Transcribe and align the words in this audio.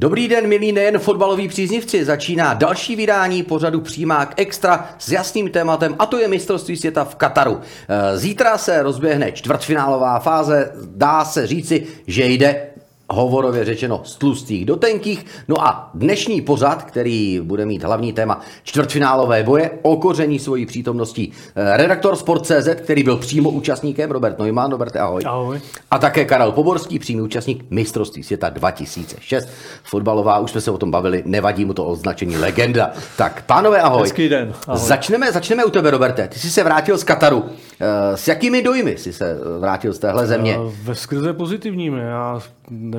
Dobrý 0.00 0.28
den, 0.28 0.46
milí 0.46 0.72
nejen 0.72 0.98
fotbaloví 0.98 1.48
příznivci. 1.48 2.04
Začíná 2.04 2.54
další 2.54 2.96
vydání 2.96 3.42
pořadu 3.42 3.80
Přímák 3.80 4.34
Extra 4.36 4.88
s 4.98 5.12
jasným 5.12 5.50
tématem 5.50 5.96
a 5.98 6.06
to 6.06 6.18
je 6.18 6.28
mistrovství 6.28 6.76
světa 6.76 7.04
v 7.04 7.14
Kataru. 7.14 7.60
Eh, 7.88 8.18
Zítra 8.18 8.58
se 8.58 8.82
rozběhne 8.82 9.32
čtvrtfinálová 9.32 10.18
fáze. 10.18 10.72
Dá 10.84 11.24
se 11.24 11.46
říci, 11.46 11.86
že 12.06 12.26
jde 12.26 12.66
hovorově 13.12 13.64
řečeno 13.64 14.00
z 14.04 14.16
tlustých 14.16 14.64
do 14.64 14.76
tenkých. 14.76 15.26
No 15.48 15.64
a 15.66 15.90
dnešní 15.94 16.40
pořad, 16.40 16.82
který 16.82 17.40
bude 17.42 17.66
mít 17.66 17.82
hlavní 17.82 18.12
téma 18.12 18.40
čtvrtfinálové 18.62 19.42
boje, 19.42 19.70
okoření 19.82 20.38
svojí 20.38 20.66
přítomností 20.66 21.32
eh, 21.56 21.76
redaktor 21.76 22.16
Sport.cz, 22.16 22.68
který 22.76 23.02
byl 23.02 23.16
přímo 23.16 23.50
účastníkem, 23.50 24.10
Robert 24.10 24.38
Neumann, 24.38 24.70
Robert, 24.70 24.96
ahoj. 24.96 25.22
Ahoj. 25.26 25.60
A 25.90 25.98
také 25.98 26.24
Karel 26.24 26.52
Poborský, 26.52 26.98
přímý 26.98 27.20
účastník 27.22 27.64
mistrovství 27.70 28.22
světa 28.22 28.48
2006. 28.48 29.48
Fotbalová, 29.82 30.38
už 30.38 30.50
jsme 30.50 30.60
se 30.60 30.70
o 30.70 30.78
tom 30.78 30.90
bavili, 30.90 31.22
nevadí 31.26 31.64
mu 31.64 31.74
to 31.74 31.86
označení 31.86 32.36
legenda. 32.36 32.90
Tak, 33.16 33.42
pánové, 33.46 33.80
ahoj. 33.80 34.02
Hezký 34.02 34.28
den, 34.28 34.52
ahoj. 34.66 34.80
Začneme, 34.80 35.32
začneme 35.32 35.64
u 35.64 35.70
tebe, 35.70 35.90
Roberte. 35.90 36.28
Ty 36.28 36.38
jsi 36.38 36.50
se 36.50 36.64
vrátil 36.64 36.98
z 36.98 37.04
Kataru. 37.04 37.44
Eh, 37.80 38.16
S 38.16 38.28
jakými 38.28 38.62
dojmy 38.62 38.96
jsi 38.98 39.12
se 39.12 39.38
vrátil 39.58 39.92
z 39.92 39.98
téhle 39.98 40.26
země? 40.26 40.56
A 40.56 40.60
Ve 40.82 40.94
skrze 40.94 41.32
pozitivními. 41.32 42.00
Já 42.00 42.40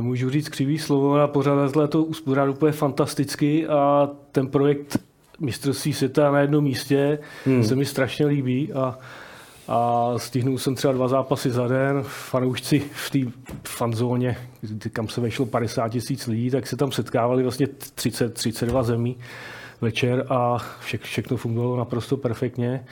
nemůžu 0.02 0.30
říct 0.30 0.50
křivý 0.50 0.80
slovo, 0.80 1.14
ale 1.14 1.28
pořadatelé 1.28 1.88
to 1.88 2.04
uspořádali 2.04 2.52
úplně 2.52 2.72
fantasticky 2.72 3.68
a 3.68 4.10
ten 4.32 4.48
projekt 4.48 4.98
mistrovství 5.40 5.94
světa 5.94 6.32
na 6.32 6.40
jednom 6.40 6.64
místě 6.64 7.20
hmm. 7.46 7.64
se 7.64 7.76
mi 7.76 7.86
strašně 7.86 8.26
líbí 8.26 8.74
a, 8.74 8.98
a 9.68 10.14
stihnul 10.18 10.58
jsem 10.58 10.76
třeba 10.76 10.94
dva 10.94 11.08
zápasy 11.08 11.50
za 11.52 11.68
den. 11.68 12.04
Fanoušci 12.04 12.80
v 12.94 13.10
té 13.10 13.20
fanzóně, 13.68 14.38
kam 14.94 15.08
se 15.08 15.22
vešlo 15.22 15.46
50 15.46 15.90
tisíc 15.90 16.28
lidí, 16.28 16.50
tak 16.50 16.68
se 16.68 16.78
tam 16.78 16.92
setkávali 16.92 17.44
vlastně 17.44 17.68
30, 17.96 18.34
32 18.34 18.84
zemí 18.84 19.18
večer 19.82 20.26
a 20.30 20.58
vše, 20.80 20.98
všechno 20.98 21.38
fungovalo 21.38 21.78
naprosto 21.78 22.18
perfektně. 22.18 22.86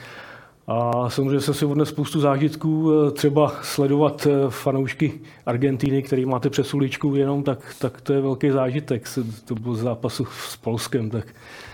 A 0.70 1.10
samozřejmě 1.10 1.40
jsem 1.40 1.54
si 1.54 1.64
odnes 1.64 1.88
spoustu 1.88 2.20
zážitků, 2.20 2.92
eh, 2.92 3.10
třeba 3.10 3.52
sledovat 3.62 4.26
eh, 4.26 4.30
fanoušky 4.48 5.12
Argentíny, 5.46 6.02
který 6.02 6.26
máte 6.26 6.50
přes 6.50 6.74
uličku 6.74 7.16
jenom, 7.16 7.42
tak, 7.42 7.58
tak 7.78 8.00
to 8.00 8.12
je 8.12 8.20
velký 8.20 8.50
zážitek. 8.50 9.08
To 9.44 9.54
byl 9.54 9.74
z 9.74 9.80
zápasu 9.80 10.26
s 10.48 10.56
Polskem, 10.56 11.10
tak 11.10 11.24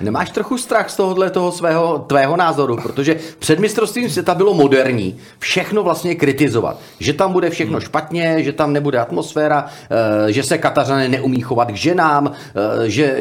Nemáš 0.01 0.31
trochu 0.31 0.59
strach 0.59 0.91
z 0.91 0.97
tohohle 0.97 1.31
toho 1.31 1.53
svého, 1.53 1.99
tvého 1.99 2.37
názoru, 2.37 2.77
protože 2.83 3.17
před 3.39 3.59
mistrovstvím 3.59 4.11
světa 4.11 4.35
bylo 4.35 4.55
moderní 4.55 5.17
všechno 5.39 5.83
vlastně 5.83 6.15
kritizovat. 6.15 6.81
Že 7.01 7.13
tam 7.13 7.33
bude 7.33 7.51
všechno 7.51 7.81
špatně, 7.81 8.43
že 8.43 8.53
tam 8.53 8.73
nebude 8.73 8.99
atmosféra, 8.99 9.67
eh, 10.29 10.33
že 10.33 10.43
se 10.43 10.59
Katařané 10.59 11.09
neumí 11.09 11.41
chovat 11.41 11.73
k 11.73 11.75
ženám, 11.75 12.33
že 12.87 13.19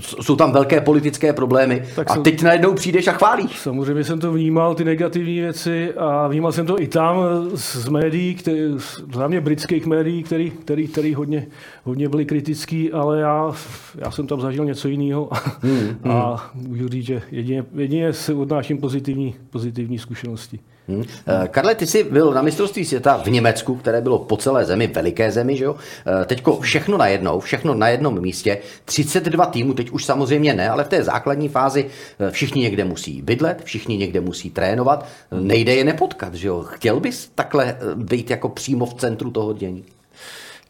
jsou 0.00 0.36
tam 0.36 0.52
velké 0.52 0.80
politické 0.80 1.32
problémy. 1.32 1.84
Tak 1.96 2.10
A 2.10 2.16
teď 2.16 2.42
najednou 2.42 2.74
přijdeš 2.74 3.06
a 3.06 3.12
chválíš. 3.12 3.58
Samozřejmě 3.58 4.04
jsem 4.04 4.20
to 4.20 4.32
vnímal, 4.32 4.63
ty 4.74 4.84
negativní 4.84 5.40
věci 5.40 5.92
a 5.94 6.28
vnímal 6.28 6.52
jsem 6.52 6.66
to 6.66 6.82
i 6.82 6.86
tam 6.86 7.16
z, 7.54 7.88
médií, 7.88 8.34
který, 8.34 8.60
z- 8.78 9.00
hlavně 9.14 9.40
britských 9.40 9.86
médií, 9.86 10.22
který, 10.22 10.50
který, 10.50 10.88
který 10.88 11.14
hodně, 11.14 11.46
hodně 11.84 12.08
byli 12.08 12.24
kritický, 12.24 12.92
ale 12.92 13.20
já, 13.20 13.52
já 13.98 14.10
jsem 14.10 14.26
tam 14.26 14.40
zažil 14.40 14.64
něco 14.64 14.88
jiného 14.88 15.30
hmm, 15.60 16.12
a 16.12 16.50
můžu 16.54 16.88
říct, 16.88 17.06
že 17.06 17.22
jedině, 17.30 17.64
jedině 17.74 18.12
se 18.12 18.34
odnáším 18.34 18.78
pozitivní, 18.78 19.34
pozitivní 19.50 19.98
zkušenosti. 19.98 20.58
Hmm. 20.88 21.04
Karle, 21.50 21.74
ty 21.74 21.86
jsi 21.86 22.04
byl 22.04 22.34
na 22.34 22.42
mistrovství 22.42 22.84
světa 22.84 23.16
v 23.16 23.26
Německu, 23.26 23.74
které 23.74 24.00
bylo 24.00 24.18
po 24.18 24.36
celé 24.36 24.64
zemi, 24.64 24.86
veliké 24.86 25.30
zemi, 25.32 25.56
že 25.56 25.64
jo? 25.64 25.76
Eh, 26.22 26.24
Teďko 26.24 26.60
všechno 26.60 26.98
najednou, 26.98 27.40
všechno 27.40 27.74
na 27.74 27.88
jednom 27.88 28.20
místě, 28.20 28.58
32 28.84 29.46
týmů, 29.46 29.74
teď 29.74 29.90
už 29.90 30.04
samozřejmě 30.04 30.54
ne, 30.54 30.68
ale 30.68 30.84
v 30.84 30.88
té 30.88 31.02
základní 31.02 31.48
fázi 31.48 31.86
eh, 32.18 32.30
všichni 32.30 32.62
někde 32.62 32.84
musí 32.84 33.22
bydlet, 33.22 33.62
všichni 33.64 33.96
někde 33.96 34.20
musí 34.20 34.50
trénovat, 34.50 35.08
nejde 35.40 35.74
je 35.74 35.84
nepotkat, 35.84 36.34
že 36.34 36.48
jo? 36.48 36.62
Chtěl 36.62 37.00
bys 37.00 37.30
takhle 37.34 37.76
být 37.94 38.30
jako 38.30 38.48
přímo 38.48 38.86
v 38.86 38.94
centru 38.94 39.30
toho 39.30 39.52
dění? 39.52 39.84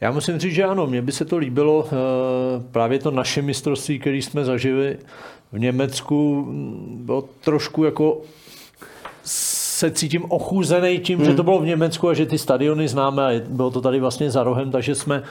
Já 0.00 0.10
musím 0.10 0.38
říct, 0.38 0.54
že 0.54 0.64
ano, 0.64 0.86
mně 0.86 1.02
by 1.02 1.12
se 1.12 1.24
to 1.24 1.36
líbilo. 1.36 1.88
Právě 2.70 2.98
to 2.98 3.10
naše 3.10 3.42
mistrovství, 3.42 3.98
které 3.98 4.16
jsme 4.16 4.44
zažili 4.44 4.96
v 5.52 5.58
Německu, 5.58 6.46
bylo 6.90 7.28
trošku 7.40 7.84
jako 7.84 8.20
se 9.84 9.90
cítím 9.90 10.24
ochuzený 10.28 10.98
tím, 10.98 11.18
hmm. 11.18 11.28
že 11.28 11.34
to 11.34 11.42
bylo 11.42 11.58
v 11.58 11.66
Německu 11.66 12.08
a 12.08 12.14
že 12.14 12.26
ty 12.26 12.38
stadiony 12.38 12.88
známe 12.88 13.22
a 13.22 13.40
bylo 13.48 13.70
to 13.70 13.80
tady 13.80 14.00
vlastně 14.00 14.30
za 14.30 14.42
rohem, 14.42 14.70
takže 14.70 14.94
jsme 14.94 15.22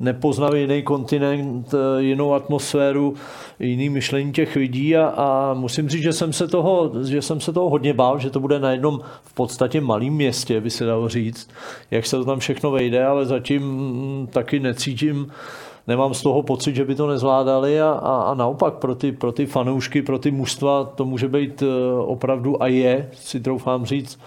nepoznali 0.00 0.60
jiný 0.60 0.82
kontinent, 0.82 1.74
jinou 1.98 2.34
atmosféru, 2.34 3.14
jiný 3.60 3.88
myšlení 3.88 4.32
těch 4.32 4.56
lidí 4.56 4.96
a, 4.96 5.06
a 5.06 5.54
musím 5.54 5.88
říct, 5.88 6.02
že 6.02 6.12
jsem, 6.12 6.32
se 6.32 6.48
toho, 6.48 6.92
že 7.04 7.22
jsem 7.22 7.40
se 7.40 7.52
toho 7.52 7.70
hodně 7.70 7.92
bál, 7.92 8.18
že 8.18 8.30
to 8.30 8.40
bude 8.40 8.58
na 8.58 8.70
jednom 8.70 9.00
v 9.22 9.34
podstatě 9.34 9.80
malém 9.80 10.12
městě, 10.12 10.60
by 10.60 10.70
se 10.70 10.84
dalo 10.84 11.08
říct, 11.08 11.50
jak 11.90 12.06
se 12.06 12.16
to 12.16 12.24
tam 12.24 12.38
všechno 12.38 12.70
vejde, 12.70 13.04
ale 13.04 13.26
zatím 13.26 13.62
taky 14.32 14.60
necítím, 14.60 15.32
nemám 15.88 16.14
z 16.14 16.22
toho 16.22 16.42
pocit, 16.42 16.76
že 16.76 16.84
by 16.84 16.94
to 16.94 17.06
nezvládali 17.06 17.80
a, 17.80 17.90
a, 17.90 18.22
a 18.22 18.34
naopak 18.34 18.74
pro 18.74 18.94
ty, 18.94 19.12
pro 19.12 19.32
ty 19.32 19.46
fanoušky, 19.46 20.02
pro 20.02 20.18
ty 20.18 20.30
mužstva 20.30 20.84
to 20.84 21.04
může 21.04 21.28
být 21.28 21.62
eh, 21.62 21.66
opravdu 22.00 22.62
a 22.62 22.66
je, 22.66 23.10
si 23.12 23.40
troufám 23.40 23.86
říct, 23.86 24.18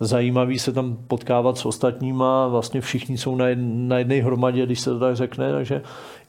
zajímavý 0.00 0.58
se 0.58 0.72
tam 0.72 0.96
potkávat 1.08 1.58
s 1.58 1.66
ostatníma, 1.66 2.48
vlastně 2.48 2.80
všichni 2.80 3.18
jsou 3.18 3.36
na, 3.36 3.48
jed, 3.48 3.58
na 3.62 3.98
jedné 3.98 4.14
hromadě, 4.14 4.66
když 4.66 4.80
se 4.80 4.90
to 4.90 4.98
tak 4.98 5.16
řekne, 5.16 5.52
takže 5.52 5.82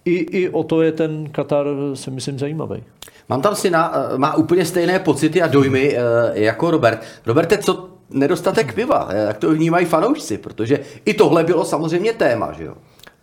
i, 0.06 0.14
i 0.16 0.50
o 0.50 0.64
to 0.64 0.82
je 0.82 0.92
ten 0.92 1.30
Katar, 1.30 1.68
si 1.94 2.12
myslím, 2.12 2.40
zajímavý. 2.40 2.84
Mám 3.30 3.42
tam 3.42 3.56
syna, 3.56 3.94
eh, 3.96 4.18
má 4.18 4.36
úplně 4.36 4.66
stejné 4.66 5.00
pocity 5.00 5.42
a 5.42 5.48
dojmy 5.48 5.98
eh, 5.98 6.02
jako 6.34 6.72
Robert. 6.72 7.02
Roberte, 7.26 7.58
co 7.58 7.90
nedostatek 8.10 8.74
piva? 8.74 9.08
Eh, 9.10 9.28
Jak 9.28 9.38
to 9.38 9.52
vnímají 9.52 9.86
fanoušci? 9.86 10.38
Protože 10.38 10.80
i 11.06 11.14
tohle 11.14 11.44
bylo 11.44 11.66
samozřejmě 11.66 12.14
téma, 12.14 12.52
že 12.52 12.64
jo? 12.64 12.74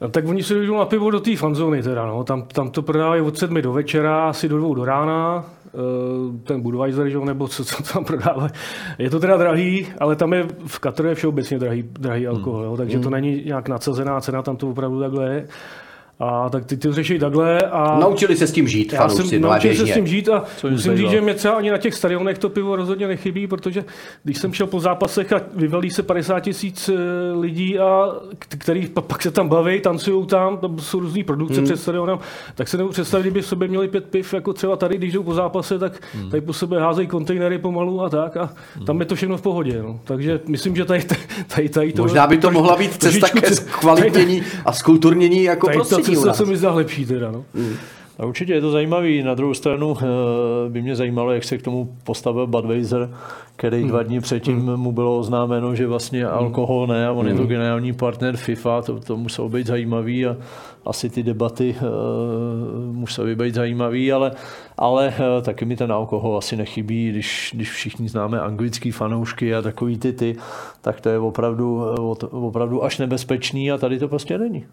No, 0.01 0.09
tak 0.09 0.29
oni 0.29 0.43
se 0.43 0.55
jdou 0.55 0.79
na 0.79 0.85
pivo 0.85 1.11
do 1.11 1.21
té 1.21 1.37
fanzóny 1.37 1.83
teda, 1.83 2.07
no. 2.07 2.25
tam, 2.25 2.43
tam 2.43 2.71
to 2.71 2.83
prodávají 2.83 3.23
od 3.23 3.39
sedmi 3.39 3.63
do 3.63 3.73
večera, 3.73 4.29
asi 4.29 4.49
do 4.49 4.59
dvou 4.59 4.75
do 4.75 4.85
rána, 4.85 5.45
eh, 5.67 5.71
ten 6.43 6.61
Budweiser, 6.61 7.09
že 7.09 7.19
nebo 7.19 7.49
co, 7.49 7.65
co 7.65 7.83
tam 7.93 8.05
prodávají. 8.05 8.51
Je 8.99 9.11
to 9.11 9.21
teda 9.21 9.37
drahý, 9.37 9.87
ale 9.99 10.17
tam 10.17 10.33
je 10.33 10.47
v 10.67 10.79
Kataru 10.79 11.09
je 11.09 11.15
všeobecně 11.15 11.59
drahý, 11.59 11.83
drahý 11.83 12.27
alkohol, 12.27 12.65
jo, 12.65 12.77
takže 12.77 12.99
to 12.99 13.11
není 13.11 13.43
nějak 13.45 13.69
nadsazená 13.69 14.21
cena, 14.21 14.43
tam 14.43 14.57
to 14.57 14.69
opravdu 14.69 15.01
takhle 15.01 15.35
je. 15.35 15.49
A 16.19 16.49
tak 16.51 16.65
ty, 16.65 16.77
ty 16.77 16.89
to 16.89 16.95
řeší 16.95 17.19
takhle 17.19 17.61
a... 17.61 17.99
Naučili 17.99 18.37
se 18.37 18.47
s 18.47 18.53
tím 18.53 18.69
žít, 18.69 18.93
Já 18.93 19.09
jsem 19.09 19.41
no 19.41 19.51
a 19.51 19.53
naučil 19.53 19.75
se 19.75 19.87
s 19.87 19.95
tím 19.95 20.07
žít 20.07 20.29
a 20.29 20.45
Co 20.57 20.71
musím 20.71 20.97
říct, 20.97 21.11
že 21.11 21.21
mě 21.21 21.35
třeba 21.35 21.55
ani 21.55 21.71
na 21.71 21.79
těch 21.79 21.95
stadionech 21.95 22.39
to 22.39 22.49
pivo 22.49 22.77
rozhodně 22.77 23.09
nechybí, 23.09 23.47
protože 23.47 23.85
když 24.25 24.39
jsem 24.39 24.53
šel 24.53 24.67
po 24.67 24.81
zápasech 24.81 25.33
a 25.33 25.41
vyvelí 25.55 25.91
se 25.91 26.03
50 26.03 26.41
tisíc 26.41 26.89
eh, 26.89 26.93
lidí, 27.41 27.79
a 27.79 28.09
který 28.49 28.87
pa- 28.87 29.01
pak 29.01 29.23
se 29.23 29.31
tam 29.31 29.49
baví, 29.49 29.81
tancují 29.81 30.27
tam, 30.27 30.59
tam 30.59 30.79
jsou 30.79 31.01
různé 31.01 31.25
produkce 31.25 31.57
hmm. 31.57 31.65
před 31.65 31.77
stadionem, 31.77 32.19
tak 32.55 32.69
se 32.69 32.77
nemůžu 32.77 32.93
představit, 32.93 33.23
kdyby 33.23 33.43
v 33.43 33.47
sobě 33.47 33.69
měli 33.69 33.89
pět 33.89 34.05
piv, 34.05 34.35
jako 34.35 34.53
třeba 34.53 34.77
tady, 34.77 34.97
když 34.97 35.13
jdou 35.13 35.23
po 35.23 35.35
zápase, 35.35 35.79
tak 35.79 35.93
hmm. 36.15 36.31
tady 36.31 36.41
po 36.41 36.53
sobě 36.53 36.81
házejí 36.81 37.09
kontejnery 37.09 37.59
pomalu 37.59 38.03
a 38.03 38.09
tak 38.09 38.37
a 38.37 38.51
tam 38.87 39.01
je 39.01 39.07
to 39.07 39.15
všechno 39.15 39.37
v 39.37 39.43
pohodě. 39.43 39.83
No. 39.83 40.01
Takže 40.05 40.41
myslím, 40.49 40.77
že 40.77 40.85
tady, 40.85 41.05
tady, 41.55 41.69
tady 41.69 41.93
to... 41.93 42.03
Možná 42.03 42.27
by 42.27 42.39
to 42.39 42.51
mohla 42.51 42.77
být 42.77 43.03
cesta 43.03 43.29
ke 43.29 43.55
zkvalitnění 43.55 44.43
a 44.65 44.73
skulturnění 44.73 45.43
jako 45.43 45.67
Tady 45.67 45.79
u 45.79 46.06
cesta 46.15 46.27
nás. 46.27 46.37
se 46.37 46.45
mi 46.45 46.57
zdá 46.57 46.73
lepší 46.73 47.07
teda, 47.07 47.31
no. 47.31 47.45
A 48.19 48.27
určitě 48.27 48.53
je 48.53 48.61
to 48.61 48.71
zajímavý. 48.71 49.23
Na 49.23 49.35
druhou 49.35 49.55
stranu 49.55 49.97
eh, 50.01 50.05
by 50.69 50.83
mě 50.83 50.97
zajímalo, 50.97 51.33
jak 51.33 51.45
se 51.45 51.59
k 51.59 51.63
tomu 51.63 51.97
postavil 52.05 52.47
Budweiser, 52.47 53.11
který 53.57 53.85
dva 53.85 54.03
dny 54.03 54.21
předtím 54.21 54.77
mu 54.77 54.93
bylo 54.93 55.19
oznámeno, 55.19 55.75
že 55.75 55.87
vlastně 55.87 56.27
alkohol 56.27 56.87
ne 56.87 57.07
a 57.07 57.13
on 57.13 57.29
je 57.29 57.35
to 57.35 57.47
generální 57.47 57.93
partner 57.93 58.37
FIFA, 58.37 58.83
to, 58.83 59.01
to 59.01 59.17
muselo 59.17 59.49
být 59.49 59.67
zajímavý 59.67 60.27
a 60.27 60.37
asi 60.87 61.11
ty 61.11 61.23
debaty 61.23 61.77
uh, 61.81 62.95
musely 62.95 63.37
být 63.37 63.55
zajímavé, 63.55 64.13
ale, 64.13 64.33
ale 64.77 65.09
uh, 65.09 65.43
taky 65.43 65.65
mi 65.65 65.77
ten 65.77 65.93
alkohol 65.93 66.39
asi 66.39 66.57
nechybí, 66.57 67.11
když, 67.11 67.51
když 67.55 67.71
všichni 67.71 68.09
známe 68.09 68.41
anglický 68.41 68.91
fanoušky 68.91 69.55
a 69.55 69.63
takový 69.63 69.99
ty 69.99 70.13
ty, 70.13 70.37
tak 70.81 71.01
to 71.01 71.09
je 71.09 71.19
opravdu, 71.19 71.83
opravdu 72.31 72.85
až 72.85 72.99
nebezpečný 72.99 73.73
a 73.73 73.79
tady 73.79 73.99
to 73.99 74.09
prostě 74.09 74.39
není. 74.39 74.65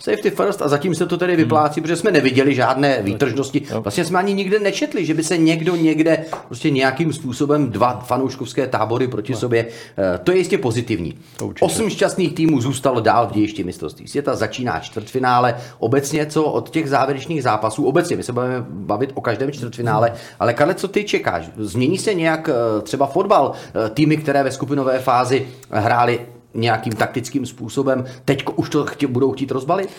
Safety 0.00 0.30
first 0.30 0.62
a 0.62 0.68
zatím 0.68 0.94
se 0.94 1.06
to 1.06 1.16
tedy 1.16 1.36
vyplácí, 1.36 1.80
hmm. 1.80 1.82
protože 1.82 1.96
jsme 1.96 2.10
neviděli 2.10 2.54
žádné 2.54 3.02
výtržnosti. 3.02 3.62
Vlastně 3.80 4.04
jsme 4.04 4.18
ani 4.18 4.34
nikde 4.34 4.58
nečetli, 4.58 5.06
že 5.06 5.14
by 5.14 5.24
se 5.24 5.38
někdo 5.38 5.76
někde 5.76 6.24
prostě 6.46 6.70
nějakým 6.70 7.12
způsobem 7.12 7.70
dva 7.70 8.00
fanouškovské 8.00 8.66
tábory 8.66 9.08
proti 9.08 9.32
no. 9.32 9.38
sobě. 9.38 9.66
Eh, 9.98 10.18
to 10.18 10.32
je 10.32 10.38
jistě 10.38 10.58
pozitivní. 10.58 11.14
Osm 11.60 11.90
šťastných 11.90 12.34
týmů 12.34 12.60
zůstalo 12.60 13.00
dál 13.00 13.26
v 13.26 13.32
dějišti 13.32 13.64
mistrovství 13.64 14.08
světa, 14.08 14.36
začíná 14.36 14.80
čtvrtfinále 14.80 15.54
obecně 15.78 16.26
co 16.26 16.44
od 16.44 16.70
těch 16.70 16.88
závěrečných 16.88 17.42
zápasů, 17.42 17.84
obecně, 17.84 18.16
my 18.16 18.22
se 18.22 18.32
budeme 18.32 18.64
bavit 18.68 19.10
o 19.14 19.20
každém 19.20 19.52
čtvrtfinále, 19.52 20.12
ale 20.40 20.54
Karle, 20.54 20.74
co 20.74 20.88
ty 20.88 21.04
čekáš? 21.04 21.50
Změní 21.56 21.98
se 21.98 22.14
nějak 22.14 22.48
eh, 22.48 22.82
třeba 22.82 23.06
fotbal, 23.06 23.52
eh, 23.52 23.90
týmy, 23.90 24.16
které 24.16 24.42
ve 24.42 24.50
skupinové 24.50 24.98
fázi 24.98 25.46
hrály 25.70 26.20
nějakým 26.54 26.92
taktickým 26.92 27.46
způsobem, 27.46 28.04
teď 28.24 28.44
už 28.56 28.68
to 28.68 28.84
chtě, 28.84 29.06
budou 29.06 29.32
chtít 29.32 29.50
rozbalit? 29.50 29.90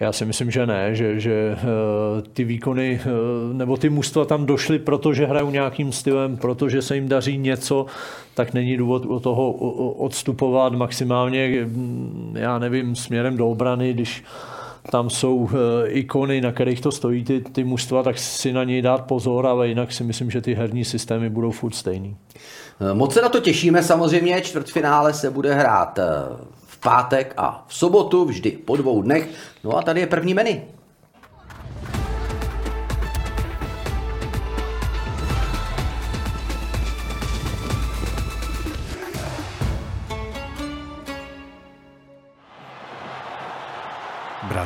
Já 0.00 0.12
si 0.12 0.24
myslím, 0.24 0.50
že 0.50 0.66
ne, 0.66 0.94
že, 0.94 1.20
že 1.20 1.32
eh, 1.32 1.58
ty 2.32 2.44
výkony 2.44 3.00
nebo 3.52 3.76
ty 3.76 3.88
mužstva 3.88 4.24
tam 4.24 4.46
došly, 4.46 4.78
protože 4.78 5.26
hrajou 5.26 5.50
nějakým 5.50 5.92
stylem, 5.92 6.36
protože 6.36 6.82
se 6.82 6.94
jim 6.94 7.08
daří 7.08 7.38
něco, 7.38 7.86
tak 8.34 8.54
není 8.54 8.76
důvod 8.76 9.06
od 9.06 9.22
toho 9.22 9.52
odstupovat 9.92 10.72
maximálně, 10.72 11.64
hm, 11.64 12.34
já 12.38 12.58
nevím, 12.58 12.96
směrem 12.96 13.36
do 13.36 13.48
obrany, 13.48 13.92
když 13.92 14.24
tam 14.90 15.10
jsou 15.10 15.48
eh, 15.52 15.88
ikony, 15.88 16.40
na 16.40 16.52
kterých 16.52 16.80
to 16.80 16.92
stojí 16.92 17.24
ty, 17.24 17.40
ty 17.40 17.64
mužstva, 17.64 18.02
tak 18.02 18.18
si 18.18 18.52
na 18.52 18.64
něj 18.64 18.82
dát 18.82 19.06
pozor, 19.06 19.46
ale 19.46 19.68
jinak 19.68 19.92
si 19.92 20.04
myslím, 20.04 20.30
že 20.30 20.40
ty 20.40 20.54
herní 20.54 20.84
systémy 20.84 21.30
budou 21.30 21.50
furt 21.50 21.74
stejný. 21.74 22.16
Eh, 22.80 22.94
moc 22.94 23.14
se 23.14 23.22
na 23.22 23.28
to 23.28 23.40
těšíme 23.40 23.82
samozřejmě, 23.82 24.40
čtvrtfinále 24.40 25.14
se 25.14 25.30
bude 25.30 25.54
hrát 25.54 25.98
eh, 25.98 26.04
v 26.66 26.80
pátek 26.80 27.34
a 27.36 27.64
v 27.68 27.74
sobotu, 27.74 28.24
vždy 28.24 28.50
po 28.50 28.76
dvou 28.76 29.02
dnech. 29.02 29.28
No 29.64 29.76
a 29.76 29.82
tady 29.82 30.00
je 30.00 30.06
první 30.06 30.34
menu. 30.34 30.62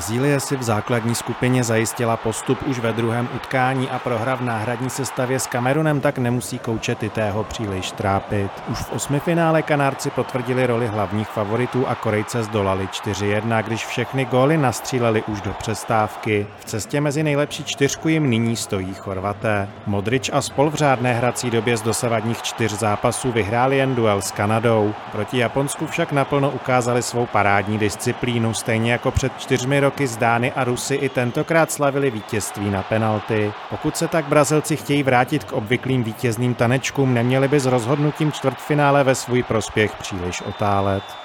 Brazílie 0.05 0.41
si 0.41 0.57
v 0.57 0.63
základní 0.63 1.15
skupině 1.15 1.65
zajistila 1.65 2.17
postup 2.17 2.59
už 2.67 2.79
ve 2.79 2.93
druhém 2.93 3.29
utkání 3.35 3.91
a 3.91 3.99
prohra 3.99 4.35
v 4.35 4.41
náhradní 4.41 4.91
sestavě 4.91 5.41
s 5.41 5.47
Kamerunem 5.47 6.01
tak 6.01 6.19
nemusí 6.19 6.59
kouče 6.59 6.95
Titého 6.95 7.45
příliš 7.45 7.93
trápit. 7.93 8.51
Už 8.69 8.79
v 8.79 8.93
osmifinále 8.93 9.63
Kanárci 9.63 10.11
potvrdili 10.11 10.67
roli 10.67 10.87
hlavních 10.87 11.29
favoritů 11.29 11.89
a 11.89 11.95
Korejce 11.95 12.43
zdolali 12.43 12.87
4-1, 12.87 13.63
když 13.63 13.87
všechny 13.87 14.25
góly 14.25 14.57
nastříleli 14.57 15.23
už 15.23 15.41
do 15.41 15.53
přestávky. 15.53 16.47
V 16.59 16.65
cestě 16.65 17.01
mezi 17.01 17.23
nejlepší 17.23 17.65
čtyřku 17.65 18.09
jim 18.09 18.31
nyní 18.31 18.57
stojí 18.57 18.95
Chorvaté. 18.95 19.69
Modrič 19.87 20.31
a 20.33 20.43
spol 20.43 20.71
v 20.71 20.75
řádné 20.75 21.15
hrací 21.15 21.51
době 21.51 21.77
z 21.77 21.83
dosavadních 21.83 22.43
čtyř 22.43 22.73
zápasů 22.73 23.33
vyhráli 23.33 23.77
jen 23.77 23.95
duel 23.95 24.23
s 24.23 24.31
Kanadou. 24.31 24.95
Proti 25.13 25.39
Japonsku 25.39 25.87
však 25.87 26.13
naplno 26.13 26.51
ukázali 26.51 27.03
svou 27.03 27.27
parádní 27.27 27.79
disciplínu, 27.79 28.55
stejně 28.55 28.93
jako 28.93 29.11
před 29.11 29.33
čtyřmi 29.39 29.81
roky 29.81 29.94
roky 29.95 30.07
z 30.07 30.17
Dány 30.17 30.53
a 30.53 30.65
Rusy 30.65 30.95
i 30.95 31.09
tentokrát 31.09 31.73
slavili 31.73 32.11
vítězství 32.11 32.71
na 32.71 32.83
penalty. 32.83 33.53
Pokud 33.71 33.97
se 33.97 34.09
tak 34.09 34.25
Brazilci 34.29 34.77
chtějí 34.77 35.03
vrátit 35.03 35.45
k 35.45 35.53
obvyklým 35.53 36.05
vítězným 36.05 36.55
tanečkům, 36.55 37.15
neměli 37.15 37.49
by 37.49 37.61
s 37.61 37.67
rozhodnutím 37.67 38.33
čtvrtfinále 38.33 39.05
ve 39.05 39.15
svůj 39.15 39.43
prospěch 39.43 39.97
příliš 39.97 40.43
otálet. 40.43 41.24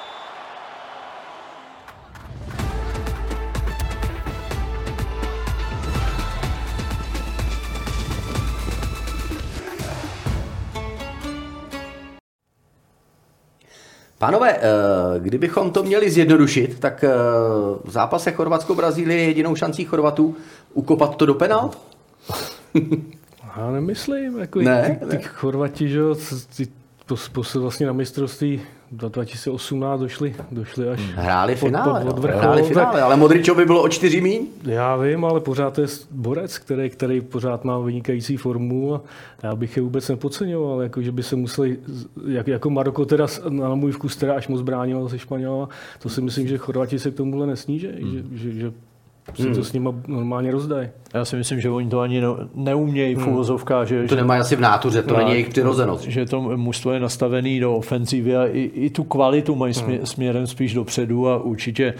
Pánové, 14.19 14.57
eh, 14.57 14.61
kdybychom 15.19 15.71
to 15.71 15.83
měli 15.83 16.09
zjednodušit, 16.11 16.79
tak 16.79 17.03
eh, 17.03 17.09
v 17.83 17.91
zápase 17.91 18.31
Chorvatsko-Brazílie 18.31 19.17
je 19.17 19.23
jedinou 19.27 19.55
šancí 19.55 19.85
Chorvatů 19.85 20.35
ukopat 20.73 21.15
to 21.15 21.25
do 21.25 21.33
penalt? 21.33 21.77
Já 23.57 23.71
nemyslím. 23.71 24.39
Jako 24.39 24.59
ne, 24.59 24.99
ty, 25.09 25.17
ty 25.17 25.23
Chorvati, 25.23 25.89
že 25.89 25.99
ty, 26.57 26.67
po, 27.33 27.41
vlastně 27.59 27.87
na 27.87 27.93
mistrovství 27.93 28.61
2018 28.91 29.99
došli, 29.99 30.35
došli 30.51 30.89
až 30.89 30.99
Hráli 30.99 31.55
finále, 31.55 32.05
pod, 32.05 32.13
pod, 32.13 32.21
pod 32.21 32.29
hráli 32.29 32.63
finále, 32.63 33.01
ale 33.01 33.17
Modričovi 33.17 33.65
bylo 33.65 33.83
o 33.83 33.89
čtyři 33.89 34.21
míň. 34.21 34.47
Já 34.63 34.95
vím, 34.95 35.25
ale 35.25 35.39
pořád 35.39 35.77
je 35.77 35.87
borec, 36.11 36.57
který, 36.57 36.89
který 36.89 37.21
pořád 37.21 37.63
má 37.63 37.79
vynikající 37.79 38.37
formu 38.37 38.95
a 38.95 39.01
já 39.43 39.55
bych 39.55 39.77
je 39.77 39.83
vůbec 39.83 40.09
nepodceňoval, 40.09 40.81
jako, 40.81 41.01
že 41.01 41.11
by 41.11 41.23
se 41.23 41.35
museli, 41.35 41.77
jak, 42.27 42.47
jako 42.47 42.69
Maroko 42.69 43.05
teda 43.05 43.27
na 43.49 43.75
můj 43.75 43.91
vkus 43.91 44.15
teda 44.15 44.35
až 44.35 44.47
moc 44.47 44.61
bránilo 44.61 45.09
se 45.09 45.19
Španěla, 45.19 45.69
to 45.99 46.09
si 46.09 46.21
myslím, 46.21 46.47
že 46.47 46.57
Chorvati 46.57 46.99
se 46.99 47.11
k 47.11 47.15
tomuhle 47.15 47.47
nesníží, 47.47 47.87
hmm. 47.87 48.29
že, 48.31 48.51
že, 48.51 48.59
že 48.59 48.71
si 49.35 49.43
hmm. 49.43 49.55
to 49.55 49.63
s 49.63 49.73
nimi 49.73 49.89
normálně 50.07 50.51
rozdají. 50.51 50.89
Já 51.13 51.25
si 51.25 51.35
myslím, 51.35 51.59
že 51.59 51.69
oni 51.69 51.89
to 51.89 51.99
ani 51.99 52.21
neumějí 52.55 53.15
v 53.15 53.17
hmm. 53.17 53.85
že... 53.85 54.03
To 54.03 54.15
nemají 54.15 54.41
asi 54.41 54.55
v 54.55 54.59
nátuře, 54.59 55.03
to 55.03 55.17
není 55.17 55.31
jejich 55.31 55.49
přirozenost. 55.49 56.03
Že 56.03 56.25
to 56.25 56.41
mužstvo 56.41 56.91
je 56.91 56.99
nastavené 56.99 57.59
do 57.59 57.75
ofenzívy 57.75 58.37
a 58.37 58.45
i, 58.45 58.59
i 58.59 58.89
tu 58.89 59.03
kvalitu 59.03 59.55
mají 59.55 59.73
hmm. 59.73 60.05
směrem 60.05 60.47
spíš 60.47 60.73
dopředu 60.73 61.29
a 61.29 61.43
určitě 61.43 61.93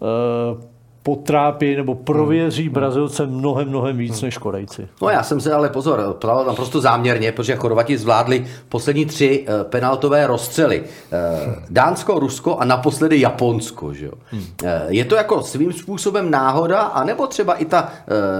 uh, 0.00 0.69
potrápí 1.02 1.76
nebo 1.76 1.94
prověří 1.94 2.64
hmm. 2.64 2.72
Brazilce 2.72 3.26
mnohem, 3.26 3.68
mnohem 3.68 3.96
víc 3.96 4.12
hmm. 4.12 4.24
než 4.24 4.38
Korejci. 4.38 4.88
No 5.02 5.08
já 5.08 5.22
jsem 5.22 5.40
se 5.40 5.52
ale 5.52 5.68
pozor, 5.68 6.16
ptal 6.18 6.44
tam 6.44 6.56
prostě 6.56 6.80
záměrně, 6.80 7.32
protože 7.32 7.56
Chorvati 7.56 7.98
zvládli 7.98 8.46
poslední 8.68 9.06
tři 9.06 9.46
uh, 9.48 9.70
penaltové 9.70 10.26
rozstřely. 10.26 10.80
Uh, 10.80 11.54
Dánsko, 11.70 12.18
Rusko 12.18 12.56
a 12.56 12.64
naposledy 12.64 13.20
Japonsko. 13.20 13.94
Že 13.94 14.06
jo? 14.06 14.12
Hmm. 14.30 14.42
Uh, 14.42 14.68
je 14.88 15.04
to 15.04 15.14
jako 15.14 15.42
svým 15.42 15.72
způsobem 15.72 16.30
náhoda, 16.30 16.80
anebo 16.80 17.26
třeba 17.26 17.54
i 17.54 17.64
ta 17.64 17.92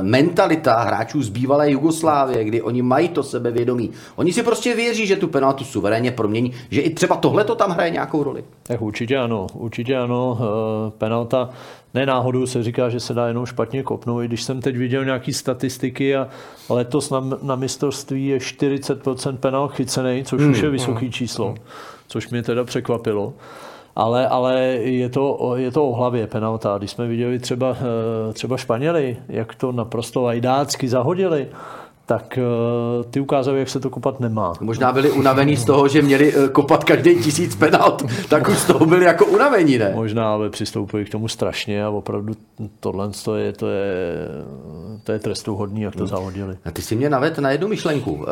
mentalita 0.03 0.81
hráčů 0.81 1.23
z 1.23 1.29
bývalé 1.29 1.71
Jugoslávie, 1.71 2.45
kdy 2.45 2.62
oni 2.62 2.83
mají 2.83 3.09
to 3.09 3.23
sebevědomí. 3.23 3.91
Oni 4.17 4.33
si 4.33 4.43
prostě 4.43 4.77
věří, 4.77 5.07
že 5.07 5.17
tu 5.17 5.29
penaltu 5.29 5.65
suverénně 5.65 6.11
promění, 6.11 6.53
že 6.71 6.81
i 6.81 6.95
třeba 6.95 7.17
tohle 7.17 7.45
to 7.45 7.55
tam 7.55 7.71
hraje 7.71 7.91
nějakou 7.91 8.23
roli. 8.23 8.45
Tak 8.62 8.83
určitě 8.83 9.19
ano, 9.19 9.47
určitě 9.55 9.97
ano. 9.97 10.39
Penalta 10.99 11.51
ne 11.95 12.07
náhodou 12.07 12.47
se 12.50 12.62
říká, 12.62 12.88
že 12.88 13.00
se 13.00 13.14
dá 13.14 13.28
jenom 13.28 13.47
špatně 13.47 13.83
kopnout. 13.83 14.23
I 14.23 14.28
když 14.28 14.42
jsem 14.42 14.61
teď 14.61 14.76
viděl 14.76 15.04
nějaké 15.04 15.33
statistiky 15.33 16.16
a 16.16 16.28
letos 16.69 17.11
na, 17.11 17.21
na 17.42 17.57
mistrovství 17.57 18.26
je 18.26 18.38
40% 18.38 19.37
penal 19.37 19.69
chycený, 19.69 20.25
což 20.25 20.42
hmm. 20.42 20.50
už 20.50 20.62
je 20.62 20.69
hmm. 20.69 21.12
číslo, 21.12 21.47
hmm. 21.47 21.57
což 22.09 22.28
mě 22.28 22.42
teda 22.42 22.64
překvapilo. 22.64 23.33
Ale, 23.97 24.28
ale 24.28 24.61
je, 24.83 25.09
to, 25.09 25.52
je 25.57 25.71
to 25.71 25.88
o 25.88 25.95
hlavě 25.95 26.26
penalta. 26.26 26.78
Když 26.78 26.90
jsme 26.90 27.07
viděli 27.07 27.38
třeba, 27.38 27.76
eh, 27.80 28.33
třeba 28.33 28.57
Španěli, 28.57 29.16
jak 29.28 29.54
to 29.54 29.73
naprosto 29.73 30.23
lajdácky 30.23 30.88
zahodili, 30.88 31.49
tak 32.11 32.38
uh, 32.38 33.05
ty 33.11 33.21
ukázali, 33.21 33.59
jak 33.59 33.69
se 33.69 33.81
to 33.81 33.90
kopat 33.90 34.21
nemá. 34.21 34.52
Možná 34.61 34.93
byli 34.93 35.11
unavení 35.11 35.57
z 35.57 35.64
toho, 35.64 35.88
že 35.88 36.02
měli 36.02 36.37
uh, 36.37 36.49
kopat 36.49 36.85
každý 36.85 37.14
tisíc 37.14 37.57
penalt, 37.57 38.02
tak 38.29 38.49
už 38.49 38.59
z 38.59 38.64
toho 38.64 38.87
byli 38.87 39.05
jako 39.05 39.26
unavení, 39.26 39.79
ne? 39.79 39.93
Možná, 39.95 40.33
ale 40.33 40.50
přistoupili 40.50 41.05
k 41.05 41.11
tomu 41.11 41.29
strašně 41.29 41.85
a 41.85 41.90
opravdu 41.90 42.35
tohle 42.81 43.11
to 43.25 43.37
je, 43.37 43.52
to 43.52 43.69
je, 43.69 43.95
to 45.05 45.12
je 45.12 45.19
trestuhodný, 45.19 45.83
jak 45.83 45.97
to 45.97 45.99
hmm. 45.99 46.09
zahodili. 46.09 46.57
A 46.64 46.71
ty 46.71 46.83
si 46.83 46.97
mě 46.97 47.11
naved 47.11 47.38
na 47.38 47.50
jednu 47.50 47.69
myšlenku. 47.69 48.12
Uh, 48.12 48.26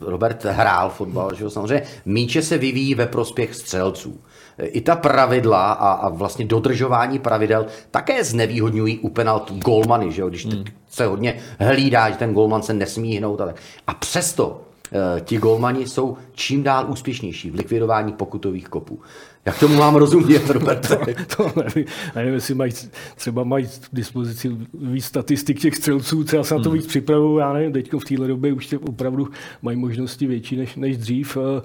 Robert 0.00 0.44
hrál 0.44 0.90
fotbal, 0.90 1.34
že 1.34 1.44
jo? 1.44 1.50
samozřejmě. 1.50 1.82
Míče 2.04 2.42
se 2.42 2.58
vyvíjí 2.58 2.94
ve 2.94 3.06
prospěch 3.06 3.54
střelců 3.54 4.20
i 4.58 4.80
ta 4.80 4.96
pravidla 4.96 5.72
a, 5.72 5.92
a 5.92 6.08
vlastně 6.08 6.44
dodržování 6.44 7.18
pravidel 7.18 7.66
také 7.90 8.24
znevýhodňují 8.24 8.98
u 8.98 9.08
penalt 9.08 9.52
golmany, 9.52 10.12
že 10.12 10.22
jo? 10.22 10.28
když 10.28 10.46
hmm. 10.46 10.64
Se 10.92 11.06
hodně 11.06 11.34
hlídá, 11.58 12.10
že 12.10 12.16
ten 12.16 12.34
golman 12.34 12.62
se 12.62 12.74
nesmí 12.74 13.16
hnout. 13.16 13.40
A, 13.40 13.46
tak. 13.46 13.56
a 13.86 13.94
přesto 13.94 14.60
eh, 14.92 15.20
ti 15.20 15.38
golmani 15.38 15.86
jsou 15.86 16.16
čím 16.32 16.62
dál 16.62 16.86
úspěšnější 16.88 17.50
v 17.50 17.54
likvidování 17.54 18.12
pokutových 18.12 18.68
kopů. 18.68 19.00
Jak 19.44 19.58
tomu 19.58 19.76
mám 19.76 19.94
rozumět, 19.94 20.50
Robert? 20.50 20.88
to 21.36 21.52
nevím, 21.56 21.84
nevím, 22.14 22.34
jestli 22.34 22.54
mají, 22.54 22.72
třeba 23.16 23.44
mají 23.44 23.66
k 23.66 23.94
dispozici 23.94 24.56
víc 24.74 25.04
statistik 25.04 25.60
těch 25.60 25.76
střelců, 25.76 26.24
třeba 26.24 26.44
se 26.44 26.54
na 26.54 26.62
to 26.62 26.68
hmm. 26.68 26.78
víc 26.78 26.86
připravují, 26.86 27.38
já 27.38 27.52
nevím, 27.52 27.72
teď 27.72 27.92
v 27.92 28.04
téhle 28.04 28.28
době 28.28 28.52
už 28.52 28.74
opravdu 28.88 29.28
mají 29.62 29.76
možnosti 29.76 30.26
větší 30.26 30.56
než, 30.56 30.76
než 30.76 30.96
dřív, 30.96 31.36
eh, 31.36 31.62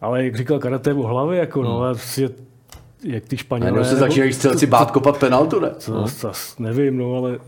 ale 0.00 0.24
jak 0.24 0.36
říkal 0.36 0.58
karate 0.58 0.94
o 0.94 1.02
hlavě, 1.02 1.38
jako 1.38 1.62
no, 1.62 1.78
hmm. 1.78 1.98
no, 2.18 2.28
jak 3.04 3.24
ty 3.24 3.36
Španělé... 3.36 3.80
A 3.80 3.84
se 3.84 3.96
začínají 3.96 4.32
střelci 4.32 4.66
bát 4.66 4.90
kopat 4.90 5.18
penaltu, 5.18 5.60
ne? 5.60 5.70
To, 5.86 6.04
to, 6.20 6.32
nevím, 6.58 6.96
no, 6.96 7.14
ale 7.14 7.38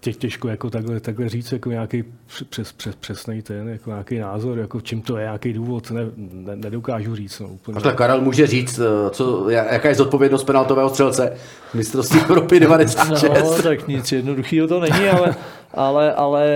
tě, 0.00 0.12
těžko 0.12 0.48
jako 0.48 0.70
takhle, 0.70 1.00
takhle 1.00 1.28
říct 1.28 1.52
jako 1.52 1.70
nějaký 1.70 2.04
přes, 2.48 2.72
přes, 2.72 2.94
přesný 2.94 3.42
ten, 3.42 3.68
jako 3.68 3.90
nějaký 3.90 4.18
názor, 4.18 4.58
jako 4.58 4.80
čím 4.80 5.02
to 5.02 5.16
je, 5.16 5.22
nějaký 5.22 5.52
důvod, 5.52 5.90
ne, 5.90 6.00
ne, 6.16 6.56
nedokážu 6.56 7.16
říct. 7.16 7.40
No, 7.40 7.48
úplně. 7.48 7.74
Takhle 7.74 7.92
Karel 7.92 8.20
může 8.20 8.46
říct, 8.46 8.78
eh, 8.78 9.10
co, 9.10 9.50
jaká 9.50 9.88
je 9.88 9.94
zodpovědnost 9.94 10.44
penaltového 10.44 10.88
střelce 10.88 11.36
mistrovství 11.74 12.20
Evropy 12.20 12.60
96. 12.60 13.24
No, 13.44 13.62
tak 13.62 13.88
nic 13.88 14.12
jednoduchého 14.12 14.68
to 14.68 14.80
není, 14.80 15.08
ale, 15.08 15.34
ale, 15.74 16.14
ale 16.14 16.46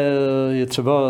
je 0.50 0.66
třeba 0.66 1.00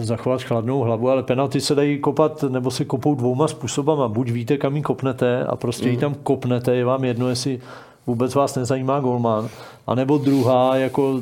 zachovat 0.00 0.42
chladnou 0.42 0.80
hlavu, 0.80 1.10
ale 1.10 1.22
penalty 1.22 1.60
se 1.60 1.74
dají 1.74 1.98
kopat, 1.98 2.42
nebo 2.42 2.70
se 2.70 2.84
kopou 2.84 3.14
dvouma 3.14 3.48
způsobama. 3.48 4.08
Buď 4.08 4.30
víte, 4.30 4.56
kam 4.56 4.76
ji 4.76 4.82
kopnete 4.82 5.44
a 5.44 5.56
prostě 5.56 5.84
mm. 5.84 5.90
ji 5.90 5.96
tam 5.96 6.14
kopnete, 6.14 6.76
je 6.76 6.84
vám 6.84 7.04
jedno, 7.04 7.28
jestli 7.28 7.60
vůbec 8.06 8.34
vás 8.34 8.56
nezajímá 8.56 9.00
golman. 9.00 9.48
A 9.86 9.94
nebo 9.94 10.18
druhá, 10.18 10.76
jako 10.76 11.20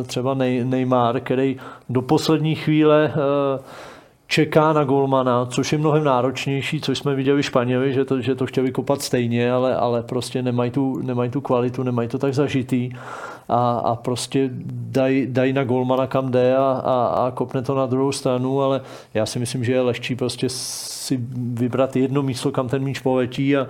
e, 0.00 0.04
třeba 0.04 0.34
Neymar, 0.64 1.20
který 1.20 1.56
do 1.88 2.02
poslední 2.02 2.54
chvíle 2.54 3.06
e, 3.06 3.12
čeká 4.26 4.72
na 4.72 4.84
golmana, 4.84 5.46
což 5.46 5.72
je 5.72 5.78
mnohem 5.78 6.04
náročnější, 6.04 6.80
což 6.80 6.98
jsme 6.98 7.14
viděli 7.14 7.42
Španěli, 7.42 7.92
že 7.92 8.04
to, 8.04 8.20
že 8.20 8.34
to 8.34 8.46
chtěli 8.46 8.72
kopat 8.72 9.02
stejně, 9.02 9.52
ale, 9.52 9.76
ale 9.76 10.02
prostě 10.02 10.42
nemají 10.42 10.70
tu, 10.70 11.02
nemají 11.02 11.30
tu 11.30 11.40
kvalitu, 11.40 11.82
nemají 11.82 12.08
to 12.08 12.18
tak 12.18 12.34
zažitý 12.34 12.90
a, 13.48 13.70
a 13.70 13.94
prostě 13.94 14.50
dají 14.70 15.26
daj 15.26 15.52
na 15.52 15.64
golmana 15.64 16.06
kam 16.06 16.30
jde 16.30 16.56
a, 16.56 16.82
a, 16.84 17.26
a 17.26 17.30
kopne 17.30 17.62
to 17.62 17.74
na 17.74 17.86
druhou 17.86 18.12
stranu, 18.12 18.62
ale 18.62 18.80
já 19.14 19.26
si 19.26 19.38
myslím, 19.38 19.64
že 19.64 19.72
je 19.72 19.80
lehčí 19.80 20.16
prostě 20.16 20.48
si 20.48 21.20
vybrat 21.36 21.96
jedno 21.96 22.22
místo, 22.22 22.50
kam 22.50 22.68
ten 22.68 22.82
míč 22.82 23.00
poletí 23.00 23.56
a, 23.56 23.66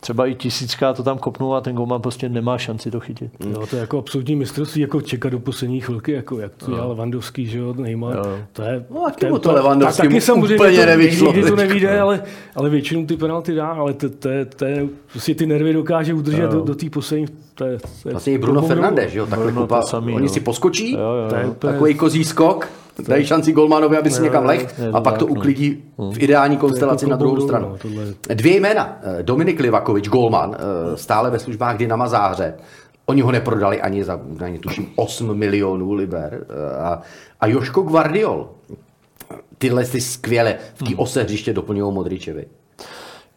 třeba 0.00 0.26
i 0.26 0.34
tisícká 0.34 0.92
to 0.92 1.02
tam 1.02 1.18
kopnul 1.18 1.56
a 1.56 1.60
ten 1.60 1.74
golman 1.74 2.00
prostě 2.00 2.28
nemá 2.28 2.58
šanci 2.58 2.90
to 2.90 3.00
chytit. 3.00 3.30
No, 3.52 3.66
to 3.66 3.76
je 3.76 3.80
jako 3.80 3.98
absolutní 3.98 4.36
mistrovství, 4.36 4.82
jako 4.82 5.00
čekat 5.00 5.28
do 5.28 5.38
poslední 5.38 5.80
chvilky, 5.80 6.12
jako 6.12 6.38
jak 6.38 6.52
to 6.56 6.70
dělal 6.70 6.88
Levandovský, 6.88 7.46
že 7.46 7.58
jo, 7.58 7.74
Neymar. 7.74 8.16
No. 8.16 8.22
To 8.52 8.62
je, 8.62 8.84
no, 8.90 9.06
a 9.06 9.10
to, 9.10 9.38
to 9.38 9.52
Levandovský 9.52 10.02
taky 10.02 10.20
samozřejmě 10.20 10.54
úplně 10.54 10.86
nevyšlo. 10.86 11.32
Nikdy 11.32 11.50
to 11.50 11.56
nevíde, 11.56 12.00
ale, 12.00 12.22
ale 12.54 12.70
většinou 12.70 13.06
ty 13.06 13.16
penalty 13.16 13.54
dá, 13.54 13.66
ale 13.66 13.94
to, 13.94 14.08
to, 14.08 14.28
to, 14.56 14.64
je, 14.64 14.88
prostě 15.12 15.34
ty 15.34 15.46
nervy 15.46 15.72
dokáže 15.72 16.14
udržet 16.14 16.46
no. 16.46 16.52
do, 16.52 16.60
do 16.60 16.74
té 16.74 16.90
poslední 16.90 17.26
to 17.58 17.64
je, 17.64 17.78
to 18.02 18.08
je 18.08 18.12
vlastně 18.12 18.32
i 18.32 18.38
Bruno 18.38 18.62
Fernandes, 18.62 19.14
jo, 19.14 19.26
takhle 19.26 19.46
Bruno 19.46 19.60
kupa, 19.62 19.82
samý, 19.82 20.14
oni 20.14 20.26
jo. 20.26 20.32
si 20.32 20.40
poskočí, 20.40 20.92
jo, 20.92 21.00
jo, 21.00 21.38
jo. 21.42 21.54
takový 21.58 21.94
kozí 21.94 22.24
skok, 22.24 22.68
dají 23.08 23.26
šanci 23.26 23.52
Golmanovi, 23.52 23.98
aby 23.98 24.10
si 24.10 24.22
někam 24.22 24.44
leh 24.44 24.80
a 24.92 25.00
pak 25.00 25.18
to 25.18 25.26
uklidí 25.26 25.84
v 26.12 26.22
ideální 26.22 26.56
konstelaci 26.56 27.06
na 27.06 27.16
druhou 27.16 27.40
stranu. 27.40 27.76
Dvě 28.34 28.56
jména. 28.56 28.98
Eh, 29.02 29.22
Dominik 29.22 29.60
Livakovič, 29.60 30.08
Golman, 30.08 30.56
eh, 30.58 30.96
stále 30.96 31.30
ve 31.30 31.38
službách 31.38 31.76
Dynama 31.76 32.08
Záře. 32.08 32.54
Oni 33.06 33.20
ho 33.20 33.32
neprodali 33.32 33.80
ani 33.80 34.04
za, 34.04 34.20
ani 34.44 34.58
tuším, 34.58 34.88
8 34.96 35.34
milionů 35.34 35.92
liber. 35.92 36.46
Eh, 36.48 36.78
a, 36.78 37.02
a 37.40 37.46
Joško 37.46 37.82
Guardiol. 37.82 38.48
Tyhle 39.58 39.84
ty 39.84 40.00
skvěle 40.00 40.56
v 40.74 40.78
té 40.78 40.90
hmm. 40.90 40.98
ose 40.98 41.22
hřiště 41.22 41.52
doplňují 41.52 41.94
Modričevi. 41.94 42.46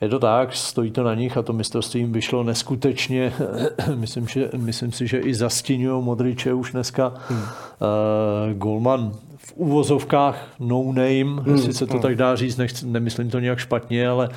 Je 0.01 0.09
to 0.09 0.19
tak, 0.19 0.55
stojí 0.55 0.91
to 0.91 1.03
na 1.03 1.13
nich 1.13 1.37
a 1.37 1.41
to 1.41 1.53
mistrovství 1.53 1.99
jim 1.99 2.11
vyšlo 2.11 2.43
neskutečně. 2.43 3.33
myslím, 3.95 4.27
že, 4.27 4.49
myslím 4.57 4.91
si, 4.91 5.07
že 5.07 5.19
i 5.19 5.33
zastínují 5.33 6.03
Modriče 6.03 6.53
už 6.53 6.71
dneska. 6.71 7.13
Hmm. 7.29 7.39
Uh, 7.39 8.53
Golman 8.53 9.11
v 9.37 9.53
úvozovkách 9.55 10.47
no 10.59 10.83
name, 10.85 11.23
hmm. 11.23 11.55
jestli 11.55 11.73
se 11.73 11.85
to 11.85 11.93
hmm. 11.93 12.01
tak 12.01 12.15
dá 12.15 12.35
říct, 12.35 12.57
nechci, 12.57 12.85
nemyslím 12.85 13.29
to 13.29 13.39
nějak 13.39 13.59
špatně, 13.59 14.07
ale, 14.07 14.29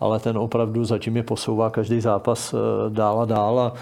ale 0.00 0.20
ten 0.20 0.38
opravdu 0.38 0.84
zatím 0.84 1.16
je 1.16 1.22
posouvá 1.22 1.70
každý 1.70 2.00
zápas 2.00 2.54
uh, 2.54 2.60
dál 2.88 3.20
a 3.20 3.24
dál 3.24 3.60
a, 3.60 3.72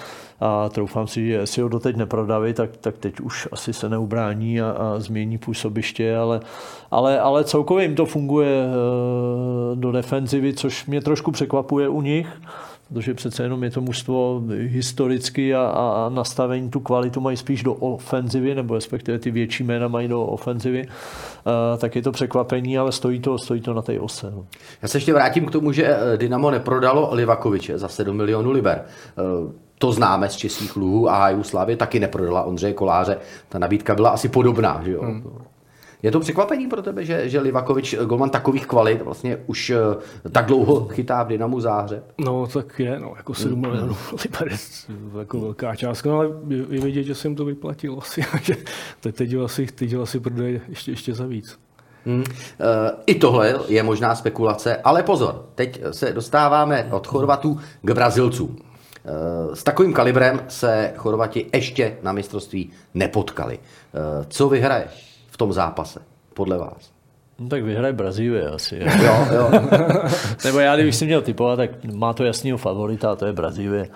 a 0.40 0.68
troufám 0.68 1.06
si, 1.06 1.26
že 1.26 1.32
jestli 1.32 1.62
ho 1.62 1.68
doteď 1.68 1.96
neprodaví, 1.96 2.52
tak, 2.52 2.76
tak 2.76 2.98
teď 2.98 3.20
už 3.20 3.48
asi 3.52 3.72
se 3.72 3.88
neubrání 3.88 4.60
a, 4.60 4.70
a 4.70 4.94
změní 4.98 5.38
působiště, 5.38 6.16
ale, 6.16 6.40
ale, 6.90 7.20
ale 7.20 7.44
celkově 7.44 7.84
jim 7.84 7.94
to 7.94 8.06
funguje 8.06 8.64
uh, 8.66 9.78
do 9.78 9.92
defenzivy, 9.92 10.52
což 10.52 10.86
mě 10.86 11.00
trošku 11.00 11.30
překvapuje 11.30 11.88
u 11.88 12.00
nich 12.02 12.40
protože 12.92 13.14
přece 13.14 13.42
jenom 13.42 13.64
je 13.64 13.70
to 13.70 13.80
mužstvo 13.80 14.42
historicky 14.56 15.54
a, 15.54 15.62
a 15.62 16.08
nastavení 16.14 16.70
tu 16.70 16.80
kvalitu 16.80 17.20
mají 17.20 17.36
spíš 17.36 17.62
do 17.62 17.74
ofenzivy, 17.74 18.54
nebo 18.54 18.74
respektive 18.74 19.18
ty 19.18 19.30
větší 19.30 19.64
jména 19.64 19.88
mají 19.88 20.08
do 20.08 20.22
ofenzivy, 20.22 20.86
uh, 20.86 21.78
tak 21.78 21.96
je 21.96 22.02
to 22.02 22.12
překvapení, 22.12 22.78
ale 22.78 22.92
stojí 22.92 23.20
to, 23.20 23.38
stojí 23.38 23.60
to 23.60 23.74
na 23.74 23.82
té 23.82 24.00
ose. 24.00 24.30
No. 24.30 24.46
Já 24.82 24.88
se 24.88 24.96
ještě 24.96 25.12
vrátím 25.12 25.46
k 25.46 25.50
tomu, 25.50 25.72
že 25.72 25.86
eh, 25.86 26.16
Dynamo 26.16 26.50
neprodalo 26.50 27.14
Livakoviče 27.14 27.78
za 27.78 27.88
7 27.88 28.16
milionů 28.16 28.50
liber. 28.50 28.84
Uh, 29.44 29.52
to 29.80 29.92
známe 29.92 30.28
z 30.28 30.36
českých 30.36 30.76
luhů 30.76 31.10
a 31.10 31.30
Jugoslávie 31.30 31.76
taky 31.76 32.00
neprodala 32.00 32.42
Ondřeje 32.42 32.72
Koláře. 32.72 33.18
Ta 33.48 33.58
nabídka 33.58 33.94
byla 33.94 34.10
asi 34.10 34.28
podobná. 34.28 34.80
Že 34.84 34.92
jo? 34.92 35.02
Hmm. 35.02 35.24
Je 36.02 36.10
to 36.10 36.20
překvapení 36.20 36.66
pro 36.66 36.82
tebe, 36.82 37.04
že, 37.04 37.28
že 37.28 37.40
Livakovič, 37.40 37.96
golman 38.04 38.30
takových 38.30 38.66
kvalit, 38.66 39.02
vlastně 39.02 39.38
už 39.46 39.70
uh, 39.70 40.30
tak 40.32 40.46
dlouho 40.46 40.88
chytá 40.88 41.22
v 41.22 41.26
Dynamu 41.26 41.60
záře? 41.60 42.02
No, 42.18 42.46
tak 42.46 42.80
je, 42.80 43.00
no, 43.00 43.14
jako 43.16 43.34
7 43.34 43.54
mm. 43.54 43.60
milionů 43.60 43.96
liber 44.24 44.58
jako 45.18 45.40
velká 45.40 45.76
částka, 45.76 46.10
no, 46.10 46.16
ale 46.16 46.28
je 46.70 46.80
vidět, 46.80 47.02
že 47.02 47.14
se 47.14 47.28
jim 47.28 47.36
to 47.36 47.44
vyplatilo 47.44 47.98
asi, 47.98 48.24
že 48.42 48.56
teď 49.00 49.34
ho 49.34 49.44
asi, 49.44 49.66
teď 49.66 49.94
asi 49.94 50.20
prodají 50.20 50.60
ještě, 50.68 50.90
ještě 50.90 51.14
za 51.14 51.26
víc. 51.26 51.58
Hmm. 52.06 52.24
I 53.06 53.14
tohle 53.14 53.54
je 53.68 53.82
možná 53.82 54.14
spekulace, 54.14 54.76
ale 54.76 55.02
pozor, 55.02 55.44
teď 55.54 55.82
se 55.90 56.12
dostáváme 56.12 56.88
od 56.90 57.06
Chorvatů 57.06 57.60
k 57.82 57.90
Brazilcům. 57.90 58.69
Eh, 59.04 59.56
s 59.56 59.62
takovým 59.62 59.92
kalibrem 59.92 60.40
se 60.48 60.92
Chorvati 60.96 61.46
ještě 61.54 61.96
na 62.02 62.12
mistrovství 62.12 62.70
nepotkali. 62.94 63.58
Co 64.28 64.48
vyhraje? 64.48 64.88
tom 65.40 65.52
zápase, 65.52 66.00
podle 66.34 66.58
vás? 66.58 66.92
No, 67.38 67.48
tak 67.48 67.62
vyhraje 67.62 67.92
Brazílie 67.92 68.48
asi. 68.48 68.76
Jo, 69.04 69.26
jo. 69.34 69.50
Nebo 70.44 70.58
já, 70.58 70.74
kdybych 70.76 70.94
si 70.94 71.06
měl 71.06 71.22
typovat, 71.22 71.56
tak 71.56 71.84
má 71.84 72.12
to 72.12 72.24
jasného 72.24 72.58
favorita, 72.58 73.12
a 73.12 73.16
to 73.16 73.26
je 73.26 73.32
Brazílie. 73.32 73.88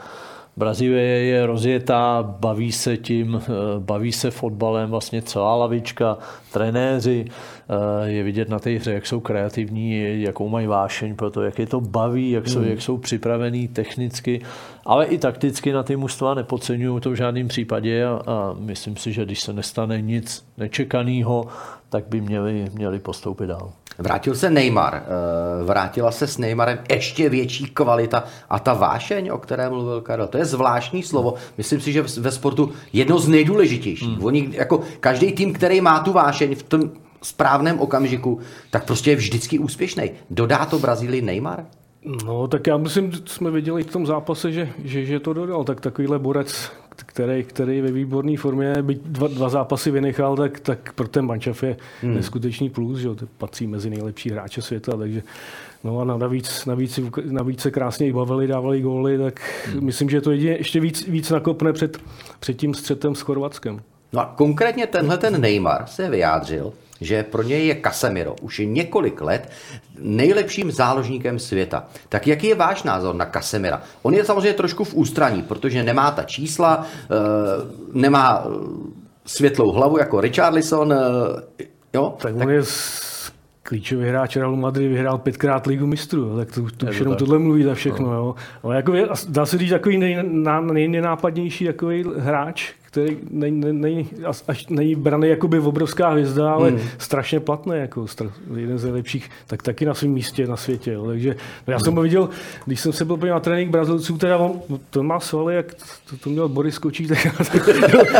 Brazílie 0.57 1.25
je 1.25 1.47
rozjetá, 1.47 2.23
baví 2.23 2.73
se 2.73 2.97
tím, 2.97 3.43
eh, 3.43 3.51
baví 3.79 4.13
se 4.13 4.31
fotbalem, 4.31 4.91
vlastně 4.91 5.23
celá 5.23 5.57
lavička, 5.57 6.19
trenéři, 6.53 7.25
eh, 7.29 7.64
je 8.05 8.23
vidět 8.23 8.49
na 8.49 8.59
té 8.59 8.71
hře, 8.71 8.93
jak 8.93 9.07
jsou 9.07 9.21
kreativní, 9.21 10.23
jakou 10.23 10.49
mají 10.49 10.67
vášeň 10.67 11.17
pro 11.17 11.31
to, 11.31 11.43
jak 11.43 11.59
je 11.59 11.67
to 11.67 11.81
baví, 11.81 12.31
jak 12.31 12.49
jsou, 12.49 12.59
hmm. 12.59 12.69
jak 12.69 12.83
jsou 12.83 12.99
připravení 12.99 13.69
technicky, 13.69 14.41
ale 14.87 15.07
i 15.07 15.19
takticky 15.19 15.73
na 15.73 15.83
ty 15.83 15.97
mužstva 15.97 16.35
nepodceňují 16.35 17.01
to 17.01 17.11
v 17.11 17.15
žádném 17.15 17.49
případě 17.49 18.05
a, 18.05 18.21
a 18.27 18.55
myslím 18.59 18.97
si, 18.97 19.13
že 19.13 19.25
když 19.25 19.41
se 19.41 19.53
nestane 19.53 20.03
nic 20.03 20.45
nečekaného, 20.59 21.47
tak 21.89 22.05
by 22.09 22.21
měli, 22.21 22.67
měli 22.75 22.99
postoupit 22.99 23.47
dál. 23.47 23.73
Vrátil 23.99 24.35
se 24.35 24.51
Neymar, 24.51 24.95
eh, 24.95 25.65
vrátila 25.65 26.11
se 26.11 26.27
s 26.27 26.39
Neymarem 26.39 26.79
ještě 26.91 27.29
větší 27.29 27.67
kvalita 27.67 28.25
a 28.51 28.59
ta 28.59 28.75
vášeň, 28.75 29.31
o 29.33 29.39
které 29.39 29.71
mluvil 29.71 30.01
Karel, 30.01 30.27
to 30.27 30.39
je 30.39 30.45
zvláštní 30.45 31.03
slovo. 31.03 31.35
Myslím 31.59 31.81
si, 31.81 31.93
že 31.93 32.03
ve 32.03 32.31
sportu 32.31 32.73
jedno 32.93 33.19
z 33.19 33.29
nejdůležitějších. 33.29 34.09
Hmm. 34.09 34.25
Oni, 34.25 34.49
jako 34.53 34.81
každý 35.01 35.33
tým, 35.33 35.53
který 35.53 35.81
má 35.81 36.01
tu 36.01 36.13
vášeň 36.13 36.55
v 36.55 36.63
tom 36.63 36.91
správném 37.25 37.81
okamžiku, 37.81 38.41
tak 38.71 38.85
prostě 38.85 39.11
je 39.11 39.17
vždycky 39.17 39.59
úspěšný. 39.59 40.11
Dodá 40.31 40.67
to 40.67 40.79
Brazílii 40.79 41.23
Neymar? 41.23 41.65
No, 42.25 42.49
tak 42.49 42.67
já 42.67 42.77
myslím, 42.77 43.13
jsme 43.27 43.51
viděli 43.51 43.83
v 43.83 43.93
tom 43.93 44.07
zápase, 44.07 44.53
že, 44.53 44.69
že, 44.85 45.05
že 45.05 45.21
to 45.21 45.33
dodal. 45.33 45.65
Tak 45.65 45.81
takovýhle 45.81 46.19
borec, 46.19 46.73
který, 46.97 47.45
který 47.45 47.81
ve 47.81 47.93
výborné 47.93 48.37
formě, 48.37 48.75
byť 48.83 49.03
dva, 49.03 49.29
dva 49.29 49.49
zápasy 49.49 49.91
vynechal, 49.91 50.37
tak, 50.37 50.61
tak 50.61 50.93
pro 50.93 51.09
ten 51.09 51.27
mančaf 51.27 51.63
je 51.63 51.77
hmm. 52.03 52.15
neskutečný 52.15 52.71
plus, 52.71 52.99
že 52.99 53.15
to 53.15 53.27
patří 53.39 53.67
mezi 53.67 53.91
nejlepší 53.91 54.31
hráče 54.31 54.63
světa, 54.63 54.97
takže 54.97 55.23
No 55.85 56.01
a 56.01 56.05
navíc, 56.05 56.67
navíc, 56.67 57.01
navíc 57.31 57.61
se 57.61 57.71
krásně 57.71 58.07
i 58.07 58.13
bavili, 58.13 58.47
dávali 58.47 58.81
góly, 58.81 59.19
tak 59.19 59.41
hmm. 59.67 59.85
myslím, 59.85 60.11
že 60.11 60.21
to 60.21 60.31
jedině 60.31 60.53
ještě 60.53 60.81
víc, 60.81 61.07
víc 61.07 61.31
nakopne 61.31 61.73
před, 61.73 61.99
před 62.41 62.55
tím 62.55 62.75
střetem 62.75 63.15
s 63.15 63.21
Chorvatskem. 63.21 63.81
No 64.13 64.21
a 64.21 64.35
konkrétně 64.37 64.87
tenhle 64.87 65.19
ten 65.19 65.41
Neymar 65.41 65.87
se 65.87 66.11
vyjádřil, 66.11 66.73
že 67.01 67.23
pro 67.23 67.43
něj 67.43 67.67
je 67.67 67.81
Casemiro 67.85 68.35
už 68.43 68.59
je 68.59 68.67
několik 68.67 69.21
let 69.21 69.51
nejlepším 69.99 70.71
záložníkem 70.71 71.39
světa. 71.39 71.85
Tak 72.09 72.27
jaký 72.27 72.47
je 72.47 72.55
váš 72.55 72.83
názor 72.83 73.15
na 73.15 73.27
Casemira? 73.27 73.83
On 74.03 74.15
je 74.15 74.25
samozřejmě 74.25 74.53
trošku 74.53 74.85
v 74.85 74.95
ústraní, 74.95 75.43
protože 75.43 75.83
nemá 75.83 76.11
ta 76.11 76.23
čísla, 76.23 76.87
eh, 76.87 77.15
nemá 77.93 78.45
eh, 78.47 78.51
světlou 79.27 79.73
hlavu 79.73 79.99
jako 79.99 80.21
Richarlison. 80.21 80.93
Eh, 80.93 81.65
jo? 81.95 82.15
Tak, 82.19 82.35
tak 82.35 82.43
on 82.47 82.51
je 82.51 82.63
klíčový 83.63 84.09
hráč 84.09 84.37
Realu 84.37 84.57
Madrid 84.57 84.89
vyhrál 84.89 85.19
pětkrát 85.19 85.67
ligu 85.67 85.87
mistrů, 85.87 86.37
tak 86.37 86.53
to, 86.53 86.67
to 86.77 86.87
už 86.87 86.99
jenom 86.99 87.17
tohle 87.17 87.39
mluví 87.39 87.63
za 87.63 87.75
všechno. 87.75 88.07
No. 88.07 88.13
Jo. 88.13 88.35
Ale 88.63 88.77
jako 88.77 88.95
je, 88.95 89.09
dá 89.29 89.47
se 89.47 89.59
říct 89.59 89.71
takový 89.71 89.99
nej, 89.99 90.23
nejnenápadnější 90.61 91.67
takový 91.67 92.05
hráč, 92.19 92.73
který 92.95 93.19
není, 93.31 93.61
není, 93.73 94.09
až 94.49 94.67
není 94.67 94.95
braný 94.95 95.29
jakoby 95.29 95.59
obrovská 95.59 96.09
hvězda, 96.09 96.53
ale 96.53 96.71
hmm. 96.71 96.81
strašně 96.99 97.41
platný, 97.41 97.73
jako 97.77 98.07
stra, 98.07 98.31
jeden 98.57 98.79
z 98.79 98.85
nejlepších, 98.85 99.31
tak 99.47 99.63
taky 99.63 99.87
na 99.87 99.95
svém 99.95 100.11
místě 100.11 100.47
na 100.47 100.57
světě. 100.57 100.93
Jo. 100.93 101.07
Takže 101.07 101.37
no 101.67 101.73
já 101.73 101.79
jsem 101.79 101.95
ho 101.95 102.03
viděl, 102.03 102.29
když 102.65 102.81
jsem 102.81 102.93
se 102.93 103.05
byl 103.05 103.17
na 103.17 103.41
trénink 103.41 103.71
Brazilců, 103.71 104.19
teda 104.19 104.39
on, 104.39 104.61
to 104.91 105.03
má 105.03 105.21
svaly, 105.21 105.55
jak 105.55 105.75
to, 105.75 106.17
to 106.17 106.31
měl 106.31 106.49
Boris 106.49 106.79
Kočík, 106.79 107.09
tak, 107.09 107.19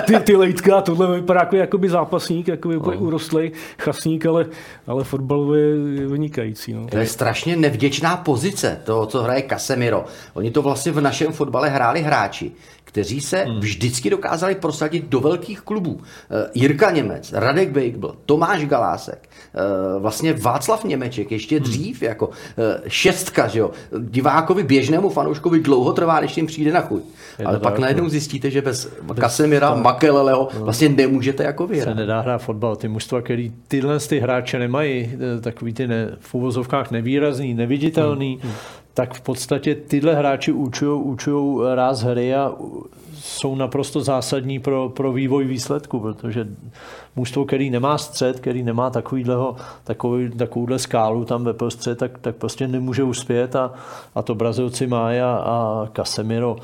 ty, 0.07 0.19
ty 0.19 0.37
lejtka, 0.37 0.81
tohle 0.81 1.21
vypadá 1.21 1.41
jako 1.41 1.57
jakoby 1.57 1.89
zápasník, 1.89 2.49
jakoby 2.49 2.75
no. 2.75 2.99
urostlý 2.99 3.53
chasník, 3.79 4.27
ale, 4.27 4.47
ale 4.87 5.05
fotbalově 5.05 5.63
je 5.95 6.07
vynikající. 6.07 6.73
No. 6.73 6.87
To 6.87 6.97
je 6.97 7.07
strašně 7.07 7.57
nevděčná 7.57 8.17
pozice, 8.17 8.81
to, 8.85 9.07
co 9.07 9.23
hraje 9.23 9.43
Casemiro. 9.49 10.05
Oni 10.35 10.51
to 10.51 10.63
vlastně 10.63 10.93
v 10.93 11.01
našem 11.01 11.33
fotbale 11.33 11.69
hráli 11.69 12.03
hráči, 12.03 12.53
kteří 12.95 13.21
se 13.21 13.37
hmm. 13.37 13.61
vždycky 13.61 14.11
dokázali 14.11 14.55
prosadit 14.55 15.09
do 15.09 15.21
velkých 15.21 15.61
klubů. 15.61 16.01
Eh, 16.31 16.51
Jirka 16.55 16.91
Němec, 16.91 17.33
Radek 17.33 17.71
Bejkbl, 17.71 18.15
Tomáš 18.27 18.65
Galásek, 18.65 19.29
eh, 19.55 19.61
vlastně 19.99 20.33
Václav 20.33 20.85
Němeček, 20.85 21.33
ještě 21.33 21.57
hmm. 21.57 21.65
dřív, 21.65 22.03
jako 22.03 22.31
eh, 22.31 22.81
šestka, 22.89 23.47
že 23.49 23.59
jo. 23.59 23.71
Divákovi, 23.99 24.63
běžnému 24.63 25.11
fanouškovi 25.11 25.61
dlouho 25.61 25.93
trvá, 25.93 26.21
než 26.21 26.37
jim 26.37 26.47
přijde 26.47 26.73
na 26.73 26.81
chuť. 26.81 27.03
Je 27.39 27.45
Ale 27.45 27.59
pak 27.59 27.73
tak, 27.73 27.81
najednou 27.81 28.05
no. 28.05 28.11
zjistíte, 28.11 28.51
že 28.51 28.63
bez, 28.63 28.89
bez 29.03 29.19
Kasemira, 29.19 29.75
Makeleleho 29.75 30.49
no. 30.55 30.65
vlastně 30.65 30.89
nemůžete 30.89 31.45
jako 31.45 31.67
vyhrát. 31.67 31.95
Se 31.95 32.01
nedá 32.01 32.21
hrát 32.21 32.39
fotbal. 32.39 32.77
Ty 32.77 32.89
mužstva, 32.89 33.23
který 33.23 33.53
tyhle 33.69 33.99
ty 33.99 34.19
hráče 34.19 34.59
nemají, 34.59 35.11
takový 35.41 35.73
ty 35.73 35.87
ne, 35.87 36.17
v 36.21 36.35
úvozovkách 36.35 36.91
nevýrazný, 36.91 37.55
neviditelný, 37.55 38.39
hmm. 38.43 38.53
Tak 38.95 39.15
v 39.15 39.21
podstatě 39.21 39.75
tyhle 39.75 40.15
hráči 40.15 40.53
učují 40.53 41.61
ráz 41.75 42.03
hry 42.03 42.35
a 42.35 42.53
jsou 43.15 43.55
naprosto 43.55 44.01
zásadní 44.01 44.59
pro, 44.59 44.89
pro 44.89 45.13
vývoj 45.13 45.45
výsledku, 45.45 46.01
protože 46.01 46.49
mužstvo, 47.17 47.45
který 47.45 47.71
nemá 47.71 47.99
střed, 47.99 48.41
který 48.41 48.63
nemá 48.63 48.91
takovýhleho, 48.91 49.57
takový, 49.85 50.31
takovouhle 50.31 50.79
skálu 50.79 51.25
tam 51.25 51.45
ve 51.45 51.53
prostřed, 51.53 51.99
tak, 51.99 52.19
tak 52.19 52.37
prostě 52.37 52.69
nemůže 52.69 53.03
uspět 53.03 53.57
a, 53.57 53.73
a 54.15 54.23
to 54.23 54.35
Brazilci 54.35 54.87
má 54.87 55.09
a, 55.11 55.37
a 55.45 55.89
Casemiro 55.97 56.57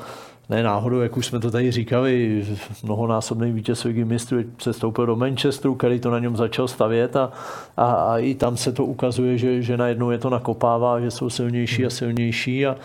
ne 0.51 0.63
náhodou, 0.63 0.99
jak 0.99 1.17
už 1.17 1.25
jsme 1.25 1.39
to 1.39 1.51
tady 1.51 1.71
říkali, 1.71 2.45
mnohonásobný 2.83 3.51
vítěz 3.51 3.83
ligy 3.83 4.05
mistrů 4.05 4.37
přestoupil 4.57 5.05
do 5.05 5.15
Manchesteru, 5.15 5.75
který 5.75 5.99
to 5.99 6.11
na 6.11 6.19
něm 6.19 6.35
začal 6.35 6.67
stavět 6.67 7.15
a, 7.15 7.31
a, 7.77 7.85
a 7.91 8.17
i 8.17 8.35
tam 8.35 8.57
se 8.57 8.71
to 8.71 8.85
ukazuje, 8.85 9.37
že, 9.37 9.61
že 9.61 9.77
najednou 9.77 10.11
je 10.11 10.17
to 10.17 10.29
nakopává, 10.29 10.99
že 10.99 11.11
jsou 11.11 11.29
silnější 11.29 11.85
a 11.85 11.89
silnější 11.89 12.65
a, 12.65 12.75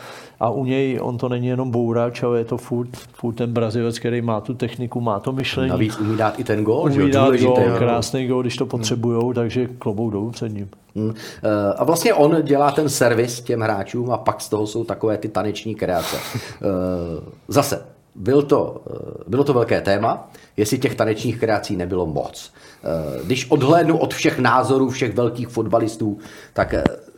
a 0.40 0.50
u 0.50 0.64
něj 0.64 0.98
on 1.02 1.18
to 1.18 1.28
není 1.28 1.46
jenom 1.46 1.70
bourač, 1.70 2.22
ale 2.22 2.38
je 2.38 2.44
to 2.44 2.56
furt, 2.56 2.96
furt 2.96 3.34
ten 3.34 3.52
Brazilec, 3.52 3.98
který 3.98 4.22
má 4.22 4.40
tu 4.40 4.54
techniku, 4.54 5.00
má 5.00 5.20
to 5.20 5.32
myšlení. 5.32 5.70
Navíc 5.70 6.00
umí 6.00 6.16
dát 6.16 6.40
i 6.40 6.44
ten 6.44 6.64
gól. 6.64 6.90
Umí 6.92 7.10
dát 7.10 7.36
gól, 7.36 7.56
krásný 7.78 8.26
gól, 8.26 8.42
když 8.42 8.56
to 8.56 8.66
potřebujou, 8.66 9.32
takže 9.32 9.66
klobou 9.78 10.10
dolů 10.10 10.30
před 10.30 10.48
ním. 10.48 10.68
Hmm. 10.96 11.14
A 11.76 11.84
vlastně 11.84 12.14
on 12.14 12.42
dělá 12.42 12.70
ten 12.70 12.88
servis 12.88 13.40
těm 13.40 13.60
hráčům 13.60 14.10
a 14.10 14.18
pak 14.18 14.40
z 14.40 14.48
toho 14.48 14.66
jsou 14.66 14.84
takové 14.84 15.18
ty 15.18 15.28
taneční 15.28 15.74
kreace. 15.74 16.16
Eh, 16.36 16.60
zase, 17.48 17.86
byl 18.14 18.42
to, 18.42 18.80
eh, 18.90 19.24
bylo 19.26 19.44
to 19.44 19.52
velké 19.52 19.80
téma, 19.80 20.30
jestli 20.56 20.78
těch 20.78 20.94
tanečních 20.94 21.40
kreací 21.40 21.76
nebylo 21.76 22.06
moc. 22.06 22.52
Eh, 22.84 23.24
když 23.24 23.50
odhlédnu 23.50 23.98
od 23.98 24.14
všech 24.14 24.38
názorů 24.38 24.88
všech 24.90 25.14
velkých 25.14 25.48
fotbalistů, 25.48 26.18
tak 26.52 26.74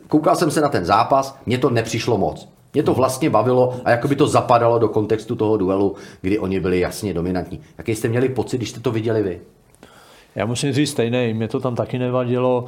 koukal 0.07 0.35
jsem 0.35 0.51
se 0.51 0.61
na 0.61 0.69
ten 0.69 0.85
zápas, 0.85 1.37
mně 1.45 1.57
to 1.57 1.69
nepřišlo 1.69 2.17
moc. 2.17 2.49
Mě 2.73 2.83
to 2.83 2.93
vlastně 2.93 3.29
bavilo 3.29 3.75
a 3.85 3.91
jako 3.91 4.07
by 4.07 4.15
to 4.15 4.27
zapadalo 4.27 4.79
do 4.79 4.89
kontextu 4.89 5.35
toho 5.35 5.57
duelu, 5.57 5.95
kdy 6.21 6.39
oni 6.39 6.59
byli 6.59 6.79
jasně 6.79 7.13
dominantní. 7.13 7.59
Jaký 7.77 7.95
jste 7.95 8.07
měli 8.07 8.29
pocit, 8.29 8.57
když 8.57 8.69
jste 8.69 8.79
to 8.79 8.91
viděli 8.91 9.23
vy? 9.23 9.41
Já 10.35 10.45
musím 10.45 10.73
říct 10.73 10.91
stejné, 10.91 11.33
mě 11.33 11.47
to 11.47 11.59
tam 11.59 11.75
taky 11.75 11.99
nevadilo. 11.99 12.65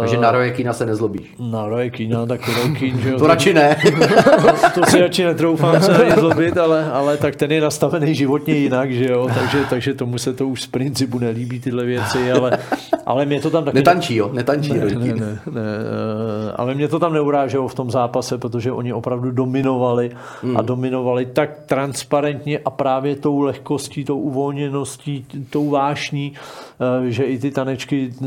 Takže 0.00 0.16
na 0.16 0.30
Roje 0.30 0.50
Kína 0.50 0.72
se 0.72 0.86
nezlobíš. 0.86 1.34
Na 1.38 1.68
Roje 1.68 1.90
Kína, 1.90 2.26
tak 2.26 2.40
Roje 2.48 2.78
Kín, 2.78 2.98
že 3.00 3.10
jo. 3.10 3.18
to 3.18 3.26
radši 3.26 3.54
ne. 3.54 3.76
to 4.74 4.86
si 4.86 5.00
radši 5.00 5.24
netroufám 5.24 5.82
se 5.82 5.96
ani 5.96 6.20
zlobit, 6.20 6.56
ale, 6.56 6.90
ale 6.92 7.16
tak 7.16 7.36
ten 7.36 7.52
je 7.52 7.60
nastavený 7.60 8.14
životně 8.14 8.54
jinak, 8.54 8.92
že 8.92 9.04
jo, 9.04 9.28
takže, 9.34 9.64
takže 9.70 9.94
tomu 9.94 10.18
se 10.18 10.32
to 10.32 10.48
už 10.48 10.62
z 10.62 10.66
principu 10.66 11.18
nelíbí 11.18 11.60
tyhle 11.60 11.84
věci, 11.84 12.32
ale, 12.32 12.58
ale 13.06 13.24
mě 13.24 13.40
to 13.40 13.50
tam 13.50 13.64
taky... 13.64 13.76
Netančí, 13.76 14.16
jo, 14.16 14.30
netančí. 14.32 14.72
Ne, 14.72 14.84
ne, 14.84 14.94
ne, 14.94 15.14
ne, 15.14 15.38
eh, 15.46 16.52
ale 16.56 16.74
mě 16.74 16.88
to 16.88 16.98
tam 16.98 17.12
neuráželo 17.12 17.68
v 17.68 17.74
tom 17.74 17.90
zápase, 17.90 18.38
protože 18.38 18.72
oni 18.72 18.92
opravdu 18.92 19.30
dominovali 19.30 20.10
hmm. 20.42 20.56
a 20.56 20.62
dominovali 20.62 21.26
tak 21.26 21.50
transparentně 21.66 22.58
a 22.58 22.70
právě 22.70 23.16
tou 23.16 23.40
lehkostí, 23.40 24.04
tou 24.04 24.18
uvolněností, 24.18 25.26
tou 25.50 25.70
vášní, 25.70 26.32
eh, 26.32 27.10
že 27.10 27.24
i 27.24 27.38
ty 27.38 27.50
tanečky 27.50 28.10
eh, 28.22 28.26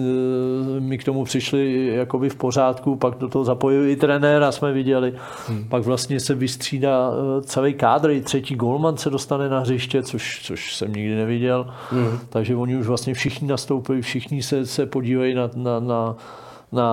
mi 0.80 0.98
k 0.98 1.04
tomu 1.04 1.21
tomu 1.22 1.26
přišli 1.26 1.88
jakoby 1.96 2.30
v 2.30 2.36
pořádku, 2.36 2.96
pak 2.96 3.18
do 3.18 3.28
toho 3.28 3.46
zapojil 3.46 3.86
i 3.86 3.96
trenéra, 3.96 4.52
jsme 4.52 4.74
viděli. 4.74 5.14
Hmm. 5.48 5.64
Pak 5.70 5.84
vlastně 5.84 6.20
se 6.20 6.36
vystřídá 6.36 7.12
eh, 7.12 7.42
celý 7.42 7.74
kádr, 7.74 8.10
i 8.10 8.22
třetí 8.22 8.56
golman 8.56 8.98
se 8.98 9.10
dostane 9.10 9.50
na 9.50 9.60
hřiště, 9.60 10.04
což, 10.04 10.42
což 10.44 10.76
jsem 10.76 10.94
nikdy 10.94 11.16
neviděl. 11.16 11.68
Hmm. 11.92 12.20
Takže 12.30 12.56
oni 12.56 12.78
už 12.78 12.88
vlastně 12.88 13.14
všichni 13.14 13.48
nastoupili, 13.48 14.02
všichni 14.02 14.44
se, 14.44 14.66
se 14.66 14.86
podívají 14.86 15.34
na, 15.34 15.50
na, 15.56 15.80
na, 15.80 16.16
na, 16.72 16.90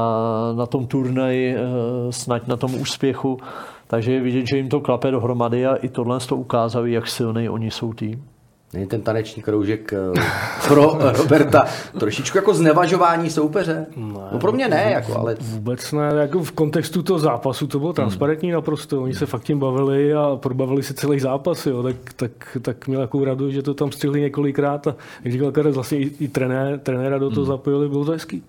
na 0.56 0.66
tom 0.66 0.86
turnaji, 0.86 1.56
eh, 1.56 2.12
snad 2.12 2.48
na 2.48 2.56
tom 2.56 2.74
úspěchu. 2.74 3.38
Takže 3.86 4.12
je 4.12 4.20
vidět, 4.20 4.46
že 4.50 4.56
jim 4.56 4.68
to 4.68 4.80
klape 4.80 5.10
dohromady 5.10 5.66
a 5.66 5.74
i 5.76 5.88
tohle 5.88 6.20
to 6.20 6.36
ukázali, 6.36 6.92
jak 6.92 7.06
silný 7.06 7.48
oni 7.48 7.70
jsou 7.70 7.92
tým. 7.92 8.24
Není 8.72 8.86
ten 8.86 9.02
taneční 9.02 9.42
kroužek 9.42 9.92
eh, 9.92 10.20
pro 10.68 10.98
Roberta 11.16 11.64
trošičku 11.98 12.38
jako 12.38 12.54
znevažování 12.54 13.30
soupeře? 13.30 13.86
Ne, 13.96 14.12
no 14.32 14.38
pro 14.38 14.52
mě 14.52 14.68
ne, 14.68 14.90
jako, 14.92 15.18
ale... 15.18 15.36
Vůbec 15.40 15.92
ne, 15.92 16.10
jako 16.14 16.42
v 16.42 16.52
kontextu 16.52 17.02
toho 17.02 17.18
zápasu 17.18 17.66
to 17.66 17.78
bylo 17.78 17.92
transparentní 17.92 18.48
hmm. 18.48 18.54
naprosto. 18.54 19.02
Oni 19.02 19.14
se 19.14 19.26
fakt 19.26 19.42
tím 19.42 19.58
bavili 19.58 20.14
a 20.14 20.36
probavili 20.36 20.82
si 20.82 20.94
celý 20.94 21.20
zápas, 21.20 21.66
jo. 21.66 21.82
Tak, 21.82 21.96
tak, 22.16 22.58
tak 22.62 22.88
měl 22.88 23.00
takovou 23.00 23.24
radost, 23.24 23.52
že 23.52 23.62
to 23.62 23.74
tam 23.74 23.92
střihli 23.92 24.20
několikrát 24.20 24.86
a 24.86 24.96
jak 25.24 25.32
říkal 25.32 25.52
Karel, 25.52 25.72
vlastně 25.72 25.98
i, 25.98 26.10
i 26.20 26.28
trenér, 26.28 26.78
trenéra 26.78 27.18
do 27.18 27.30
toho 27.30 27.46
hmm. 27.46 27.52
zapojili, 27.52 27.88
bylo 27.88 28.04
to 28.04 28.12
hezký. 28.12 28.42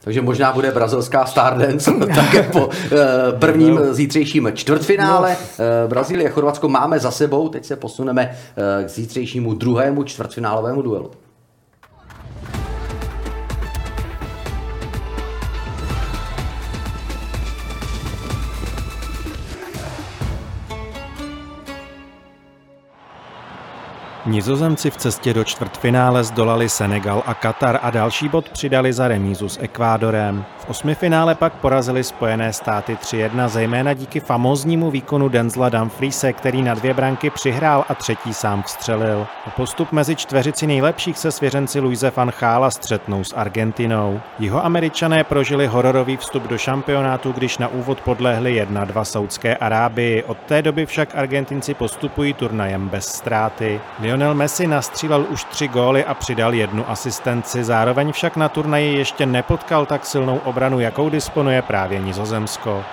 Takže 0.00 0.22
možná 0.22 0.52
bude 0.52 0.70
brazilská 0.70 1.26
Stardance 1.26 1.90
také 2.14 2.42
po 2.42 2.66
uh, 2.66 2.72
prvním 3.38 3.74
no. 3.74 3.94
zítřejším 3.94 4.50
čtvrtfinále. 4.54 5.36
Uh, 5.36 5.90
Brazílie 5.90 6.28
a 6.28 6.32
Chorvatsko 6.32 6.68
máme 6.68 6.98
za 6.98 7.10
sebou, 7.10 7.48
teď 7.48 7.64
se 7.64 7.76
posuneme 7.76 8.30
uh, 8.30 8.86
k 8.86 8.88
zítřejšímu 8.88 9.54
druhému 9.54 10.02
čtvrtfinálovému 10.02 10.82
duelu. 10.82 11.10
Nizozemci 24.30 24.90
v 24.90 24.96
cestě 24.96 25.34
do 25.34 25.44
čtvrtfinále 25.44 26.24
zdolali 26.24 26.68
Senegal 26.68 27.22
a 27.26 27.34
Katar 27.34 27.78
a 27.82 27.90
další 27.90 28.28
bod 28.28 28.48
přidali 28.48 28.92
za 28.92 29.08
remízu 29.08 29.48
s 29.48 29.58
Ekvádorem. 29.62 30.44
V 30.58 30.70
osmifinále 30.70 31.34
pak 31.34 31.52
porazili 31.52 32.04
Spojené 32.04 32.52
státy 32.52 32.94
3-1, 32.94 33.48
zejména 33.48 33.94
díky 33.94 34.20
famóznímu 34.20 34.90
výkonu 34.90 35.28
Denzla 35.28 35.68
Dumfriese, 35.68 36.32
který 36.32 36.62
na 36.62 36.74
dvě 36.74 36.94
branky 36.94 37.30
přihrál 37.30 37.84
a 37.88 37.94
třetí 37.94 38.34
sám 38.34 38.62
vstřelil. 38.62 39.26
O 39.46 39.50
postup 39.50 39.92
mezi 39.92 40.16
čtveřici 40.16 40.66
nejlepších 40.66 41.18
se 41.18 41.32
svěřenci 41.32 41.80
Luise 41.80 42.12
van 42.16 42.30
Chala 42.30 42.70
střetnou 42.70 43.24
s 43.24 43.32
Argentinou. 43.32 44.20
Jeho 44.38 44.64
američané 44.64 45.24
prožili 45.24 45.66
hororový 45.66 46.16
vstup 46.16 46.42
do 46.42 46.58
šampionátu, 46.58 47.32
když 47.32 47.58
na 47.58 47.68
úvod 47.68 48.00
podlehli 48.00 48.62
1-2 48.62 49.02
Saudské 49.02 49.56
Arábii. 49.56 50.22
Od 50.22 50.38
té 50.38 50.62
doby 50.62 50.86
však 50.86 51.08
Argentinci 51.14 51.74
postupují 51.74 52.34
turnajem 52.34 52.88
bez 52.88 53.06
ztráty. 53.06 53.80
Lionel 54.20 54.34
Messi 54.34 54.66
nastřílel 54.66 55.26
už 55.28 55.44
tři 55.44 55.68
góly 55.68 56.04
a 56.04 56.14
přidal 56.14 56.54
jednu 56.54 56.90
asistenci, 56.90 57.64
zároveň 57.64 58.12
však 58.12 58.36
na 58.36 58.48
turnaji 58.48 58.96
ještě 58.96 59.26
nepotkal 59.26 59.86
tak 59.86 60.06
silnou 60.06 60.38
obranu, 60.38 60.80
jakou 60.80 61.08
disponuje 61.08 61.62
právě 61.62 61.98
Nizozemsko. 61.98 62.84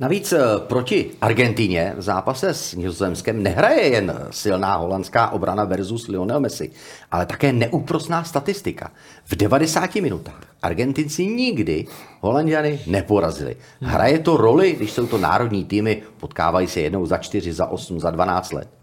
Navíc 0.00 0.32
eh, 0.32 0.38
proti 0.58 1.10
Argentině 1.20 1.94
v 1.96 2.02
zápase 2.02 2.54
s 2.54 2.74
Nizozemskem 2.74 3.42
nehraje 3.42 3.88
jen 3.88 4.14
silná 4.30 4.76
holandská 4.76 5.30
obrana 5.30 5.64
versus 5.64 6.08
Lionel 6.08 6.40
Messi, 6.40 6.70
ale 7.10 7.26
také 7.26 7.52
neúprosná 7.52 8.24
statistika. 8.24 8.90
V 9.24 9.36
90 9.36 9.94
minutách 9.94 10.40
Argentinci 10.62 11.26
nikdy 11.26 11.86
Holandiany 12.20 12.80
neporazili. 12.86 13.56
Hraje 13.80 14.18
to 14.18 14.36
roli, 14.36 14.72
když 14.72 14.92
jsou 14.92 15.06
to 15.06 15.18
národní 15.18 15.64
týmy, 15.64 16.02
potkávají 16.20 16.66
se 16.66 16.80
jednou 16.80 17.06
za 17.06 17.18
4, 17.18 17.52
za 17.52 17.66
8, 17.66 18.00
za 18.00 18.10
12 18.10 18.52
let. 18.52 18.77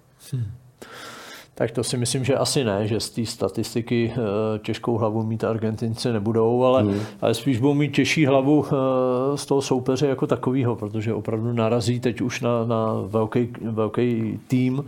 Tak 1.58 1.72
to 1.72 1.84
si 1.84 1.98
myslím, 1.98 2.24
že 2.24 2.38
asi 2.38 2.64
ne, 2.64 2.88
že 2.88 3.00
z 3.00 3.10
té 3.10 3.26
statistiky 3.26 4.14
eh, 4.14 4.60
těžkou 4.60 4.98
hlavu 4.98 5.24
mít 5.24 5.44
Argentinci 5.44 6.14
nebudou, 6.14 6.64
ale, 6.64 6.84
hmm. 6.84 7.00
ale 7.22 7.34
spíš 7.34 7.60
budou 7.60 7.74
mít 7.74 7.96
těžší 7.96 8.26
hlavu 8.26 8.66
eh, 8.66 9.38
z 9.38 9.46
toho 9.46 9.62
soupeře 9.62 10.08
jako 10.08 10.28
takového, 10.28 10.76
protože 10.76 11.14
opravdu 11.14 11.54
narazí 11.54 12.00
teď 12.00 12.22
už 12.22 12.42
na, 12.42 12.66
na 12.66 12.88
velký, 13.08 13.48
velký 13.62 14.40
tým, 14.48 14.84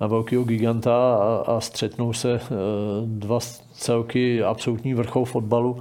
na 0.00 0.06
velkého 0.06 0.44
giganta 0.44 1.14
a, 1.14 1.44
a 1.46 1.60
střetnou 1.60 2.12
se 2.12 2.32
eh, 2.32 2.48
dva 3.04 3.38
celky 3.72 4.42
absolutní 4.42 4.94
vrchol 4.94 5.24
fotbalu. 5.24 5.76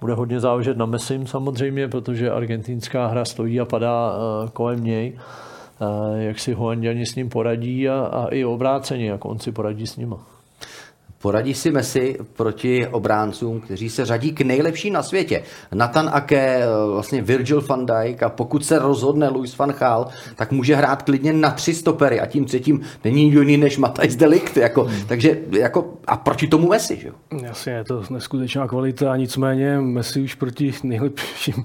Bude 0.00 0.14
hodně 0.14 0.40
záležet 0.40 0.76
na 0.76 0.86
Messim 0.86 1.26
samozřejmě, 1.26 1.88
protože 1.88 2.30
argentinská 2.30 3.06
hra 3.06 3.24
stojí 3.24 3.60
a 3.60 3.64
padá 3.64 4.14
kolem 4.52 4.84
něj 4.84 5.18
jak 6.16 6.38
si 6.38 6.52
Holanděni 6.52 7.06
s 7.06 7.14
ním 7.14 7.28
poradí 7.28 7.88
a, 7.88 8.00
a 8.00 8.28
i 8.28 8.44
obráceně, 8.44 9.10
jak 9.10 9.24
on 9.24 9.38
si 9.38 9.52
poradí 9.52 9.86
s 9.86 9.96
nima. 9.96 10.39
Poradí 11.22 11.54
si 11.54 11.70
Messi 11.70 12.18
proti 12.36 12.86
obráncům, 12.86 13.60
kteří 13.60 13.90
se 13.90 14.04
řadí 14.04 14.32
k 14.32 14.40
nejlepším 14.40 14.92
na 14.92 15.02
světě. 15.02 15.42
Nathan 15.74 16.10
Ake, 16.12 16.62
vlastně 16.92 17.22
Virgil 17.22 17.60
van 17.60 17.86
Dijk 17.86 18.22
a 18.22 18.28
pokud 18.28 18.64
se 18.64 18.78
rozhodne 18.78 19.28
Luis 19.28 19.58
van 19.58 19.70
Gaal, 19.70 20.06
tak 20.36 20.52
může 20.52 20.76
hrát 20.76 21.02
klidně 21.02 21.32
na 21.32 21.50
tři 21.50 21.74
stopery 21.74 22.20
a 22.20 22.26
tím 22.26 22.44
třetím 22.44 22.80
není 23.04 23.32
jiný 23.32 23.56
než 23.56 23.78
Matthijs 23.78 24.16
Delikt. 24.16 24.56
Jako, 24.56 24.84
hmm. 24.84 25.06
Takže 25.08 25.38
jako, 25.50 25.94
a 26.06 26.16
proti 26.16 26.48
tomu 26.48 26.68
Messi, 26.68 26.96
že? 26.96 27.10
Jasně, 27.42 27.72
je 27.72 27.84
to 27.84 28.02
neskutečná 28.10 28.68
kvalita, 28.68 29.16
nicméně 29.16 29.80
Messi 29.80 30.22
už 30.22 30.34
proti 30.34 30.74
nejlepším 30.82 31.64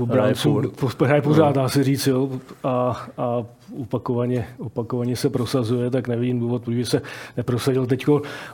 obráncům 0.00 0.72
hraje 1.04 1.22
pořád, 1.22 1.54
dá 1.54 1.68
se 1.68 1.84
říct, 1.84 2.06
jo, 2.06 2.30
a, 2.64 3.06
a 3.18 3.44
opakovaně, 3.78 4.46
opakovaně 4.58 5.16
se 5.16 5.30
prosazuje, 5.30 5.90
tak 5.90 6.08
nevím 6.08 6.40
důvod, 6.40 6.62
proč 6.62 6.88
se 6.88 7.02
neprosadil 7.36 7.86
teď. 7.86 8.06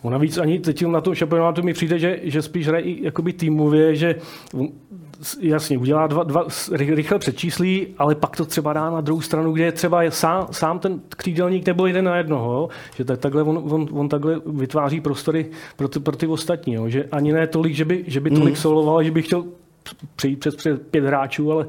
Ona 0.02 0.18
víc 0.18 0.38
ani 0.38 0.58
teď 0.58 0.86
na 0.86 1.00
tom 1.00 1.14
šampionátu 1.14 1.62
mi 1.62 1.72
přijde, 1.72 1.98
že, 1.98 2.20
že 2.22 2.42
spíš 2.42 2.68
hraje 2.68 3.04
jakoby 3.04 3.32
týmově, 3.32 3.94
že 3.94 4.14
jasně, 5.40 5.78
udělá 5.78 6.06
dva, 6.06 6.22
dva, 6.22 6.46
rychle 6.72 7.18
přečíslí, 7.18 7.86
ale 7.98 8.14
pak 8.14 8.36
to 8.36 8.44
třeba 8.44 8.72
dá 8.72 8.90
na 8.90 9.00
druhou 9.00 9.20
stranu, 9.20 9.52
kde 9.52 9.64
je 9.64 9.72
třeba 9.72 10.10
sám, 10.10 10.46
sám 10.50 10.78
ten 10.78 11.00
křídelník 11.08 11.66
nebo 11.66 11.86
jeden 11.86 12.04
na 12.04 12.16
jednoho, 12.16 12.68
že 12.96 13.04
tak, 13.04 13.20
takhle 13.20 13.42
on, 13.42 13.62
on, 13.70 13.88
on, 13.92 14.08
takhle 14.08 14.40
vytváří 14.46 15.00
prostory 15.00 15.46
pro 15.76 15.88
ty, 15.88 16.00
pro 16.00 16.16
ty 16.16 16.26
ostatní, 16.26 16.74
jo, 16.74 16.88
že 16.88 17.04
ani 17.12 17.32
ne 17.32 17.46
tolik, 17.46 17.74
že 17.74 17.84
by, 17.84 18.04
že 18.06 18.20
by 18.20 18.30
tolik 18.30 18.54
mm. 18.54 18.60
soloval, 18.60 19.02
že 19.02 19.10
by 19.10 19.22
chtěl 19.22 19.44
přejít 20.16 20.36
přes, 20.36 20.56
přes 20.56 20.78
pět 20.90 21.04
hráčů, 21.04 21.52
ale, 21.52 21.66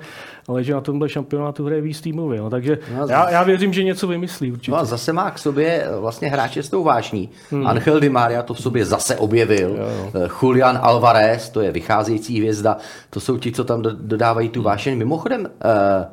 ale 0.47 0.63
že 0.63 0.73
na 0.73 0.81
tomhle 0.81 1.09
šampionátu 1.09 1.65
hraje 1.65 1.81
víc 1.81 2.01
týmově. 2.01 2.39
No, 2.39 2.49
takže 2.49 2.77
no, 2.97 3.07
já, 3.07 3.29
já, 3.29 3.43
věřím, 3.43 3.73
že 3.73 3.83
něco 3.83 4.07
vymyslí 4.07 4.51
určitě. 4.51 4.71
No 4.71 4.77
a 4.77 4.85
zase 4.85 5.13
má 5.13 5.31
k 5.31 5.39
sobě 5.39 5.87
vlastně 5.99 6.29
hráče 6.29 6.63
s 6.63 6.69
tou 6.69 6.83
vášní. 6.83 7.29
Hmm. 7.51 7.67
Angel 7.67 7.99
Di 7.99 8.09
Maria 8.09 8.43
to 8.43 8.53
v 8.53 8.61
sobě 8.61 8.85
zase 8.85 9.15
objevil. 9.15 9.69
Jo, 9.69 9.75
jo. 9.77 10.11
Eh, 10.15 10.29
Julian 10.41 10.79
Alvarez, 10.81 11.49
to 11.49 11.61
je 11.61 11.71
vycházející 11.71 12.39
hvězda. 12.39 12.77
To 13.09 13.19
jsou 13.19 13.37
ti, 13.37 13.51
co 13.51 13.63
tam 13.63 13.81
dodávají 13.81 14.49
tu 14.49 14.61
vášeň. 14.61 14.97
Mimochodem, 14.97 15.49
eh, 15.61 16.07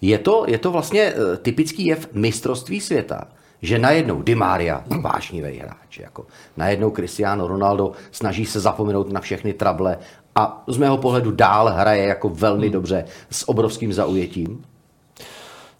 je 0.00 0.18
to, 0.18 0.44
je 0.48 0.58
to 0.58 0.70
vlastně 0.70 1.02
eh, 1.02 1.36
typický 1.36 1.86
jev 1.86 2.08
mistrovství 2.12 2.80
světa 2.80 3.24
že 3.64 3.78
najednou 3.78 4.22
Di 4.22 4.34
Maria, 4.34 4.84
vášnivý 5.00 5.58
hráč, 5.58 5.98
jako 5.98 6.26
najednou 6.56 6.90
Cristiano 6.90 7.46
Ronaldo 7.46 7.92
snaží 8.10 8.46
se 8.46 8.60
zapomenout 8.60 9.12
na 9.12 9.20
všechny 9.20 9.52
trable 9.52 9.98
a 10.34 10.64
z 10.66 10.76
mého 10.76 10.96
pohledu 10.96 11.30
dál 11.30 11.68
hraje 11.68 12.06
jako 12.06 12.28
velmi 12.28 12.66
hmm. 12.66 12.72
dobře 12.72 13.04
s 13.30 13.48
obrovským 13.48 13.92
zaujetím? 13.92 14.64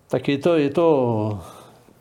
Tak 0.08 0.28
je 0.28 0.38
to, 0.38 0.56
je 0.56 0.70
to, 0.70 1.38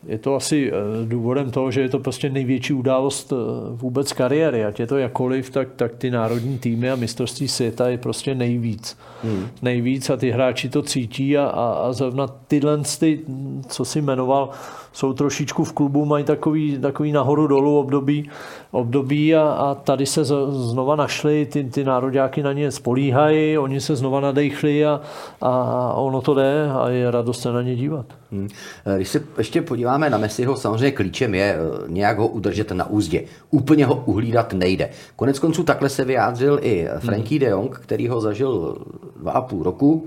je 0.06 0.18
to 0.18 0.34
asi 0.34 0.72
eh, 0.72 1.06
důvodem 1.06 1.50
toho, 1.50 1.70
že 1.70 1.80
je 1.80 1.88
to 1.88 1.98
prostě 1.98 2.30
největší 2.30 2.72
událost 2.72 3.32
eh, 3.32 3.36
vůbec 3.70 4.12
kariéry. 4.12 4.64
Ať 4.64 4.80
je 4.80 4.86
to 4.86 4.98
jakoliv, 4.98 5.50
tak, 5.50 5.68
tak 5.76 5.94
ty 5.94 6.10
národní 6.10 6.58
týmy 6.58 6.90
a 6.90 6.96
mistrovství 6.96 7.48
světa 7.48 7.88
je 7.88 7.98
prostě 7.98 8.34
nejvíc. 8.34 8.98
Hmm. 9.22 9.48
Nejvíc 9.62 10.10
a 10.10 10.16
ty 10.16 10.30
hráči 10.30 10.68
to 10.68 10.82
cítí 10.82 11.38
a, 11.38 11.46
a, 11.46 11.72
a 11.72 11.92
zrovna 11.92 12.26
tyhle, 12.26 12.78
ty, 12.98 13.20
co 13.68 13.84
si 13.84 14.02
jmenoval, 14.02 14.50
jsou 14.94 15.12
trošičku 15.12 15.64
v 15.64 15.72
klubu, 15.72 16.04
mají 16.04 16.24
takový, 16.24 16.78
takový 16.78 17.12
nahoru 17.12 17.46
dolů 17.46 17.78
období, 17.78 18.30
období 18.70 19.34
a, 19.34 19.42
a 19.42 19.74
tady 19.74 20.06
se 20.06 20.24
z, 20.24 20.34
znova 20.50 20.96
našli, 20.96 21.46
ty, 21.46 21.64
ty 21.64 21.84
nároďáky 21.84 22.42
na 22.42 22.52
ně 22.52 22.70
spolíhají, 22.70 23.58
oni 23.58 23.80
se 23.80 23.96
znova 23.96 24.20
nadechli 24.20 24.86
a, 24.86 25.00
a 25.40 25.92
ono 25.94 26.20
to 26.20 26.34
jde 26.34 26.70
a 26.70 26.88
je 26.88 27.10
radost 27.10 27.40
se 27.40 27.52
na 27.52 27.62
ně 27.62 27.76
dívat. 27.76 28.06
Hmm. 28.32 28.48
Když 28.96 29.08
se 29.08 29.22
ještě 29.38 29.62
podíváme 29.62 30.10
na 30.10 30.18
Messiho, 30.18 30.56
samozřejmě 30.56 30.90
klíčem 30.90 31.34
je 31.34 31.56
eh, 31.56 31.84
nějak 31.88 32.18
ho 32.18 32.28
udržet 32.28 32.70
na 32.70 32.90
úzdě. 32.90 33.24
Úplně 33.50 33.86
ho 33.86 34.02
uhlídat 34.06 34.52
nejde. 34.52 34.88
Konec 35.16 35.38
konců 35.38 35.62
takhle 35.62 35.88
se 35.88 36.04
vyjádřil 36.04 36.58
i 36.62 36.88
Frankie 36.98 37.40
hmm. 37.40 37.46
de 37.46 37.50
Jong, 37.50 37.78
který 37.78 38.08
ho 38.08 38.20
zažil 38.20 38.78
dva 39.20 39.32
a 39.32 39.40
půl 39.40 39.62
roku 39.62 40.06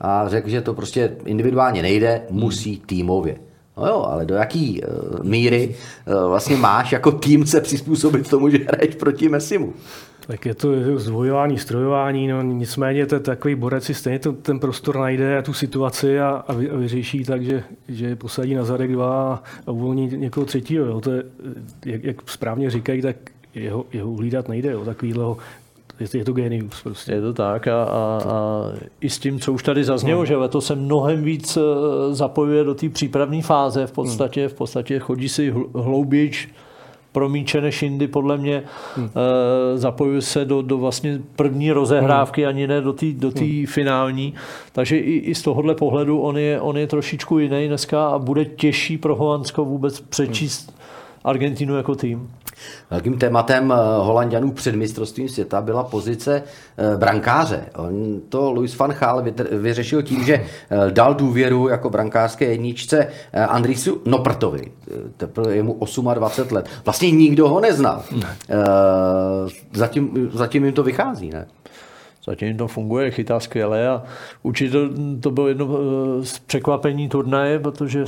a 0.00 0.28
řekl, 0.28 0.48
že 0.48 0.60
to 0.60 0.74
prostě 0.74 1.16
individuálně 1.24 1.82
nejde, 1.82 2.22
musí 2.30 2.82
týmově. 2.86 3.36
No 3.76 3.86
jo, 3.86 4.06
ale 4.10 4.26
do 4.26 4.34
jaký 4.34 4.82
uh, 4.82 5.24
míry 5.24 5.74
uh, 6.06 6.28
vlastně 6.28 6.56
máš 6.56 6.92
jako 6.92 7.12
tým 7.12 7.46
se 7.46 7.60
přizpůsobit 7.60 8.30
tomu, 8.30 8.48
že 8.48 8.58
hraješ 8.58 8.94
proti 8.94 9.28
Messimu? 9.28 9.74
Tak 10.26 10.46
je 10.46 10.54
to 10.54 10.98
zvojování, 10.98 11.58
strojování, 11.58 12.28
no 12.28 12.42
nicméně 12.42 13.06
to 13.06 13.20
takový 13.20 13.54
borec 13.54 13.84
si 13.84 13.94
stejně 13.94 14.18
to, 14.18 14.32
ten 14.32 14.58
prostor 14.58 14.98
najde 14.98 15.38
a 15.38 15.42
tu 15.42 15.52
situaci 15.52 16.20
a, 16.20 16.44
a, 16.48 16.52
vy, 16.52 16.70
a 16.70 16.76
vyřeší 16.76 17.24
tak, 17.24 17.42
že, 17.42 17.62
že 17.88 18.16
posadí 18.16 18.54
na 18.54 18.64
zadek 18.64 18.92
dva 18.92 19.42
a 19.66 19.70
uvolní 19.70 20.06
někoho 20.06 20.46
třetího. 20.46 20.86
Jo. 20.86 21.00
To 21.00 21.12
je, 21.12 21.22
jak, 21.84 22.04
jak 22.04 22.30
správně 22.30 22.70
říkají, 22.70 23.02
tak 23.02 23.16
jeho, 23.54 23.86
jeho 23.92 24.10
uhlídat 24.10 24.48
nejde, 24.48 24.72
jo, 24.72 24.84
takovýhleho 24.84 25.36
je, 26.00 26.18
je 26.18 26.24
to 26.24 26.32
genius 26.32 26.82
prostě. 26.82 27.12
Je 27.12 27.20
to 27.20 27.32
tak 27.32 27.68
a, 27.68 27.84
a, 27.84 28.20
a 28.28 28.62
i 29.00 29.10
s 29.10 29.18
tím, 29.18 29.40
co 29.40 29.52
už 29.52 29.62
tady 29.62 29.84
zaznělo, 29.84 30.20
no. 30.20 30.26
že 30.26 30.36
letos 30.36 30.66
se 30.66 30.74
mnohem 30.74 31.22
víc 31.24 31.56
eh, 31.56 31.60
zapojuje 32.14 32.64
do 32.64 32.74
té 32.74 32.88
přípravné 32.88 33.42
fáze 33.42 33.86
v 33.86 33.92
podstatě, 33.92 34.40
hmm. 34.40 34.48
v 34.48 34.54
podstatě 34.54 34.98
chodí 34.98 35.28
si 35.28 35.54
hloubějš 35.74 36.48
promíče 37.14 37.60
než 37.60 37.82
jindy, 37.82 38.08
podle 38.08 38.36
mě. 38.36 38.62
Hmm. 38.96 39.10
E, 39.74 39.78
zapojuje 39.78 40.22
se 40.22 40.44
do, 40.44 40.62
do 40.62 40.78
vlastně 40.78 41.20
první 41.36 41.72
rozehrávky, 41.72 42.42
hmm. 42.42 42.48
ani 42.48 42.66
ne 42.66 42.80
do 42.80 42.92
té 42.92 43.06
do 43.12 43.30
hmm. 43.38 43.66
finální. 43.66 44.34
Takže 44.72 44.96
i, 44.96 45.16
i 45.16 45.34
z 45.34 45.42
tohohle 45.42 45.74
pohledu 45.74 46.20
on 46.20 46.38
je, 46.38 46.60
on 46.60 46.76
je 46.76 46.86
trošičku 46.86 47.38
jiný 47.38 47.68
dneska 47.68 48.06
a 48.06 48.18
bude 48.18 48.44
těžší 48.44 48.98
pro 48.98 49.16
Holandsko 49.16 49.64
vůbec 49.64 50.00
přečíst 50.00 50.66
hmm. 50.68 50.78
Argentinu 51.24 51.76
jako 51.76 51.94
tým. 51.94 52.30
Velkým 52.90 53.18
tématem 53.18 53.72
eh, 53.72 53.76
Holandianů 53.98 54.52
před 54.52 54.74
mistrovstvím 54.74 55.28
světa 55.28 55.60
byla 55.60 55.82
pozice 55.82 56.42
eh, 56.42 56.96
brankáře. 56.96 57.64
On 57.76 58.20
to 58.28 58.50
Luis 58.50 58.78
van 58.78 58.90
Gaal 58.90 59.24
vyřešil 59.50 60.02
tím, 60.02 60.24
že 60.24 60.34
eh, 60.34 60.90
dal 60.90 61.14
důvěru 61.14 61.68
jako 61.68 61.90
brankářské 61.90 62.44
jedničce 62.44 63.08
Andrisu 63.48 64.02
Noprtovi. 64.04 64.72
Teprve 65.16 65.56
je 65.56 65.62
mu 65.62 65.78
28 66.14 66.54
let. 66.54 66.68
Vlastně 66.84 67.10
nikdo 67.10 67.48
ho 67.48 67.60
neznal. 67.60 68.02
Zatím, 69.72 70.30
zatím 70.32 70.64
jim 70.64 70.74
to 70.74 70.82
vychází, 70.82 71.30
ne? 71.30 71.46
Zatím 72.26 72.56
to 72.56 72.68
funguje, 72.68 73.10
chytá 73.10 73.40
skvěle 73.40 73.88
a 73.88 74.02
určitě 74.42 74.78
to 75.20 75.30
bylo 75.30 75.48
jedno 75.48 75.68
eh, 75.68 76.24
z 76.24 76.38
překvapení 76.38 77.08
turnaje, 77.08 77.58
protože 77.58 78.04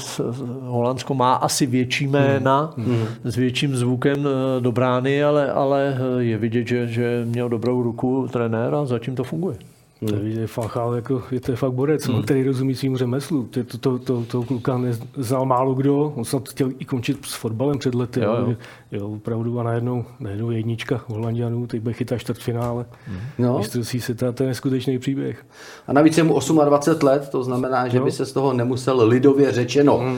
Holandsko 0.61 1.14
má 1.14 1.35
asi 1.35 1.66
větší 1.66 2.07
jména 2.07 2.74
hmm. 2.76 2.87
hmm. 2.87 3.07
s 3.24 3.37
větším 3.37 3.76
zvukem 3.76 4.26
eh, 4.26 4.61
do 4.61 4.72
brány, 4.72 5.24
ale, 5.24 5.52
ale 5.52 5.98
eh, 6.18 6.22
je 6.22 6.38
vidět, 6.38 6.66
že, 6.66 6.87
že 6.87 7.22
měl 7.24 7.48
dobrou 7.48 7.83
ruku 7.83 8.29
trenér 8.33 8.74
a 8.74 8.87
zatím 8.87 9.16
to 9.16 9.24
funguje. 9.24 9.57
Hmm. 10.00 10.11
To 10.11 10.26
je 10.26 10.46
Fachal, 10.46 10.94
jako, 10.94 11.22
je 11.31 11.40
to 11.40 11.57
fakt 11.57 11.72
borec, 11.72 12.07
hmm. 12.07 12.22
který 12.22 12.44
rozumí 12.44 12.74
svým 12.74 12.96
řemeslu. 12.96 13.44
To, 13.44 13.64
to, 13.64 13.79
to, 13.79 13.98
to, 13.98 14.24
to 14.24 14.42
kluka 14.42 14.79
neznal 14.79 15.46
málo 15.46 15.74
kdo, 15.74 16.12
on 16.16 16.24
snad 16.24 16.48
chtěl 16.48 16.70
i 16.79 16.85
končit 16.85 17.26
s 17.26 17.35
fotbalem 17.35 17.79
před 17.79 17.94
lety. 17.94 18.20
Jo, 18.20 18.37
jo. 18.37 18.55
Jo 18.92 19.09
opravdu 19.09 19.61
a 19.61 19.62
najednou, 19.62 20.05
najednou 20.20 20.51
jednička 20.51 21.01
Holandianů, 21.07 21.66
teď 21.66 21.81
bude 21.81 21.92
chytat 21.92 22.18
čtvrtfinále. 22.18 22.87
Hmm. 23.07 23.20
No. 23.38 23.59
Mistrovství 23.59 24.01
se 24.01 24.14
to 24.14 24.25
je 24.42 24.46
neskutečný 24.46 24.99
příběh. 24.99 25.46
A 25.87 25.92
navíc 25.92 26.18
je 26.18 26.25
mu 26.25 26.40
28 26.64 27.07
let, 27.07 27.29
to 27.29 27.44
znamená, 27.44 27.88
že 27.88 27.99
no. 27.99 28.05
by 28.05 28.12
se 28.12 28.27
z 28.27 28.33
toho 28.33 28.53
nemusel 28.53 29.09
lidově 29.09 29.53
řečeno 29.53 29.96
uh, 29.96 30.12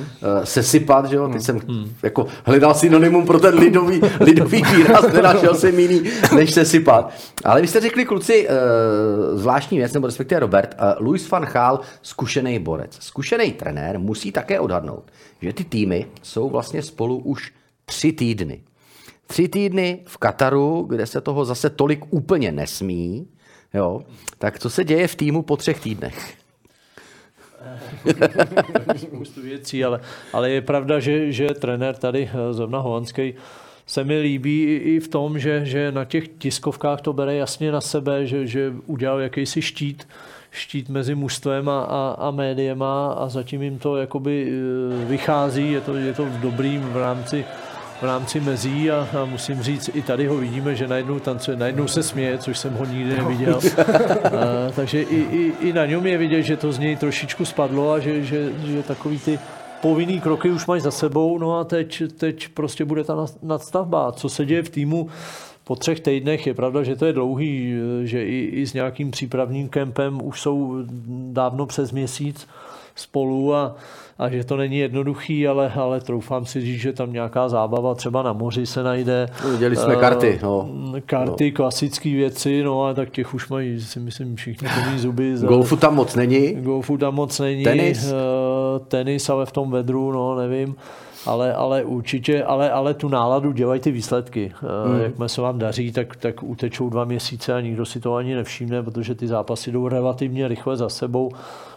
sesypat, 0.44 1.06
že 1.06 1.16
jo? 1.16 1.22
Teď 1.26 1.32
hmm. 1.32 1.40
jsem 1.40 1.58
hmm. 1.58 1.92
jako 2.02 2.26
hledal 2.44 2.74
synonymum 2.74 3.26
pro 3.26 3.40
ten 3.40 3.54
lidový, 3.54 4.00
lidový 4.20 4.62
výraz, 4.76 5.12
nenašel 5.12 5.54
jsem 5.54 5.78
jiný, 5.78 6.02
než 6.34 6.52
sesypat. 6.52 7.12
Ale 7.44 7.60
vy 7.60 7.66
jste 7.66 7.80
řekli, 7.80 8.04
kluci, 8.04 8.48
uh, 8.48 8.54
zvlášť 9.38 9.58
zvláštní 9.58 9.78
věc, 9.78 9.92
nebo 9.92 10.06
respektive 10.06 10.40
Robert, 10.40 10.74
uh, 10.74 11.06
Luis 11.06 11.30
van 11.30 11.42
Gaal, 11.44 11.80
zkušený 12.02 12.58
borec, 12.58 12.96
zkušený 13.00 13.52
trenér, 13.52 13.98
musí 13.98 14.32
také 14.32 14.60
odhadnout, 14.60 15.04
že 15.42 15.52
ty 15.52 15.64
týmy 15.64 16.06
jsou 16.22 16.50
vlastně 16.50 16.82
spolu 16.82 17.18
už 17.18 17.52
tři 17.88 18.12
týdny. 18.12 18.62
Tři 19.26 19.48
týdny 19.48 20.00
v 20.06 20.16
Kataru, 20.16 20.82
kde 20.88 21.06
se 21.06 21.20
toho 21.20 21.44
zase 21.44 21.70
tolik 21.70 22.04
úplně 22.10 22.52
nesmí, 22.52 23.28
jo, 23.74 24.02
tak 24.38 24.58
co 24.58 24.70
se 24.70 24.84
děje 24.84 25.08
v 25.08 25.14
týmu 25.14 25.42
po 25.42 25.56
třech 25.56 25.80
týdnech? 25.80 26.34
spoustu 28.96 29.42
věcí, 29.42 29.84
ale, 29.84 30.00
ale 30.32 30.50
je 30.50 30.60
pravda, 30.60 31.00
že, 31.00 31.32
že 31.32 31.46
trenér 31.46 31.96
tady, 31.96 32.30
eh, 32.32 32.52
zrovna 32.52 32.78
holandský, 32.78 33.34
se 33.86 34.04
mi 34.04 34.18
líbí 34.18 34.64
i 34.64 35.00
v 35.00 35.08
tom, 35.08 35.38
že, 35.38 35.64
že 35.64 35.92
na 35.92 36.04
těch 36.04 36.28
tiskovkách 36.28 37.00
to 37.00 37.12
bere 37.12 37.34
jasně 37.34 37.72
na 37.72 37.80
sebe, 37.80 38.26
že, 38.26 38.46
že 38.46 38.72
udělal 38.86 39.20
jakýsi 39.20 39.62
štít, 39.62 40.08
štít 40.50 40.88
mezi 40.88 41.14
mužstvem 41.14 41.68
a, 41.68 41.80
a, 41.80 42.16
a 42.18 42.30
médiema 42.30 43.12
a 43.12 43.28
zatím 43.28 43.62
jim 43.62 43.78
to 43.78 43.96
jakoby 43.96 44.50
eh, 44.50 45.04
vychází, 45.04 45.72
je 45.72 45.80
to, 45.80 45.94
je 45.94 46.14
to 46.14 46.24
v 46.24 46.40
dobrým 46.40 46.80
v 46.80 46.96
rámci 46.96 47.44
v 48.00 48.02
rámci 48.02 48.40
mezí 48.40 48.90
a, 48.90 49.08
a 49.22 49.24
musím 49.24 49.62
říct, 49.62 49.90
i 49.94 50.02
tady 50.02 50.26
ho 50.26 50.36
vidíme, 50.36 50.74
že 50.74 50.88
najednou 50.88 51.18
tancuje, 51.18 51.56
najednou 51.56 51.88
se 51.88 52.02
směje, 52.02 52.38
což 52.38 52.58
jsem 52.58 52.74
ho 52.74 52.84
nikdy 52.84 53.16
neviděl. 53.16 53.60
a, 54.24 54.70
takže 54.76 55.02
i, 55.02 55.16
i, 55.16 55.52
i 55.60 55.72
na 55.72 55.86
něm 55.86 56.06
je 56.06 56.18
vidět, 56.18 56.42
že 56.42 56.56
to 56.56 56.72
z 56.72 56.78
něj 56.78 56.96
trošičku 56.96 57.44
spadlo 57.44 57.92
a 57.92 57.98
že, 57.98 58.24
že, 58.24 58.52
že 58.66 58.82
takový 58.82 59.18
ty 59.18 59.38
povinný 59.82 60.20
kroky 60.20 60.50
už 60.50 60.66
mají 60.66 60.80
za 60.80 60.90
sebou, 60.90 61.38
no 61.38 61.58
a 61.58 61.64
teď, 61.64 62.02
teď 62.16 62.48
prostě 62.48 62.84
bude 62.84 63.04
ta 63.04 63.26
nadstavba. 63.42 64.12
Co 64.12 64.28
se 64.28 64.46
děje 64.46 64.62
v 64.62 64.70
týmu 64.70 65.08
po 65.64 65.76
třech 65.76 66.00
týdnech, 66.00 66.46
je 66.46 66.54
pravda, 66.54 66.82
že 66.82 66.96
to 66.96 67.06
je 67.06 67.12
dlouhý, 67.12 67.74
že 68.04 68.24
i, 68.24 68.50
i 68.52 68.66
s 68.66 68.72
nějakým 68.72 69.10
přípravným 69.10 69.68
kempem 69.68 70.20
už 70.26 70.40
jsou 70.40 70.84
dávno 71.32 71.66
přes 71.66 71.92
měsíc 71.92 72.46
spolu 72.94 73.54
a, 73.54 73.76
a 74.18 74.28
že 74.28 74.44
to 74.44 74.56
není 74.56 74.78
jednoduchý, 74.78 75.48
ale, 75.48 75.72
ale 75.74 76.00
troufám 76.00 76.46
si 76.46 76.60
říct, 76.60 76.80
že 76.80 76.92
tam 76.92 77.12
nějaká 77.12 77.48
zábava 77.48 77.94
třeba 77.94 78.22
na 78.22 78.32
moři 78.32 78.66
se 78.66 78.82
najde. 78.82 79.26
Viděli 79.52 79.76
jsme 79.76 79.94
uh, 79.94 80.00
karty. 80.00 80.38
No. 80.42 80.68
Karty, 81.06 81.44
no. 81.44 81.56
klasické 81.56 82.10
věci, 82.10 82.62
no 82.62 82.84
a 82.84 82.94
tak 82.94 83.10
těch 83.10 83.34
už 83.34 83.48
mají, 83.48 83.80
si 83.80 84.00
myslím, 84.00 84.36
všichni 84.36 84.68
plný 84.68 84.98
zuby. 84.98 85.34
Golfu 85.40 85.76
tam 85.76 85.94
moc 85.94 86.14
není. 86.14 86.54
Golfu 86.54 86.96
tam 86.96 87.14
moc 87.14 87.40
není. 87.40 87.64
Tenis? 87.64 88.04
Uh, 88.04 88.12
tenis, 88.78 89.28
ale 89.28 89.46
v 89.46 89.52
tom 89.52 89.70
vedru, 89.70 90.12
no 90.12 90.36
nevím 90.36 90.76
ale, 91.26 91.54
ale 91.54 91.84
určitě, 91.84 92.44
ale, 92.44 92.70
ale 92.70 92.94
tu 92.94 93.08
náladu 93.08 93.52
dělají 93.52 93.80
ty 93.80 93.90
výsledky. 93.90 94.52
Hmm. 94.84 95.00
Jakmile 95.00 95.28
se 95.28 95.40
vám 95.40 95.58
daří, 95.58 95.92
tak, 95.92 96.16
tak 96.16 96.42
utečou 96.42 96.90
dva 96.90 97.04
měsíce 97.04 97.54
a 97.54 97.60
nikdo 97.60 97.86
si 97.86 98.00
to 98.00 98.14
ani 98.14 98.34
nevšimne, 98.34 98.82
protože 98.82 99.14
ty 99.14 99.26
zápasy 99.26 99.72
jdou 99.72 99.88
relativně 99.88 100.48
rychle 100.48 100.76
za 100.76 100.88
sebou. 100.88 101.30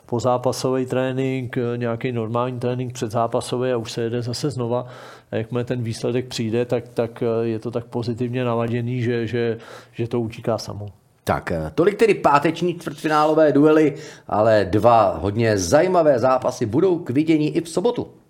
Pozápasový 0.05 0.85
trénink, 0.85 1.57
nějaký 1.75 2.11
normální 2.11 2.59
trénink 2.59 2.93
předzápasový 2.93 3.71
a 3.71 3.77
už 3.77 3.91
se 3.91 4.01
jede 4.01 4.21
zase 4.21 4.49
znova. 4.49 4.85
A 5.31 5.35
jakmile 5.35 5.63
ten 5.63 5.83
výsledek 5.83 6.27
přijde, 6.27 6.65
tak, 6.65 6.87
tak 6.87 7.23
je 7.41 7.59
to 7.59 7.71
tak 7.71 7.85
pozitivně 7.85 8.43
naladěný, 8.43 9.01
že, 9.01 9.27
že, 9.27 9.57
že 9.93 10.07
to 10.07 10.21
utíká 10.21 10.57
samo. 10.57 11.00
Tak, 11.23 11.51
tolik 11.75 11.95
tedy 11.95 12.13
páteční 12.13 12.79
čtvrtfinálové 12.79 13.51
duely, 13.51 13.95
ale 14.27 14.67
dva 14.69 15.17
hodně 15.17 15.57
zajímavé 15.57 16.19
zápasy 16.19 16.65
budou 16.65 16.99
k 16.99 17.09
vidění 17.09 17.55
i 17.55 17.61
v 17.61 17.69
sobotu. 17.69 18.20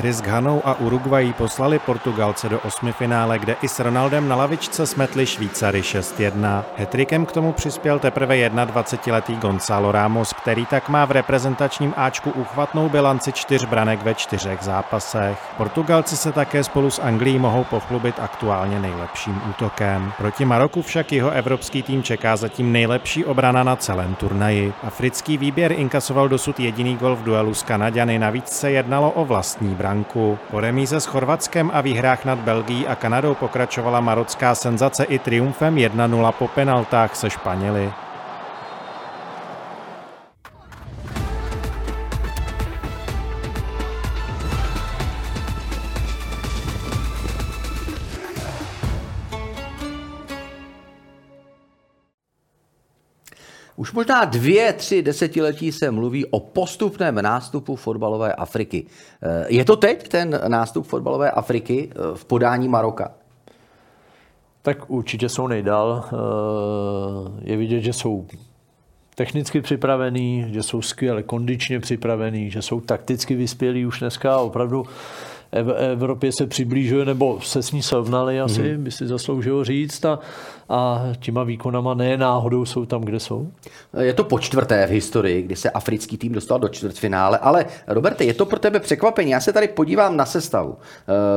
Výhry 0.00 0.12
s 0.12 0.22
Ghanou 0.22 0.62
a 0.64 0.74
Uruguají 0.74 1.32
poslali 1.32 1.78
Portugalce 1.78 2.48
do 2.48 2.60
osmifinále, 2.60 3.38
kde 3.38 3.56
i 3.62 3.68
s 3.68 3.80
Ronaldem 3.80 4.28
na 4.28 4.36
lavičce 4.36 4.86
smetli 4.86 5.26
Švýcary 5.26 5.80
6-1. 5.80 6.64
Hetrikem 6.76 7.26
k 7.26 7.32
tomu 7.32 7.52
přispěl 7.52 7.98
teprve 7.98 8.48
21-letý 8.48 9.36
Gonzalo 9.36 9.92
Ramos, 9.92 10.32
který 10.32 10.66
tak 10.66 10.88
má 10.88 11.04
v 11.04 11.10
reprezentačním 11.10 11.94
Ačku 11.96 12.30
uchvatnou 12.30 12.88
bilanci 12.88 13.32
čtyř 13.32 13.64
branek 13.64 14.02
ve 14.02 14.14
čtyřech 14.14 14.62
zápasech. 14.62 15.38
Portugalci 15.56 16.16
se 16.16 16.32
také 16.32 16.64
spolu 16.64 16.90
s 16.90 17.02
Anglií 17.02 17.38
mohou 17.38 17.64
pochlubit 17.64 18.14
aktuálně 18.20 18.80
nejlepším 18.80 19.42
útokem. 19.50 20.12
Proti 20.18 20.44
Maroku 20.44 20.82
však 20.82 21.12
jeho 21.12 21.30
evropský 21.30 21.82
tým 21.82 22.02
čeká 22.02 22.36
zatím 22.36 22.72
nejlepší 22.72 23.24
obrana 23.24 23.62
na 23.62 23.76
celém 23.76 24.14
turnaji. 24.14 24.72
Africký 24.82 25.38
výběr 25.38 25.72
inkasoval 25.72 26.28
dosud 26.28 26.60
jediný 26.60 26.96
gol 26.96 27.16
v 27.16 27.22
duelu 27.22 27.54
s 27.54 27.62
Kanaďany, 27.62 28.18
navíc 28.18 28.48
se 28.48 28.70
jednalo 28.70 29.10
o 29.10 29.24
vlastní 29.24 29.74
branku. 29.90 30.38
Po 30.50 30.60
remíze 30.60 31.00
s 31.00 31.06
Chorvatskem 31.06 31.70
a 31.74 31.80
výhrách 31.80 32.24
nad 32.24 32.38
Belgií 32.38 32.86
a 32.86 32.94
Kanadou 32.94 33.34
pokračovala 33.34 34.00
marocká 34.00 34.54
senzace 34.54 35.04
i 35.04 35.18
triumfem 35.18 35.74
1-0 35.74 36.32
po 36.32 36.48
penaltách 36.48 37.16
se 37.16 37.30
Španěli. 37.30 37.92
Možná 54.00 54.24
dvě, 54.24 54.72
tři 54.72 55.02
desetiletí 55.02 55.72
se 55.72 55.90
mluví 55.90 56.26
o 56.26 56.40
postupném 56.40 57.22
nástupu 57.22 57.76
fotbalové 57.76 58.32
Afriky. 58.32 58.86
Eh, 59.22 59.46
je 59.48 59.64
to 59.64 59.76
teď 59.76 60.08
ten 60.08 60.40
nástup 60.48 60.86
fotbalové 60.86 61.30
Afriky 61.30 61.90
eh, 61.90 61.94
v 62.14 62.24
podání 62.24 62.68
Maroka? 62.68 63.12
Tak 64.62 64.90
určitě 64.90 65.28
jsou 65.28 65.46
nejdál. 65.46 66.04
Eh, 66.04 67.50
je 67.50 67.56
vidět, 67.56 67.80
že 67.80 67.92
jsou 67.92 68.26
technicky 69.14 69.60
připravený, 69.60 70.46
že 70.48 70.62
jsou 70.62 70.82
skvěle 70.82 71.22
kondičně 71.22 71.80
připravený, 71.80 72.50
že 72.50 72.62
jsou 72.62 72.80
takticky 72.80 73.34
vyspělí 73.34 73.86
už 73.86 74.00
dneska 74.00 74.38
opravdu 74.38 74.86
Evropě 75.92 76.32
se 76.32 76.46
přiblížuje, 76.46 77.04
nebo 77.04 77.40
se 77.40 77.62
s 77.62 77.72
ní 77.72 77.82
srovnali 77.82 78.40
asi, 78.40 78.62
mm-hmm. 78.62 78.78
by 78.78 78.90
si 78.90 79.06
zasloužilo 79.06 79.64
říct. 79.64 80.04
A, 80.04 80.18
a 80.68 81.02
těma 81.20 81.44
výkonama 81.44 81.94
ne 81.94 82.16
náhodou 82.16 82.64
jsou 82.64 82.86
tam, 82.86 83.00
kde 83.00 83.20
jsou? 83.20 83.48
Je 84.00 84.12
to 84.12 84.24
po 84.24 84.38
čtvrté 84.38 84.86
v 84.86 84.90
historii, 84.90 85.42
kdy 85.42 85.56
se 85.56 85.70
africký 85.70 86.16
tým 86.18 86.32
dostal 86.32 86.58
do 86.58 86.68
čtvrtfinále, 86.68 87.38
ale 87.38 87.66
Roberte, 87.86 88.24
je 88.24 88.34
to 88.34 88.46
pro 88.46 88.58
tebe 88.58 88.80
překvapení. 88.80 89.30
Já 89.30 89.40
se 89.40 89.52
tady 89.52 89.68
podívám 89.68 90.16
na 90.16 90.26
sestavu. 90.26 90.70
Uh, 90.70 90.76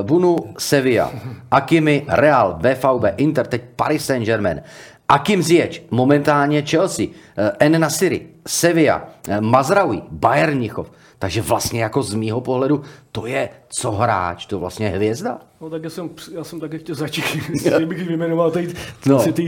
Bunu, 0.07 0.35
Sevilla, 0.57 1.11
Akimi, 1.51 2.05
Real, 2.09 2.59
VVB, 2.59 3.05
Inter, 3.17 3.47
teď 3.47 3.61
Paris 3.75 4.05
Saint-Germain. 4.05 4.61
Akim 5.09 5.43
Ziyech, 5.43 5.81
momentálně 5.91 6.61
Chelsea, 6.61 7.05
uh, 7.05 7.13
En 7.59 7.81
Nasiri, 7.81 8.27
Sevilla, 8.47 9.07
uh, 9.29 9.41
Mazraoui, 9.41 10.01
Bayern 10.11 10.57
Mnichov. 10.57 10.91
Takže 11.23 11.41
vlastně 11.41 11.83
jako 11.83 12.03
z 12.03 12.13
mýho 12.13 12.41
pohledu 12.41 12.81
to 13.11 13.25
je 13.25 13.49
co 13.69 13.91
hráč, 13.91 14.45
to 14.45 14.59
vlastně 14.59 14.89
hvězda. 14.89 15.39
No 15.61 15.69
tak 15.69 15.83
já 15.83 15.89
jsem, 15.89 16.09
já 16.33 16.43
jsem 16.43 16.59
také 16.59 16.77
chtěl 16.77 16.95
začít, 16.95 17.25
kdybych 17.77 18.07
vyjmenoval 18.07 18.51
tady 18.51 18.73
no. 19.05 19.31
ty 19.33 19.43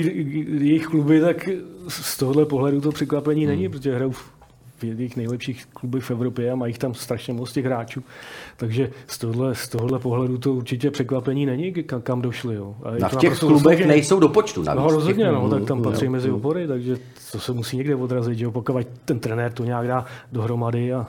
jejich 0.59 0.87
kluby, 0.87 1.21
tak 1.21 1.49
z 1.87 2.17
tohohle 2.17 2.45
pohledu 2.45 2.81
to 2.81 2.91
překvapení 2.91 3.45
hmm. 3.45 3.49
není, 3.55 3.69
protože 3.69 3.95
hrajou 3.95 4.11
v 4.11 4.83
jedných 4.83 5.17
nejlepších 5.17 5.65
klubech 5.65 6.03
v 6.03 6.11
Evropě 6.11 6.51
a 6.51 6.55
mají 6.55 6.73
tam 6.73 6.93
strašně 6.93 7.33
moc 7.33 7.51
těch 7.51 7.65
hráčů. 7.65 8.03
Takže 8.57 8.91
z 9.07 9.17
tohohle, 9.17 9.55
z 9.55 9.69
tohohle 9.69 9.99
pohledu 9.99 10.37
to 10.37 10.53
určitě 10.53 10.91
překvapení 10.91 11.45
není, 11.45 11.73
kam, 11.73 12.01
kam 12.01 12.21
došli. 12.21 12.55
Jo. 12.55 12.75
A 12.83 12.91
na 12.99 13.09
v 13.09 13.15
těch 13.15 13.39
klubech 13.39 13.63
rozhodně, 13.63 13.85
nejsou 13.85 14.19
do 14.19 14.29
počtu. 14.29 14.63
Navíc, 14.63 14.83
no 14.83 14.89
rozhodně, 14.89 15.31
no, 15.31 15.49
tak 15.49 15.65
tam 15.65 15.83
patří 15.83 16.09
mezi 16.09 16.31
obory, 16.31 16.67
takže 16.67 16.97
to 17.31 17.39
se 17.39 17.51
musí 17.51 17.77
někde 17.77 17.95
odrazit, 17.95 18.37
že 18.37 18.45
jo, 18.45 18.51
pokud 18.51 18.87
ten 19.05 19.19
trenér 19.19 19.51
to 19.51 19.65
nějak 19.65 19.87
dá 19.87 20.05
dohromady 20.31 20.93
a 20.93 21.07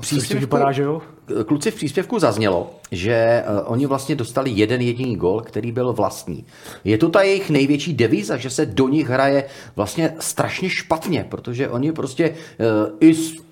příspěvku, 0.00 0.40
vypadá, 0.40 0.72
že 0.72 0.82
jo? 0.82 1.02
Kluci 1.46 1.70
v 1.70 1.74
příspěvku 1.74 2.18
zaznělo, 2.18 2.70
že 2.90 3.44
uh, 3.48 3.72
oni 3.72 3.86
vlastně 3.86 4.14
dostali 4.14 4.50
jeden 4.50 4.80
jediný 4.80 5.16
gol, 5.16 5.40
který 5.40 5.72
byl 5.72 5.92
vlastní. 5.92 6.44
Je 6.84 6.98
to 6.98 7.08
ta 7.08 7.22
jejich 7.22 7.50
největší 7.50 7.94
devíza, 7.94 8.36
že 8.36 8.50
se 8.50 8.66
do 8.66 8.88
nich 8.88 9.08
hraje 9.08 9.44
vlastně 9.76 10.14
strašně 10.18 10.70
špatně, 10.70 11.26
protože 11.28 11.68
oni 11.68 11.92
prostě 11.92 12.30
uh, 12.30 12.36
i 13.00 13.14
z 13.14 13.46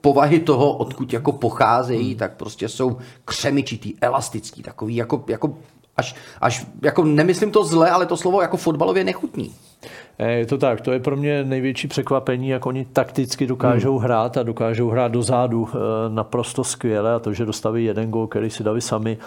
povahy 0.00 0.40
toho, 0.40 0.76
odkud 0.76 1.12
jako 1.12 1.32
pocházejí, 1.32 2.08
hmm. 2.08 2.18
tak 2.18 2.36
prostě 2.36 2.68
jsou 2.68 2.96
křemičitý, 3.24 3.94
elastický, 4.00 4.62
takový 4.62 4.96
jako, 4.96 5.24
jako 5.28 5.56
až, 5.98 6.14
až 6.40 6.66
jako 6.82 7.04
nemyslím 7.04 7.50
to 7.50 7.64
zle, 7.64 7.90
ale 7.90 8.06
to 8.06 8.16
slovo 8.16 8.42
jako 8.42 8.56
fotbalově 8.56 9.04
nechutní. 9.04 9.54
Eh, 10.18 10.32
je 10.32 10.46
to 10.46 10.58
tak, 10.58 10.80
to 10.80 10.92
je 10.92 11.00
pro 11.00 11.16
mě 11.16 11.44
největší 11.44 11.88
překvapení, 11.88 12.48
jak 12.48 12.66
oni 12.66 12.84
takticky 12.84 13.46
dokážou 13.46 13.96
hmm. 13.98 14.04
hrát 14.04 14.36
a 14.36 14.42
dokážou 14.42 14.88
hrát 14.88 15.12
do 15.12 15.22
zádu 15.22 15.68
eh, 15.68 15.78
naprosto 16.08 16.64
skvěle 16.64 17.14
a 17.14 17.18
to, 17.18 17.32
že 17.32 17.46
dostaví 17.46 17.84
jeden 17.84 18.10
gol, 18.10 18.26
který 18.26 18.50
si 18.50 18.64
dali 18.64 18.80
sami, 18.80 19.18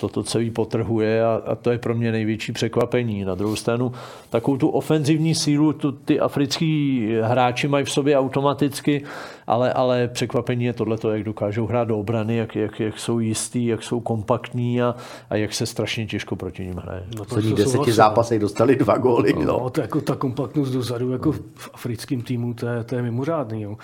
toto 0.00 0.22
celý 0.22 0.50
potrhuje 0.50 1.24
a, 1.24 1.42
a 1.46 1.54
to 1.54 1.70
je 1.70 1.78
pro 1.78 1.94
mě 1.94 2.12
největší 2.12 2.52
překvapení. 2.52 3.24
Na 3.24 3.34
druhou 3.34 3.56
stranu 3.56 3.92
takovou 4.30 4.56
tu 4.56 4.68
ofenzivní 4.68 5.34
sílu 5.34 5.72
tu, 5.72 5.92
ty 5.92 6.20
africký 6.20 7.08
hráči 7.22 7.68
mají 7.68 7.84
v 7.84 7.90
sobě 7.90 8.18
automaticky, 8.18 9.04
ale, 9.46 9.72
ale 9.72 10.08
překvapení 10.08 10.64
je 10.64 10.72
tohleto, 10.72 11.10
jak 11.10 11.24
dokážou 11.24 11.66
hrát 11.66 11.88
do 11.88 11.98
obrany, 11.98 12.36
jak, 12.36 12.56
jak, 12.56 12.80
jak 12.80 12.98
jsou 12.98 13.18
jistý, 13.18 13.66
jak 13.66 13.82
jsou 13.82 14.00
kompaktní 14.00 14.82
a, 14.82 14.94
a 15.30 15.36
jak 15.36 15.54
se 15.54 15.66
strašně 15.66 16.06
těžko 16.06 16.36
proti 16.36 16.64
ním 16.64 16.76
hraje. 16.76 17.02
No, 17.16 17.24
Celý 17.24 17.52
deseti 17.52 17.92
zápasech 17.92 18.38
dostali 18.40 18.76
dva 18.76 18.96
góly. 18.96 19.32
No, 19.32 19.44
no. 19.44 19.70
To 19.70 19.80
jako 19.80 20.00
ta 20.00 20.16
kompaktnost 20.16 20.72
dozadu 20.72 21.12
jako 21.12 21.32
v 21.32 21.70
africkém 21.74 22.22
týmu, 22.22 22.54
to 22.54 22.66
je, 22.66 22.84
to 22.84 22.94
je 22.94 23.02
mimořádný. 23.02 23.62
Jo. 23.62 23.76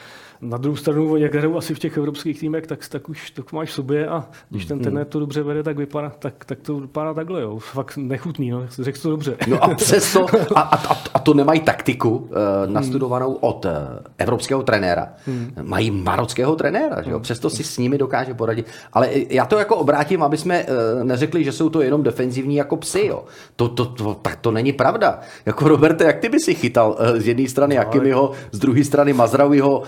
Na 0.44 0.56
druhou 0.56 0.76
stranu, 0.76 1.16
jak 1.16 1.34
hrajou 1.34 1.56
asi 1.56 1.74
v 1.74 1.78
těch 1.78 1.96
evropských 1.96 2.40
týmech, 2.40 2.66
tak, 2.66 2.88
tak 2.88 3.08
už 3.08 3.30
to 3.30 3.42
máš 3.52 3.70
v 3.70 3.72
sobě 3.72 4.08
a 4.08 4.28
když 4.50 4.66
ten 4.66 4.78
trenér 4.78 5.06
to 5.06 5.20
dobře 5.20 5.42
vede, 5.42 5.62
tak, 5.62 5.76
vypadá, 5.76 6.12
tak, 6.18 6.44
tak 6.44 6.58
to 6.62 6.80
vypadá 6.80 7.14
takhle. 7.14 7.42
Jo. 7.42 7.58
Fakt 7.58 7.96
nechutný, 7.96 8.50
no. 8.50 8.66
řekl 8.68 8.98
to 9.02 9.10
dobře. 9.10 9.36
No 9.46 9.64
a 9.64 9.74
přesto, 9.74 10.26
a, 10.54 10.60
a, 10.60 10.96
a 11.14 11.18
to 11.18 11.34
nemají 11.34 11.60
taktiku 11.60 12.10
uh, 12.16 12.26
nastudovanou 12.66 13.32
od 13.32 13.64
uh, 13.64 13.70
evropského 14.18 14.62
trenéra. 14.62 15.08
Hmm. 15.26 15.52
Mají 15.62 15.90
marockého 15.90 16.56
trenéra, 16.56 17.02
že 17.02 17.10
jo? 17.10 17.20
přesto 17.20 17.50
si 17.50 17.64
s 17.64 17.78
nimi 17.78 17.98
dokáže 17.98 18.34
poradit. 18.34 18.66
Ale 18.92 19.10
já 19.30 19.46
to 19.46 19.58
jako 19.58 19.76
obrátím, 19.76 20.22
aby 20.22 20.36
jsme 20.36 20.64
uh, 20.64 21.04
neřekli, 21.04 21.44
že 21.44 21.52
jsou 21.52 21.68
to 21.70 21.82
jenom 21.82 22.02
defenzivní 22.02 22.56
jako 22.56 22.76
psy. 22.76 23.06
Jo. 23.06 23.24
To, 23.56 23.68
to, 23.68 23.84
to, 23.84 24.14
tak 24.14 24.36
to 24.36 24.50
není 24.50 24.72
pravda. 24.72 25.20
Jako 25.46 25.68
Roberte, 25.68 26.04
jak 26.04 26.18
ty 26.18 26.28
by 26.28 26.40
si 26.40 26.54
chytal 26.54 26.96
uh, 27.00 27.18
z 27.18 27.28
jedné 27.28 27.48
strany 27.48 27.74
no, 27.74 27.80
Jakimiho, 27.80 28.32
z 28.52 28.58
druhé 28.58 28.84
strany 28.84 29.12
Mazrauiho, 29.12 29.78
uh, 29.78 29.84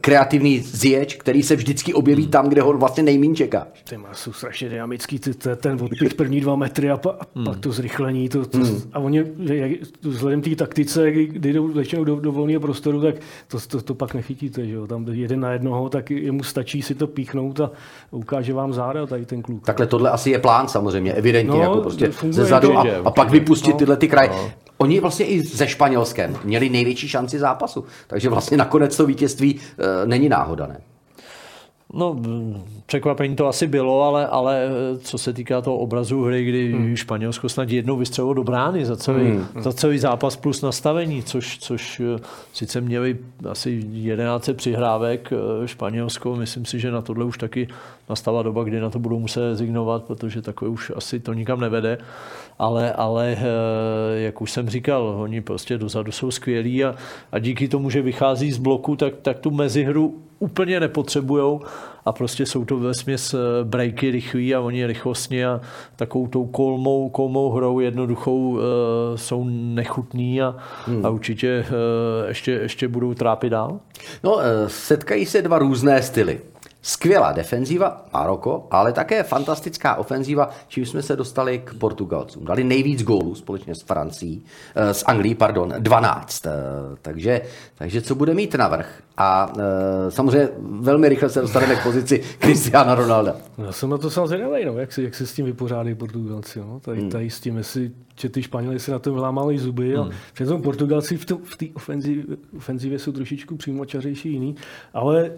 kreativní 0.00 0.60
zječ, 0.60 1.14
který 1.14 1.42
se 1.42 1.56
vždycky 1.56 1.94
objeví 1.94 2.22
hmm. 2.22 2.30
tam, 2.30 2.48
kde 2.48 2.62
ho 2.62 2.72
vlastně 2.72 3.02
nejmín 3.02 3.36
čekáš. 3.36 3.66
Ty 3.88 3.98
jsou 4.12 4.32
strašně 4.32 4.68
dynamický, 4.68 5.18
ty, 5.18 5.34
ten 5.56 5.78
odpich 5.82 6.14
první 6.14 6.40
dva 6.40 6.56
metry 6.56 6.90
a, 6.90 6.96
pa, 6.96 7.10
a 7.10 7.26
hmm. 7.34 7.44
pak 7.44 7.58
to 7.58 7.72
zrychlení. 7.72 8.28
To, 8.28 8.46
to, 8.46 8.58
hmm. 8.58 8.82
A 8.92 8.98
oni, 8.98 9.24
jak, 9.38 9.72
vzhledem 10.02 10.42
té 10.42 10.56
taktice, 10.56 11.10
kdy 11.12 11.52
jdou 11.52 11.68
většinou 11.68 12.04
do, 12.04 12.20
do 12.20 12.32
volného 12.32 12.60
prostoru, 12.60 13.02
tak 13.02 13.14
to, 13.48 13.58
to, 13.68 13.82
to 13.82 13.94
pak 13.94 14.14
nechytíte. 14.14 14.66
Že 14.66 14.72
jo? 14.72 14.86
Tam 14.86 15.06
jeden 15.08 15.40
na 15.40 15.52
jednoho, 15.52 15.88
tak 15.88 16.10
jemu 16.10 16.42
stačí 16.42 16.82
si 16.82 16.94
to 16.94 17.06
píchnout 17.06 17.60
a 17.60 17.70
ukáže 18.10 18.52
vám 18.52 18.72
záda 18.72 19.06
tady 19.06 19.26
ten 19.26 19.42
kluk. 19.42 19.64
Takhle 19.64 19.86
tohle 19.86 20.10
asi 20.10 20.30
je 20.30 20.38
plán 20.38 20.68
samozřejmě, 20.68 21.12
evidentně, 21.12 21.56
no, 21.56 21.62
jako 21.62 21.80
prostě 21.80 22.10
ze 22.30 22.44
zadu 22.44 22.78
a, 22.78 22.84
a 23.04 23.10
pak 23.10 23.30
vypustit 23.30 23.72
no, 23.72 23.78
tyhle 23.78 23.96
ty 23.96 24.08
kraje. 24.08 24.28
No. 24.28 24.50
Oni 24.78 25.00
vlastně 25.00 25.26
i 25.26 25.42
ze 25.42 25.68
Španělskem 25.68 26.36
měli 26.44 26.68
největší 26.68 27.08
šanci 27.08 27.38
zápasu, 27.38 27.84
takže 28.06 28.28
vlastně 28.28 28.56
nakonec 28.56 28.96
to 28.96 29.06
vítězství 29.06 29.60
e, 29.60 30.06
není 30.06 30.28
náhoda, 30.28 30.66
ne? 30.66 30.80
No, 31.92 32.16
překvapení 32.86 33.36
to 33.36 33.46
asi 33.46 33.66
bylo, 33.66 34.02
ale, 34.02 34.26
ale 34.26 34.62
eh, 34.64 34.98
co 34.98 35.18
se 35.18 35.32
týká 35.32 35.60
toho 35.60 35.76
obrazu 35.76 36.22
hry, 36.22 36.44
kdy 36.44 36.72
hmm. 36.72 36.96
Španělsko 36.96 37.48
snad 37.48 37.70
jednou 37.70 37.96
vystřelilo 37.96 38.34
do 38.34 38.44
brány 38.44 38.84
za 38.84 38.96
celý, 38.96 39.30
hmm. 39.30 39.46
za 39.58 39.72
celý 39.72 39.98
zápas 39.98 40.36
plus 40.36 40.62
nastavení, 40.62 41.22
což, 41.22 41.58
což 41.58 42.00
eh, 42.00 42.20
sice 42.52 42.80
měli 42.80 43.18
asi 43.50 43.82
11 43.90 44.50
přihrávek 44.52 45.32
Španělsko, 45.66 46.36
myslím 46.36 46.64
si, 46.64 46.80
že 46.80 46.90
na 46.90 47.02
tohle 47.02 47.24
už 47.24 47.38
taky 47.38 47.68
nastala 48.10 48.42
doba, 48.42 48.64
kdy 48.64 48.80
na 48.80 48.90
to 48.90 48.98
budou 48.98 49.18
muset 49.18 49.40
rezignovat, 49.40 50.04
protože 50.04 50.42
takové 50.42 50.70
už 50.70 50.92
asi 50.96 51.20
to 51.20 51.32
nikam 51.32 51.60
nevede 51.60 51.98
ale, 52.58 52.92
ale 52.92 53.36
eh, 53.38 54.20
jak 54.20 54.40
už 54.42 54.52
jsem 54.52 54.68
říkal, 54.68 55.16
oni 55.20 55.40
prostě 55.40 55.78
dozadu 55.78 56.12
jsou 56.12 56.30
skvělí 56.30 56.84
a, 56.84 56.94
a 57.32 57.38
díky 57.38 57.68
tomu, 57.68 57.90
že 57.90 58.02
vychází 58.02 58.52
z 58.52 58.58
bloku, 58.58 58.96
tak, 58.96 59.14
tak 59.22 59.38
tu 59.38 59.50
mezihru 59.50 60.22
úplně 60.38 60.80
nepotřebujou 60.80 61.60
a 62.04 62.12
prostě 62.12 62.46
jsou 62.46 62.64
to 62.64 62.78
ve 62.78 62.94
směs 62.94 63.34
eh, 63.34 63.38
breaky 63.64 64.10
rychlí 64.10 64.54
a 64.54 64.60
oni 64.60 64.86
rychlostně 64.86 65.46
a 65.46 65.60
takovou 65.96 66.26
tou 66.26 66.46
kolmou, 66.46 67.08
kolmou 67.08 67.50
hrou 67.50 67.80
jednoduchou 67.80 68.48
uh, 68.48 68.60
jsou 69.16 69.44
nechutní 69.48 70.42
a, 70.42 70.56
hmm. 70.86 71.06
a 71.06 71.08
určitě 71.08 71.64
uh, 71.68 72.28
ještě, 72.28 72.52
ještě 72.52 72.88
budou 72.88 73.14
trápit 73.14 73.50
dál? 73.50 73.80
No, 74.24 74.38
setkají 74.66 75.26
se 75.26 75.42
dva 75.42 75.58
různé 75.58 76.02
styly. 76.02 76.40
Skvělá 76.82 77.32
defenziva, 77.32 78.06
Maroko, 78.12 78.66
ale 78.70 78.92
také 78.92 79.22
fantastická 79.22 79.94
ofenziva, 79.94 80.50
čím 80.68 80.86
jsme 80.86 81.02
se 81.02 81.16
dostali 81.16 81.58
k 81.58 81.74
Portugalcům. 81.74 82.44
Dali 82.44 82.64
nejvíc 82.64 83.02
gólů 83.02 83.34
společně 83.34 83.74
s 83.74 83.82
Francií, 83.82 84.44
eh, 84.74 84.94
s 84.94 85.04
Anglií, 85.06 85.34
pardon, 85.34 85.74
12. 85.78 86.46
Eh, 86.46 86.50
takže, 87.02 87.40
takže 87.74 88.02
co 88.02 88.14
bude 88.14 88.34
mít 88.34 88.54
navrh? 88.54 89.02
A 89.16 89.52
eh, 89.58 90.10
samozřejmě 90.10 90.48
velmi 90.60 91.08
rychle 91.08 91.28
se 91.28 91.40
dostaneme 91.40 91.76
k 91.76 91.82
pozici 91.82 92.22
Cristiana 92.38 92.94
Ronalda. 92.94 93.36
Já 93.58 93.72
jsem 93.72 93.90
na 93.90 93.98
to 93.98 94.10
samozřejmě 94.10 94.66
no, 94.66 94.78
jak, 94.78 94.92
se, 94.92 95.02
jak 95.02 95.14
se 95.14 95.26
s 95.26 95.32
tím 95.32 95.46
vypořádají 95.46 95.94
Portugalci. 95.94 96.58
No? 96.58 96.80
Tady, 96.80 97.00
hmm. 97.00 97.10
tady 97.10 97.30
s 97.30 97.40
tím, 97.40 97.56
jestli 97.56 97.90
že 98.20 98.28
ty 98.28 98.42
Španěli 98.42 98.80
si 98.80 98.90
na 98.90 98.98
tom 98.98 99.14
vylámali 99.14 99.58
zuby. 99.58 99.94
Hmm. 99.94 100.08
A 100.08 100.10
přitom 100.32 100.62
Portugalci 100.62 101.16
v 101.16 101.24
té 101.56 101.66
ofenzivě, 101.74 102.24
ofenzivě 102.56 102.98
jsou 102.98 103.12
trošičku 103.12 103.56
přímočařejší 103.56 104.32
jiný, 104.32 104.54
ale 104.94 105.30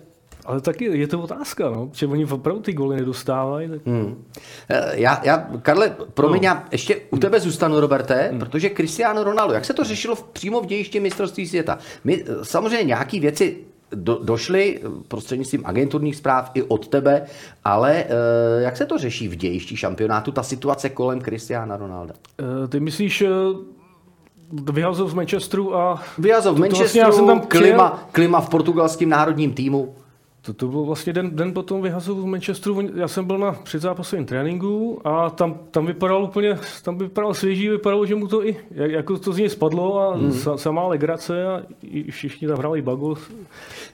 ale 0.47 0.61
taky 0.61 0.85
je 0.85 1.07
to 1.09 1.21
otázka, 1.21 1.71
no, 1.71 1.91
že 1.93 2.07
oni 2.07 2.25
opravdu 2.25 2.63
ty 2.63 2.73
goly 2.73 2.97
nedostávají. 2.97 3.69
Tak... 3.69 3.87
Hmm. 3.87 4.25
Eh, 4.69 4.93
já, 4.93 5.21
já, 5.25 5.39
Karle, 5.63 5.97
promiň, 6.15 6.43
no. 6.43 6.47
já 6.47 6.65
ještě 6.73 7.01
u 7.11 7.19
tebe 7.19 7.41
zůstanu, 7.41 7.81
Roberte, 7.81 8.29
hmm. 8.31 8.39
protože 8.39 8.71
Cristiano 8.71 9.25
Ronaldo, 9.25 9.55
jak 9.55 9.65
se 9.65 9.75
to 9.75 9.85
řešilo 9.85 10.15
v, 10.15 10.23
přímo 10.23 10.61
v 10.61 10.67
dějišti 10.67 11.01
mistrovství 11.01 11.49
světa? 11.49 11.79
My 12.05 12.25
eh, 12.25 12.45
samozřejmě 12.45 12.85
nějaké 12.85 13.21
věci 13.21 13.57
do, 13.93 14.21
došly 14.23 14.81
prostřednictvím 15.09 15.63
agenturních 15.65 16.17
zpráv 16.17 16.51
i 16.55 16.63
od 16.63 16.89
tebe, 16.89 17.27
ale 17.65 18.05
uh, 18.05 18.63
jak 18.63 18.77
se 18.77 18.87
to 18.87 18.99
řeší 18.99 19.29
v 19.29 19.37
dějišti 19.37 19.77
šampionátu, 19.77 20.33
ta 20.33 20.43
situace 20.43 20.89
kolem 20.89 21.21
Cristiana 21.21 21.77
Ronalda? 21.77 22.15
Uh, 22.63 22.69
ty 22.69 22.81
myslíš, 22.81 23.25
vyhazov 24.53 25.11
z 25.11 25.15
Manchesteru 25.15 25.77
a... 25.77 26.03
Vyhazov 26.19 26.57
v 26.57 26.61
Manchesteru, 26.61 27.05
vlastně 27.05 27.13
jsem 27.13 27.27
tam 27.27 27.41
klima, 27.41 28.09
klima 28.13 28.41
v 28.41 28.49
portugalském 28.49 29.09
národním 29.09 29.53
týmu. 29.53 29.95
To, 30.43 30.55
to 30.55 30.69
byl 30.69 30.85
vlastně 30.85 31.13
den, 31.13 31.37
den 31.37 31.55
potom 31.55 31.83
vyhazu 31.83 32.15
v 32.15 32.27
Manchesteru. 32.27 32.81
Já 32.95 33.09
jsem 33.09 33.25
byl 33.25 33.39
na 33.39 33.53
předzápasovém 33.53 34.25
tréninku 34.25 35.01
a 35.05 35.31
tam, 35.31 35.59
tam 35.71 35.87
vypadal 35.87 36.25
úplně, 36.25 36.59
tam 36.83 36.99
vypadal 36.99 37.35
svěží, 37.35 37.69
vypadalo, 37.69 38.07
že 38.07 38.15
mu 38.15 38.27
to 38.27 38.47
i, 38.47 38.57
jako 38.71 39.19
to 39.19 39.33
z 39.33 39.39
něj 39.39 39.49
spadlo 39.49 40.01
a 40.01 40.17
mm. 40.17 40.33
sa, 40.33 40.57
samá 40.57 40.87
legrace 40.87 41.47
a 41.47 41.63
i 41.83 42.11
všichni 42.11 42.49
tam 42.49 42.59
hráli 42.59 42.83
bago. 42.83 43.15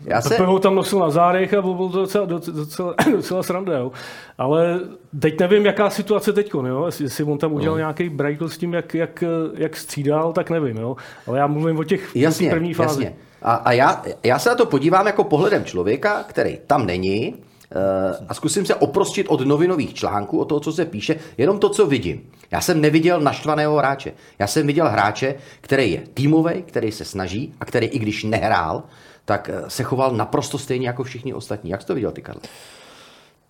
Já 0.05 0.21
se... 0.21 0.45
ho 0.45 0.59
tam 0.59 0.75
nosil 0.75 0.99
na 0.99 1.11
zádech 1.11 1.55
a 1.55 1.63
byl 1.63 1.89
to 1.89 1.99
docela, 1.99 2.25
docela, 2.27 2.95
docela 3.13 3.43
sranda, 3.43 3.79
jo. 3.79 3.93
Ale 4.39 4.81
teď 5.21 5.41
nevím, 5.41 5.67
jaká 5.67 5.91
situace 5.91 6.33
teď, 6.33 6.51
jo. 6.55 6.91
Jestli 7.01 7.25
on 7.25 7.39
tam 7.39 7.53
udělal 7.53 7.75
no. 7.75 7.79
nějaký 7.79 8.09
break 8.09 8.43
s 8.47 8.59
tím, 8.59 8.75
jak, 8.75 8.95
jak, 8.95 9.25
jak 9.55 9.77
střídal, 9.77 10.33
tak 10.33 10.51
nevím, 10.51 10.77
jo. 10.77 10.97
Ale 11.27 11.39
já 11.39 11.47
mluvím 11.47 11.79
o 11.79 11.85
těch 11.85 12.17
jasně, 12.17 12.51
první 12.51 12.75
fázi. 12.75 13.05
Jasně. 13.05 13.17
A, 13.47 13.55
a 13.55 13.73
já, 13.73 14.03
já 14.23 14.39
se 14.39 14.49
na 14.49 14.55
to 14.55 14.67
podívám 14.67 15.07
jako 15.07 15.25
pohledem 15.25 15.65
člověka, 15.65 16.23
který 16.23 16.59
tam 16.67 16.87
není, 16.87 17.35
eh, 17.73 18.27
a 18.29 18.35
zkusím 18.35 18.67
se 18.67 18.75
oprostit 18.75 19.27
od 19.29 19.41
novinových 19.41 19.95
článků, 19.95 20.41
od 20.41 20.45
toho, 20.45 20.61
co 20.61 20.73
se 20.73 20.85
píše, 20.85 21.17
jenom 21.39 21.59
to, 21.59 21.69
co 21.69 21.87
vidím. 21.87 22.31
Já 22.51 22.61
jsem 22.61 22.81
neviděl 22.81 23.21
naštvaného 23.21 23.77
hráče. 23.77 24.13
Já 24.39 24.47
jsem 24.47 24.67
viděl 24.67 24.89
hráče, 24.89 25.35
který 25.61 25.93
je 25.93 26.03
týmový, 26.15 26.63
který 26.63 26.93
se 26.93 27.05
snaží 27.05 27.55
a 27.61 27.65
který 27.65 27.87
i 27.87 27.99
když 27.99 28.25
nehrál, 28.25 28.83
tak 29.25 29.51
eh, 29.53 29.71
se 29.71 29.83
choval 29.83 30.13
naprosto 30.13 30.59
stejně 30.59 30.87
jako 30.87 31.05
všichni 31.05 31.35
ostatní. 31.35 31.71
Jak 31.71 31.81
jsi 31.81 31.87
to 31.87 31.95
viděl 31.95 32.13
ty, 32.13 32.23
Karl? 32.23 32.41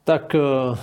Tak 0.05 0.35
eh, 0.35 0.79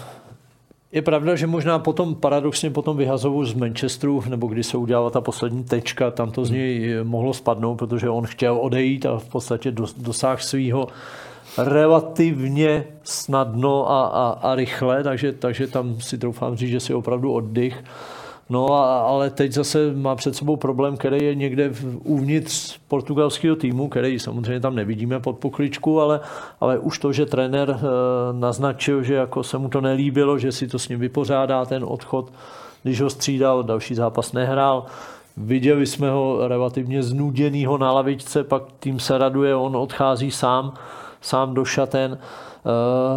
je 0.94 1.02
pravda, 1.02 1.36
že 1.36 1.48
možná 1.48 1.80
potom 1.80 2.16
paradoxně 2.16 2.70
potom 2.70 2.98
vyhazovu 2.98 3.46
z 3.46 3.54
Manchesteru, 3.54 4.24
nebo 4.30 4.48
kdy 4.48 4.64
se 4.64 4.78
udělala 4.78 5.10
ta 5.10 5.22
poslední 5.22 5.64
tečka, 5.64 6.12
tam 6.12 6.32
to 6.32 6.46
z 6.46 6.50
něj 6.50 6.96
mohlo 7.04 7.34
spadnout, 7.34 7.78
protože 7.78 8.10
on 8.10 8.26
chtěl 8.26 8.58
odejít 8.58 9.06
a 9.06 9.18
v 9.18 9.30
podstatě 9.30 9.72
dosáhl 9.98 10.42
svého 10.42 10.88
relativně 11.58 12.84
snadno 13.04 13.92
a, 13.92 14.08
a, 14.08 14.30
a 14.30 14.56
rychle, 14.56 15.04
takže, 15.04 15.32
takže 15.32 15.68
tam 15.68 16.02
si 16.02 16.18
troufám 16.18 16.56
říct, 16.56 16.70
že 16.70 16.80
si 16.80 16.94
opravdu 16.94 17.34
oddych. 17.34 17.84
No 18.50 18.74
a, 18.74 19.00
ale 19.00 19.30
teď 19.30 19.52
zase 19.52 19.94
má 19.94 20.16
před 20.16 20.36
sebou 20.36 20.56
problém, 20.56 20.98
který 20.98 21.26
je 21.26 21.36
někde 21.36 21.72
uvnitř 22.04 22.78
portugalského 22.88 23.56
týmu, 23.56 23.88
který 23.88 24.20
samozřejmě 24.20 24.60
tam 24.60 24.76
nevidíme 24.76 25.20
pod 25.20 25.38
pokličku, 25.38 26.02
ale, 26.02 26.20
ale 26.60 26.80
už 26.80 27.00
to, 27.00 27.14
že 27.14 27.26
trenér 27.26 27.70
e, 27.70 27.80
naznačil, 28.32 29.04
že 29.04 29.14
jako 29.14 29.44
se 29.44 29.58
mu 29.58 29.70
to 29.70 29.82
nelíbilo, 29.82 30.40
že 30.40 30.52
si 30.52 30.68
to 30.68 30.80
s 30.80 30.90
ním 30.90 31.00
vypořádá 31.00 31.66
ten 31.66 31.84
odchod, 31.88 32.34
když 32.84 33.02
ho 33.02 33.10
střídal, 33.10 33.64
další 33.64 33.96
zápas 33.96 34.34
nehrál. 34.34 34.86
Viděli 35.38 35.86
jsme 35.86 36.10
ho 36.10 36.48
relativně 36.48 37.04
znuděnýho 37.04 37.78
na 37.78 37.92
lavičce, 37.92 38.44
pak 38.44 38.64
tým 38.80 39.00
se 39.00 39.18
raduje, 39.18 39.56
on 39.56 39.76
odchází 39.76 40.32
sám, 40.32 40.74
sám 41.22 41.54
do 41.54 41.66
šaten 41.66 42.18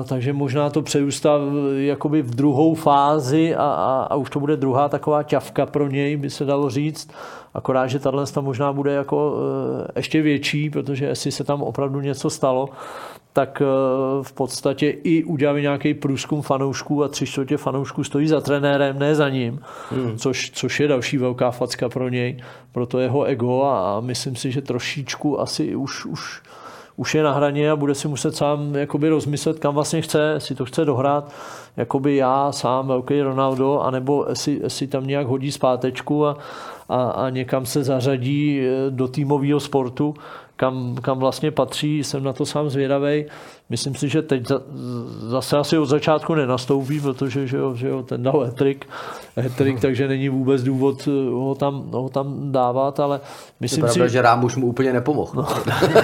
takže 0.05 0.33
možná 0.33 0.71
to 0.71 0.83
přerůstá 0.83 1.39
jakoby 1.77 2.23
v 2.23 2.35
druhou 2.35 2.75
fázi 2.75 3.55
a, 3.55 3.63
a, 3.63 4.07
a 4.11 4.15
už 4.15 4.31
to 4.31 4.41
bude 4.41 4.57
druhá 4.57 4.89
taková 4.89 5.23
ťavka 5.23 5.67
pro 5.67 5.89
něj, 5.89 6.17
by 6.17 6.31
se 6.31 6.45
dalo 6.45 6.71
říct. 6.71 7.11
Akorát, 7.55 7.87
že 7.87 7.99
tahle 7.99 8.25
možná 8.41 8.73
bude 8.73 8.93
jako 8.93 9.37
ještě 9.97 10.23
větší, 10.23 10.71
protože 10.71 11.05
jestli 11.05 11.33
se 11.33 11.45
tam 11.45 11.63
opravdu 11.63 12.01
něco 12.01 12.31
stalo, 12.31 12.69
tak 13.33 13.63
v 14.23 14.33
podstatě 14.33 14.91
i 14.91 15.25
udělali 15.25 15.63
nějaký 15.63 15.95
průzkum 15.95 16.43
fanoušků 16.43 17.05
a 17.05 17.09
tři 17.09 17.27
čtvrtě 17.27 17.57
fanoušků 17.57 18.05
stojí 18.05 18.29
za 18.29 18.41
trenérem, 18.41 18.99
ne 18.99 19.15
za 19.15 19.29
ním, 19.29 19.61
hmm. 19.91 20.19
což, 20.19 20.51
což 20.51 20.81
je 20.81 20.89
další 20.89 21.19
velká 21.19 21.51
facka 21.51 21.89
pro 21.89 22.09
něj, 22.09 22.43
pro 22.73 22.87
to 22.87 22.99
jeho 22.99 23.25
ego 23.25 23.63
a, 23.63 23.97
a 23.97 24.01
myslím 24.01 24.37
si, 24.37 24.53
že 24.53 24.63
trošičku 24.63 25.41
asi 25.41 25.77
už, 25.77 26.07
už 26.07 26.43
už 26.97 27.15
je 27.15 27.23
na 27.23 27.33
hraně 27.33 27.71
a 27.71 27.77
bude 27.77 27.95
si 27.95 28.09
muset 28.09 28.37
sám 28.37 28.75
jakoby 28.75 29.09
rozmyslet, 29.09 29.59
kam 29.59 29.75
vlastně 29.75 30.03
chce, 30.03 30.31
jestli 30.35 30.55
to 30.55 30.64
chce 30.64 30.85
dohrát, 30.85 31.33
jakoby 31.77 32.16
já 32.16 32.53
sám, 32.53 32.87
velký 32.87 33.23
Ronaldo, 33.23 33.81
anebo 33.81 34.27
jestli, 34.29 34.61
jestli 34.62 34.87
tam 34.87 35.07
nějak 35.07 35.27
hodí 35.27 35.53
zpátečku 35.53 36.27
a, 36.27 36.37
a, 36.89 37.11
a 37.11 37.30
někam 37.30 37.66
se 37.66 37.84
zařadí 37.84 38.61
eh, 38.61 38.91
do 38.91 39.09
týmového 39.09 39.61
sportu, 39.61 40.14
kam, 40.57 40.97
kam 41.03 41.18
vlastně 41.18 41.51
patří, 41.51 42.05
jsem 42.05 42.24
na 42.24 42.32
to 42.32 42.47
sám 42.47 42.70
zvědavý. 42.70 43.24
Myslím 43.70 43.95
si, 43.95 44.09
že 44.09 44.22
teď 44.22 44.43
zase 45.28 45.57
asi 45.57 45.78
od 45.78 45.87
začátku 45.87 46.34
nenastoupí, 46.34 47.01
protože 47.01 47.47
že 47.47 47.57
jo, 47.57 47.74
že 47.74 47.89
jo, 47.89 48.03
ten 48.03 48.22
dal 48.22 48.41
hetrik, 48.41 48.89
hetrik, 49.37 49.80
takže 49.80 50.09
není 50.09 50.28
vůbec 50.28 50.62
důvod 50.62 51.09
eh, 51.09 51.30
ho 51.30 51.55
tam, 51.55 51.91
ho 51.91 52.09
tam 52.09 52.53
dávat, 52.53 53.01
ale 53.01 53.20
myslím 53.61 53.84
je 53.84 53.93
pravda, 53.93 54.09
si... 54.09 54.12
že 54.12 54.22
Rámuš 54.22 54.57
mu 54.57 54.66
úplně 54.66 54.93
nepomohl. 54.93 55.32
No. 55.34 55.47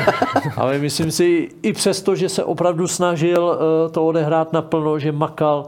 ale 0.57 0.78
myslím 0.78 1.11
si, 1.11 1.49
i 1.62 1.72
přesto, 1.72 2.14
že 2.14 2.28
se 2.28 2.45
opravdu 2.45 2.89
snažil 2.89 3.59
eh, 3.59 3.91
to 3.91 4.07
odehrát 4.07 4.53
naplno, 4.53 4.99
že 4.99 5.12
makal, 5.12 5.66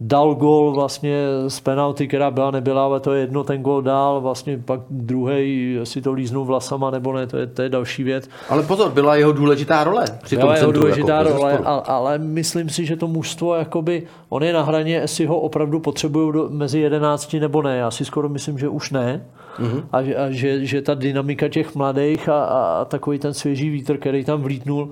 dal 0.00 0.34
gol 0.34 0.72
vlastně 0.72 1.24
z 1.48 1.60
penalty, 1.60 2.08
která 2.08 2.30
byla, 2.30 2.50
nebyla, 2.50 2.84
ale 2.84 3.00
to 3.00 3.12
je 3.12 3.20
jedno, 3.20 3.44
ten 3.44 3.62
gol 3.62 3.82
dál, 3.82 4.20
vlastně 4.20 4.58
pak 4.64 4.80
druhý, 4.90 5.72
jestli 5.72 6.02
to 6.02 6.12
líznul 6.12 6.44
vlasama 6.44 6.90
nebo 6.90 7.12
ne, 7.12 7.26
to 7.26 7.36
je, 7.36 7.46
to 7.46 7.62
je 7.62 7.68
další 7.68 8.02
věc. 8.02 8.28
Ale 8.48 8.62
pozor, 8.62 8.90
byla 8.90 9.16
jeho 9.16 9.32
důležitá 9.32 9.84
role. 9.84 10.04
Při 10.22 10.36
byla 10.36 10.46
tom 10.46 10.56
jeho 10.56 10.72
centru, 10.72 10.82
důležitá 10.82 11.16
jako, 11.16 11.30
role, 11.30 11.58
ale, 11.58 11.82
ale, 11.86 12.18
myslím 12.18 12.68
si, 12.68 12.86
že 12.86 12.96
to 12.96 13.08
mužstvo, 13.08 13.54
jakoby, 13.54 14.02
on 14.28 14.42
je 14.42 14.52
na 14.52 14.62
hraně, 14.62 14.94
jestli 14.94 15.26
ho 15.26 15.40
opravdu 15.40 15.80
potřebují 15.80 16.32
mezi 16.48 16.78
jedenácti 16.78 17.40
nebo 17.40 17.62
ne. 17.62 17.76
Já 17.76 17.90
si 17.90 18.04
skoro 18.04 18.28
myslím, 18.28 18.58
že 18.58 18.68
už 18.68 18.90
ne. 18.90 19.26
Mm-hmm. 19.58 19.82
A, 19.92 19.98
a 19.98 20.30
že, 20.30 20.66
že 20.66 20.82
ta 20.82 20.94
dynamika 20.94 21.48
těch 21.48 21.74
mladých 21.74 22.28
a, 22.28 22.44
a 22.44 22.84
takový 22.84 23.18
ten 23.18 23.34
svěží 23.34 23.70
vítr, 23.70 23.96
který 23.96 24.24
tam 24.24 24.42
vlítnul, 24.42 24.90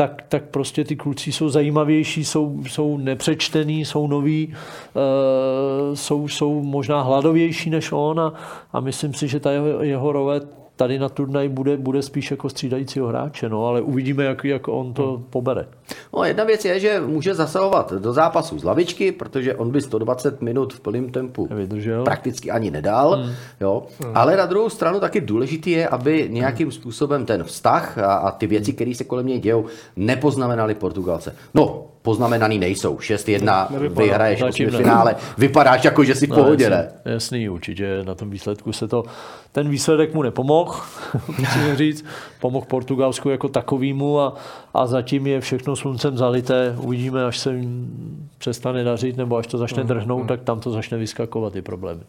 tak, 0.00 0.22
tak 0.28 0.44
prostě 0.44 0.84
ty 0.84 0.96
kluci 0.96 1.32
jsou 1.32 1.48
zajímavější, 1.48 2.24
jsou, 2.24 2.62
jsou 2.64 2.98
nepřečtený, 2.98 3.84
jsou 3.84 4.06
noví, 4.06 4.54
e, 4.96 5.96
jsou, 5.96 6.28
jsou 6.28 6.62
možná 6.62 7.02
hladovější 7.02 7.70
než 7.70 7.92
on 7.92 8.20
a, 8.20 8.32
a 8.72 8.80
myslím 8.80 9.14
si, 9.14 9.28
že 9.28 9.40
ta 9.40 9.52
jeho, 9.52 9.82
jeho 9.82 10.12
role 10.12 10.40
tady 10.80 10.98
na 10.98 11.08
turnaj 11.08 11.48
bude, 11.48 11.76
bude 11.76 12.02
spíš 12.02 12.30
jako 12.30 12.48
střídajícího 12.48 13.06
hráče, 13.06 13.48
no, 13.48 13.66
ale 13.66 13.80
uvidíme, 13.80 14.24
jak, 14.24 14.44
jak 14.44 14.68
on 14.68 14.94
to 14.94 15.12
hmm. 15.12 15.24
pobere. 15.30 15.66
No, 16.14 16.24
jedna 16.24 16.44
věc 16.44 16.64
je, 16.64 16.80
že 16.80 17.00
může 17.00 17.34
zasahovat 17.34 17.92
do 17.92 18.12
zápasu 18.12 18.58
z 18.58 18.64
lavičky, 18.64 19.12
protože 19.12 19.54
on 19.54 19.70
by 19.70 19.80
120 19.80 20.42
minut 20.42 20.72
v 20.72 20.80
plném 20.80 21.10
tempu 21.10 21.48
Vydržel. 21.50 22.04
prakticky 22.04 22.50
ani 22.50 22.70
nedal. 22.70 23.16
Hmm. 23.16 23.32
Jo. 23.60 23.82
Hmm. 24.02 24.12
Ale 24.14 24.36
na 24.36 24.46
druhou 24.46 24.68
stranu 24.68 25.00
taky 25.00 25.20
důležitý 25.20 25.70
je, 25.70 25.88
aby 25.88 26.28
nějakým 26.30 26.72
způsobem 26.72 27.26
ten 27.26 27.44
vztah 27.44 27.98
a, 27.98 28.14
a 28.14 28.30
ty 28.30 28.46
věci, 28.46 28.72
které 28.72 28.94
se 28.94 29.04
kolem 29.04 29.26
něj 29.26 29.40
dějou, 29.40 29.64
nepoznamenaly 29.96 30.74
Portugalce. 30.74 31.36
No, 31.54 31.86
poznamenaný 32.02 32.58
nejsou. 32.58 32.96
6-1 32.96 33.78
vyhraješ 33.88 34.42
v 34.42 34.76
finále. 34.76 35.16
Vypadáš 35.38 35.84
jako, 35.84 36.04
že 36.04 36.14
si 36.14 36.26
v 36.26 36.30
no, 36.30 36.36
pohodě, 36.36 36.70
ne? 36.70 36.88
Jasný, 37.04 37.48
určitě 37.48 38.02
na 38.04 38.14
tom 38.14 38.30
výsledku 38.30 38.72
se 38.72 38.88
to... 38.88 39.04
Ten 39.52 39.68
výsledek 39.68 40.14
mu 40.14 40.22
nepomohl, 40.22 40.74
musím 41.38 41.76
říct. 41.76 42.04
Pomohl 42.40 42.66
Portugalsku 42.66 43.30
jako 43.30 43.48
takovýmu 43.48 44.20
a, 44.20 44.34
a 44.74 44.86
zatím 44.86 45.26
je 45.26 45.40
všechno 45.40 45.76
sluncem 45.76 46.16
zalité. 46.16 46.76
Uvidíme, 46.78 47.24
až 47.24 47.38
se 47.38 47.54
jim 47.54 47.90
přestane 48.38 48.84
dařit 48.84 49.16
nebo 49.16 49.36
až 49.36 49.46
to 49.46 49.58
začne 49.58 49.82
mm, 49.82 49.88
drhnout, 49.88 50.22
mm. 50.22 50.28
tak 50.28 50.40
tam 50.42 50.60
to 50.60 50.70
začne 50.70 50.98
vyskakovat 50.98 51.52
ty 51.52 51.62
problémy. 51.62 52.00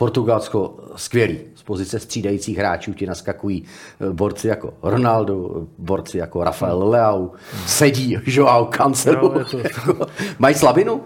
Portugalsko 0.00 0.74
skvělý. 0.96 1.38
Z 1.54 1.62
pozice 1.62 1.98
střídajících 1.98 2.58
hráčů 2.58 2.92
ti 2.92 3.06
naskakují 3.06 3.64
eh, 4.00 4.12
borci 4.12 4.48
jako 4.48 4.74
Ronaldo, 4.82 5.66
borci 5.78 6.18
jako 6.18 6.44
Rafael 6.44 6.80
hmm. 6.80 6.88
Leao, 6.88 7.30
sedí 7.66 8.18
Joao 8.26 8.64
Cancelo. 8.64 9.34
No, 9.38 9.44
to... 9.44 9.58
Mají 10.38 10.54
slabinu? 10.54 11.02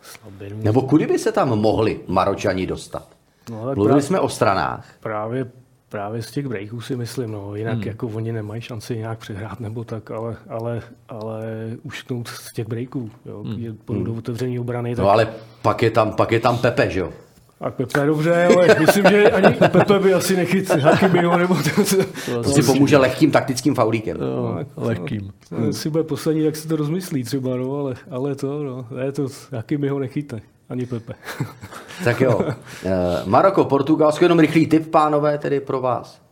slabinu? 0.00 0.62
Nebo 0.62 0.82
kudy 0.82 1.06
by 1.06 1.18
se 1.18 1.32
tam 1.32 1.48
mohli 1.48 2.00
Maročani 2.08 2.66
dostat? 2.66 3.08
No, 3.50 3.56
Mluvili 3.56 3.86
právě, 3.86 4.02
jsme 4.02 4.20
o 4.20 4.28
stranách. 4.28 4.86
Právě, 5.00 5.46
právě 5.88 6.22
z 6.22 6.30
těch 6.30 6.46
breaků 6.46 6.80
si 6.80 6.96
myslím, 6.96 7.32
no, 7.32 7.54
jinak 7.54 7.74
hmm. 7.74 7.86
jako 7.86 8.06
oni 8.06 8.32
nemají 8.32 8.62
šanci 8.62 8.96
nějak 8.96 9.18
přehrát 9.18 9.60
nebo 9.60 9.84
tak, 9.84 10.10
ale, 10.10 10.36
ale, 10.48 10.82
ale 11.08 11.44
ušknout 11.82 12.28
z 12.28 12.52
těch 12.52 12.68
breaků, 12.68 13.10
jo, 13.24 13.42
hmm. 13.42 13.78
do 13.86 13.94
hmm. 13.94 14.18
otevření 14.18 14.58
obrany. 14.58 14.90
No, 14.90 14.96
tak... 14.96 15.04
No 15.04 15.10
ale 15.10 15.28
pak 15.62 15.82
je 15.82 15.90
tam, 15.90 16.12
pak 16.12 16.32
je 16.32 16.40
tam 16.40 16.58
Pepe, 16.58 16.90
že 16.90 17.00
jo? 17.00 17.12
A 17.60 17.70
Pepe 17.70 18.00
je 18.00 18.06
dobře, 18.06 18.44
ale 18.44 18.76
myslím, 18.80 19.04
že 19.10 19.30
ani 19.30 19.54
Pepe 19.54 19.98
by 19.98 20.14
asi 20.14 20.36
nechyt 20.36 20.70
Hakimiho, 20.70 21.38
nebo 21.38 21.54
to, 21.54 21.84
to, 22.26 22.42
to 22.42 22.50
si 22.50 22.62
pomůže 22.62 22.96
lehkým 22.96 23.30
taktickým 23.30 23.74
faulíkem. 23.74 24.16
No, 24.20 24.26
no, 24.26 24.64
lehkým. 24.76 25.32
No, 25.50 25.72
si 25.72 25.90
bude 25.90 26.04
poslední, 26.04 26.44
jak 26.44 26.56
si 26.56 26.68
to 26.68 26.76
rozmyslí 26.76 27.24
třeba, 27.24 27.56
no, 27.56 27.78
ale, 27.78 27.94
ale 28.10 28.34
to, 28.34 28.62
no, 28.62 28.86
je 29.04 29.12
to, 29.12 29.26
Hakimiho 29.52 29.98
nechytne. 29.98 30.40
Ani 30.68 30.86
Pepe. 30.86 31.12
tak 32.04 32.20
jo. 32.20 32.40
Eh, 32.84 32.90
Maroko, 33.24 33.64
Portugalsko, 33.64 34.24
jenom 34.24 34.38
rychlý 34.38 34.66
tip, 34.66 34.90
pánové, 34.90 35.38
tedy 35.38 35.60
pro 35.60 35.80
vás. 35.80 36.26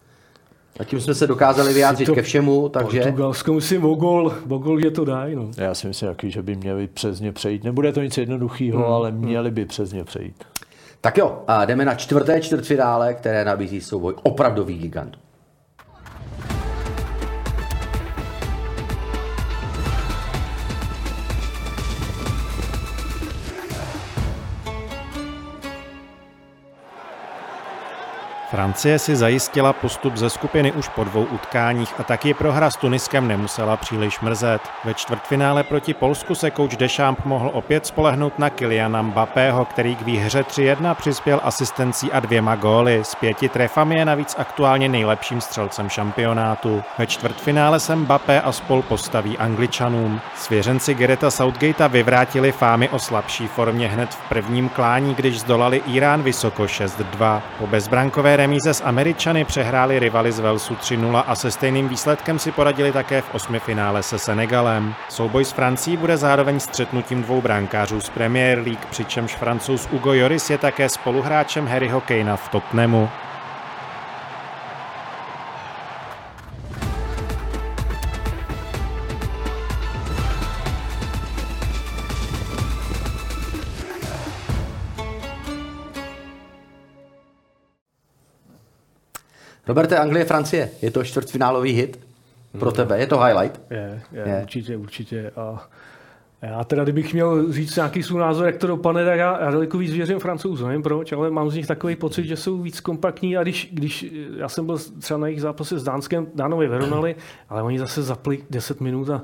Zatím 0.79 1.01
jsme 1.01 1.15
se 1.15 1.27
dokázali 1.27 1.75
vyjádřit 1.75 2.07
to 2.07 2.15
ke 2.15 2.23
všemu, 2.23 2.69
takže... 2.69 3.01
Portugalsko 3.01 3.53
musím 3.53 3.85
o 3.85 3.95
gol, 3.95 4.35
o 4.49 4.59
gol 4.59 4.81
je 4.81 4.91
to 4.91 5.05
dají. 5.05 5.35
No. 5.35 5.51
Já 5.57 5.75
si 5.75 5.87
myslím, 5.87 6.09
že 6.23 6.43
by 6.43 6.57
měli 6.57 6.87
přes 6.87 7.21
ně 7.21 7.33
přejít. 7.33 7.65
Nebude 7.65 7.93
to 7.93 8.03
nic 8.03 8.19
jednoduchého, 8.19 8.79
hmm. 8.79 8.93
ale 8.93 9.11
měli 9.11 9.51
by 9.51 9.65
přes 9.65 9.93
ně 9.93 10.05
přejít. 10.05 10.45
Tak 11.05 11.19
jo, 11.19 11.43
a 11.47 11.65
jdeme 11.65 11.85
na 11.85 11.95
čtvrté 11.95 12.41
čtvrtfinále, 12.41 13.15
které 13.15 13.45
nabízí 13.45 13.81
souboj 13.81 14.15
opravdový 14.23 14.79
gigantů. 14.79 15.19
Francie 28.55 28.99
si 28.99 29.17
zajistila 29.17 29.73
postup 29.73 30.17
ze 30.17 30.31
skupiny 30.31 30.73
už 30.73 30.89
po 30.89 31.05
dvou 31.05 31.25
utkáních 31.25 31.95
a 31.99 32.03
taky 32.03 32.35
prohra 32.35 32.71
s 32.71 32.77
Tuniskem 32.77 33.29
nemusela 33.29 33.77
příliš 33.77 34.21
mrzet. 34.21 34.63
Ve 34.85 34.95
čtvrtfinále 34.95 35.63
proti 35.63 35.95
Polsku 35.95 36.35
se 36.35 36.51
kouč 36.51 36.77
Deschamps 36.77 37.25
mohl 37.25 37.51
opět 37.53 37.87
spolehnout 37.87 38.39
na 38.39 38.51
Kyliana 38.51 39.03
Mbappého, 39.03 39.65
který 39.65 39.97
k 39.97 40.03
výhře 40.03 40.43
3-1 40.43 40.95
přispěl 40.95 41.41
asistencí 41.43 42.13
a 42.13 42.21
dvěma 42.21 42.57
góly. 42.57 43.01
S 43.05 43.15
pěti 43.15 43.49
trefami 43.49 43.99
je 43.99 44.05
navíc 44.05 44.37
aktuálně 44.39 44.89
nejlepším 44.89 45.41
střelcem 45.41 45.89
šampionátu. 45.89 46.83
Ve 46.99 47.07
čtvrtfinále 47.07 47.81
se 47.81 47.97
Mbappé 47.97 48.41
a 48.41 48.53
spol 48.53 48.83
postaví 48.83 49.39
Angličanům. 49.39 50.21
Svěřenci 50.37 50.95
Gereta 50.95 51.31
Southgatea 51.31 51.87
vyvrátili 51.87 52.53
fámy 52.53 52.89
o 52.89 52.99
slabší 52.99 53.47
formě 53.47 53.89
hned 53.89 54.11
v 54.11 54.29
prvním 54.29 54.69
klání, 54.69 55.15
když 55.15 55.41
zdolali 55.41 55.83
Irán 55.87 56.23
vysoko 56.23 56.63
6-2. 56.63 57.41
Po 57.59 57.67
bezbrankové 57.67 58.44
remíze 58.45 58.75
s 58.75 58.85
Američany 58.85 59.45
přehráli 59.45 59.99
rivali 59.99 60.33
z 60.33 60.39
Velsu 60.39 60.75
3-0 60.75 61.25
a 61.27 61.35
se 61.35 61.51
stejným 61.51 61.89
výsledkem 61.89 62.39
si 62.39 62.53
poradili 62.53 62.93
také 62.93 63.21
v 63.21 63.35
osmi 63.35 63.61
finále 63.61 64.03
se 64.03 64.19
Senegalem. 64.19 64.95
Souboj 65.09 65.45
s 65.45 65.53
Francií 65.53 65.97
bude 65.97 66.17
zároveň 66.17 66.61
střetnutím 66.61 67.23
dvou 67.23 67.41
brankářů 67.41 68.01
z 68.01 68.09
Premier 68.09 68.59
League, 68.59 68.87
přičemž 68.91 69.37
francouz 69.37 69.89
Ugo 69.91 70.13
Joris 70.13 70.51
je 70.51 70.59
také 70.59 70.89
spoluhráčem 70.89 71.67
Harryho 71.67 72.01
Kanea 72.01 72.37
v 72.37 72.49
Tottenhamu. 72.49 73.09
Roberte, 89.75 89.99
Anglie, 89.99 90.25
Francie, 90.25 90.71
je 90.83 90.91
to 90.91 91.05
čtvrtfinálový 91.05 91.73
hit 91.73 92.01
pro 92.59 92.67
no. 92.67 92.73
tebe, 92.73 92.99
je 93.01 93.07
to 93.07 93.19
highlight? 93.19 93.61
Je, 93.71 94.03
je, 94.13 94.23
je. 94.29 94.41
určitě, 94.43 94.77
určitě. 94.77 95.31
A 95.37 95.69
já 96.43 96.65
teda, 96.65 96.83
kdybych 96.83 97.15
měl 97.15 97.53
říct 97.53 97.77
nějaký 97.77 98.03
svůj 98.03 98.21
názor, 98.21 98.47
jak 98.47 98.57
to 98.57 98.67
dopadne, 98.67 99.05
tak 99.05 99.19
já, 99.19 99.41
já 99.41 99.51
daleko 99.51 99.79
víc 99.79 99.93
věřím 99.93 100.19
francouzům, 100.19 100.69
nevím 100.69 100.83
proč, 100.83 101.13
ale 101.13 101.31
mám 101.31 101.51
z 101.51 101.55
nich 101.55 101.67
takový 101.67 101.97
pocit, 101.97 102.25
že 102.25 102.37
jsou 102.37 102.59
víc 102.59 102.81
kompaktní 102.81 103.37
a 103.37 103.43
když, 103.43 103.71
když 103.73 104.07
já 104.37 104.49
jsem 104.49 104.67
byl 104.67 104.79
třeba 104.99 105.21
na 105.21 105.27
jejich 105.27 105.41
zápase 105.41 105.79
s 105.79 105.85
Dánskem, 105.85 106.27
Dánové 106.35 106.69
vyrovnali, 106.69 107.17
ale 107.49 107.63
oni 107.63 107.79
zase 107.79 108.03
zapli 108.03 108.45
10 108.51 108.81
minut 108.81 109.11
a 109.11 109.23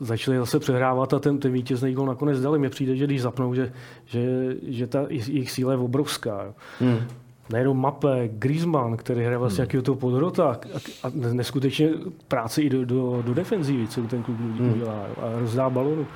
začali 0.00 0.36
zase 0.36 0.58
přehrávat 0.58 1.14
a 1.14 1.18
ten, 1.18 1.38
ten 1.38 1.52
vítězný 1.52 1.94
gol 1.94 2.06
nakonec 2.06 2.40
dali. 2.40 2.58
Mně 2.58 2.70
přijde, 2.70 2.96
že 2.96 3.04
když 3.04 3.22
zapnou, 3.22 3.54
že, 3.54 3.72
že, 4.06 4.54
že 4.66 4.86
ta 4.86 5.06
jejich 5.08 5.50
síla 5.50 5.72
je 5.72 5.78
obrovská. 5.78 6.54
Hmm. 6.80 6.98
Nejenom 7.52 7.80
Mape, 7.80 8.28
Griezmann, 8.28 8.96
který 8.96 9.20
hraje 9.20 9.38
vlastně 9.38 9.66
hmm. 9.72 9.82
toho 9.82 9.96
podrota 9.96 10.50
a, 11.02 11.06
a 11.06 11.10
neskutečně 11.32 11.88
práci 12.28 12.62
i 12.62 12.70
do, 12.70 12.84
do, 12.84 13.22
do 13.22 13.34
defenzívy, 13.34 13.88
co 13.88 14.02
ten 14.02 14.22
klub 14.22 14.38
hmm. 14.38 14.72
udělá 14.72 15.06
a 15.22 15.38
rozdá 15.38 15.70
balonu. 15.70 16.06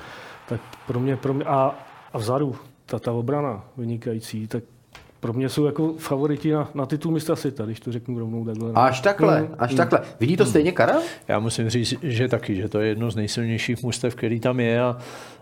Tak 0.49 0.61
pro 0.87 0.99
mě, 0.99 1.17
pro 1.17 1.33
mě 1.33 1.45
a, 1.45 1.75
a 2.13 2.17
vzadu, 2.17 2.55
ta, 2.85 2.99
ta 2.99 3.11
obrana 3.11 3.63
vynikající, 3.77 4.47
tak 4.47 4.63
pro 5.19 5.33
mě 5.33 5.49
jsou 5.49 5.65
jako 5.65 5.93
favoriti 5.97 6.51
na, 6.51 6.69
na 6.73 6.85
titul 6.85 7.11
mistra 7.11 7.35
světa, 7.35 7.65
když 7.65 7.79
to 7.79 7.91
řeknu 7.91 8.19
rovnou 8.19 8.45
takhle. 8.45 8.71
Až 8.75 9.01
takhle, 9.01 9.41
mm. 9.41 9.47
až 9.59 9.71
mm. 9.71 9.77
takhle. 9.77 10.01
Vidí 10.19 10.37
to 10.37 10.45
stejně 10.45 10.71
Karel? 10.71 11.01
Já 11.27 11.39
musím 11.39 11.69
říct, 11.69 11.93
že 12.01 12.27
taky, 12.27 12.55
že 12.55 12.69
to 12.69 12.79
je 12.79 12.87
jedno 12.87 13.11
z 13.11 13.15
nejsilnějších 13.15 13.83
mustev, 13.83 14.15
který 14.15 14.39
tam 14.39 14.59
je 14.59 14.81
a, 14.81 14.97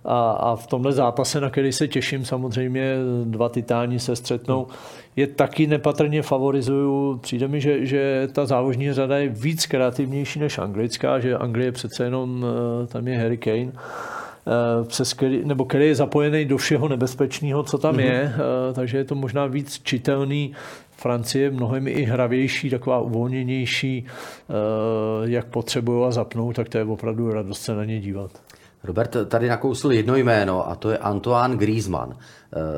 a, 0.06 0.32
a 0.32 0.56
v 0.56 0.68
tomhle 0.68 0.92
zápase, 0.92 1.42
na 1.42 1.50
který 1.50 1.72
se 1.72 1.88
těším, 1.88 2.26
samozřejmě 2.26 2.96
dva 3.24 3.50
titáni 3.50 4.00
se 4.00 4.16
střetnou, 4.16 4.68
je 5.18 5.28
taky 5.28 5.68
nepatrně 5.68 6.22
favorizuju. 6.22 7.18
Přijde 7.18 7.48
mi, 7.48 7.62
že, 7.62 7.86
že 7.86 8.30
ta 8.32 8.46
závožní 8.46 8.94
řada 8.94 9.18
je 9.18 9.28
víc 9.28 9.66
kreativnější 9.66 10.40
než 10.40 10.58
anglická, 10.58 11.20
že 11.20 11.38
Anglie 11.38 11.72
přece 11.72 12.04
jenom, 12.04 12.46
eh, 12.84 12.88
tam 12.88 13.08
je 13.08 13.18
Harry 13.18 13.38
Kane, 13.38 13.72
Eh, 14.48 14.86
přes 14.86 15.14
který, 15.14 15.46
nebo 15.46 15.66
který 15.66 15.88
je 15.88 15.96
zapojený 15.96 16.46
do 16.46 16.58
všeho 16.58 16.88
nebezpečného, 16.88 17.64
co 17.64 17.78
tam 17.78 17.96
mm-hmm. 17.96 18.00
je, 18.00 18.34
eh, 18.36 18.74
takže 18.74 18.98
je 18.98 19.04
to 19.04 19.16
možná 19.16 19.46
víc 19.46 19.82
čitelný. 19.84 20.52
Francie 20.98 21.44
je 21.44 21.52
mnohem 21.52 21.88
i 21.88 22.04
hravější, 22.04 22.70
taková 22.70 23.00
uvolněnější, 23.00 24.06
jak 25.24 25.46
potřebují 25.46 26.08
a 26.08 26.12
zapnou, 26.12 26.54
tak 26.54 26.70
to 26.70 26.78
je 26.78 26.84
opravdu 26.84 27.32
radost 27.32 27.62
se 27.62 27.76
na 27.76 27.86
ně 27.86 28.00
dívat. 28.00 28.32
Robert 28.88 29.16
tady 29.28 29.48
nakousl 29.48 29.92
jedno 29.92 30.16
jméno 30.16 30.70
a 30.70 30.76
to 30.76 30.90
je 30.90 30.98
Antoine 30.98 31.56
Griezmann. 31.56 32.16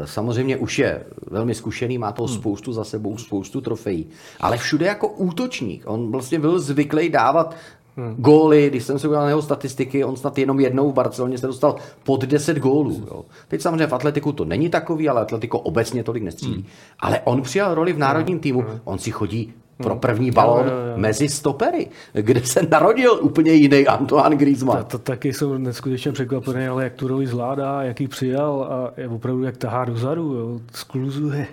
Samozřejmě 0.06 0.58
už 0.58 0.80
je 0.80 1.04
velmi 1.32 1.56
zkušený, 1.56 1.98
má 1.98 2.12
to 2.12 2.24
hmm. 2.24 2.36
spoustu 2.36 2.74
za 2.74 2.84
sebou, 2.84 3.18
spoustu 3.18 3.62
trofejí, 3.62 4.08
ale 4.40 4.58
všude 4.58 4.86
jako 4.86 5.08
útočník. 5.08 5.84
On 5.86 6.12
vlastně 6.12 6.40
byl 6.40 6.60
zvyklý 6.60 7.10
dávat 7.10 7.56
Hmm. 7.98 8.16
Góly, 8.16 8.70
když 8.70 8.84
jsem 8.84 9.00
se 9.00 9.08
udělal 9.08 9.24
na 9.26 9.30
jeho 9.30 9.42
statistiky, 9.42 10.04
on 10.04 10.16
snad 10.16 10.38
jenom 10.38 10.60
jednou 10.60 10.92
v 10.92 10.94
Barceloně 10.94 11.38
se 11.38 11.48
dostal 11.48 11.76
pod 12.04 12.26
10 12.26 12.58
gólů. 12.58 13.04
Jo. 13.08 13.26
Teď 13.48 13.62
samozřejmě 13.62 13.88
v 13.88 13.94
atletiku 13.94 14.32
to 14.32 14.46
není 14.46 14.70
takový, 14.70 15.10
ale 15.10 15.22
atletiko 15.22 15.60
obecně 15.60 16.04
tolik 16.04 16.24
nestřílí. 16.24 16.54
Hmm. 16.54 16.66
Ale 17.00 17.20
on 17.24 17.42
přijal 17.42 17.76
roli 17.76 17.94
v 17.94 17.98
národním 17.98 18.36
hmm. 18.36 18.42
týmu, 18.42 18.62
hmm. 18.62 18.80
on 18.84 18.98
si 18.98 19.12
chodí 19.12 19.54
pro 19.84 19.92
hmm. 19.92 20.00
první 20.00 20.32
balón 20.32 20.68
jo, 20.68 20.74
jo, 20.74 20.92
jo. 20.92 20.94
mezi 20.96 21.30
stopery, 21.30 21.88
kde 22.14 22.42
se 22.42 22.68
narodil 22.72 23.20
úplně 23.22 23.52
jiný 23.52 23.88
Antoine 23.88 24.36
Griezmann. 24.36 24.78
To, 24.78 24.84
to 24.84 24.98
taky 24.98 25.34
jsou 25.34 25.58
neskutečně 25.58 26.12
překvapený, 26.12 26.68
ale 26.68 26.84
jak 26.84 26.94
tu 26.94 27.08
roli 27.08 27.28
zvládá, 27.28 27.84
jak 27.84 28.02
ji 28.02 28.08
přijal 28.08 28.68
a 28.72 29.02
je 29.02 29.08
opravdu 29.08 29.44
jak 29.44 29.58
tahá 29.58 29.86
dozadu, 29.86 30.34
jo, 30.34 30.60
skluzuje. 30.74 31.48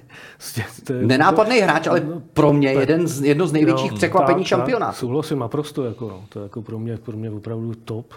Nenápadný 1.01 1.59
hráč, 1.59 1.87
ale 1.87 2.01
no, 2.01 2.22
pro 2.33 2.53
mě 2.53 2.68
jeden 2.68 3.07
z, 3.09 3.22
jedno 3.22 3.47
z 3.47 3.53
největších 3.53 3.91
jo, 3.91 3.97
překvapení 3.97 4.39
tak, 4.39 4.47
šampionátu. 4.47 4.97
Souhlasím 4.97 5.39
naprosto, 5.39 5.85
jako, 5.85 6.09
no, 6.09 6.24
to 6.29 6.39
je 6.39 6.43
jako 6.43 6.62
pro 6.62 6.79
mě, 6.79 6.97
pro 6.97 7.16
mě 7.16 7.31
opravdu 7.31 7.74
top. 7.74 8.14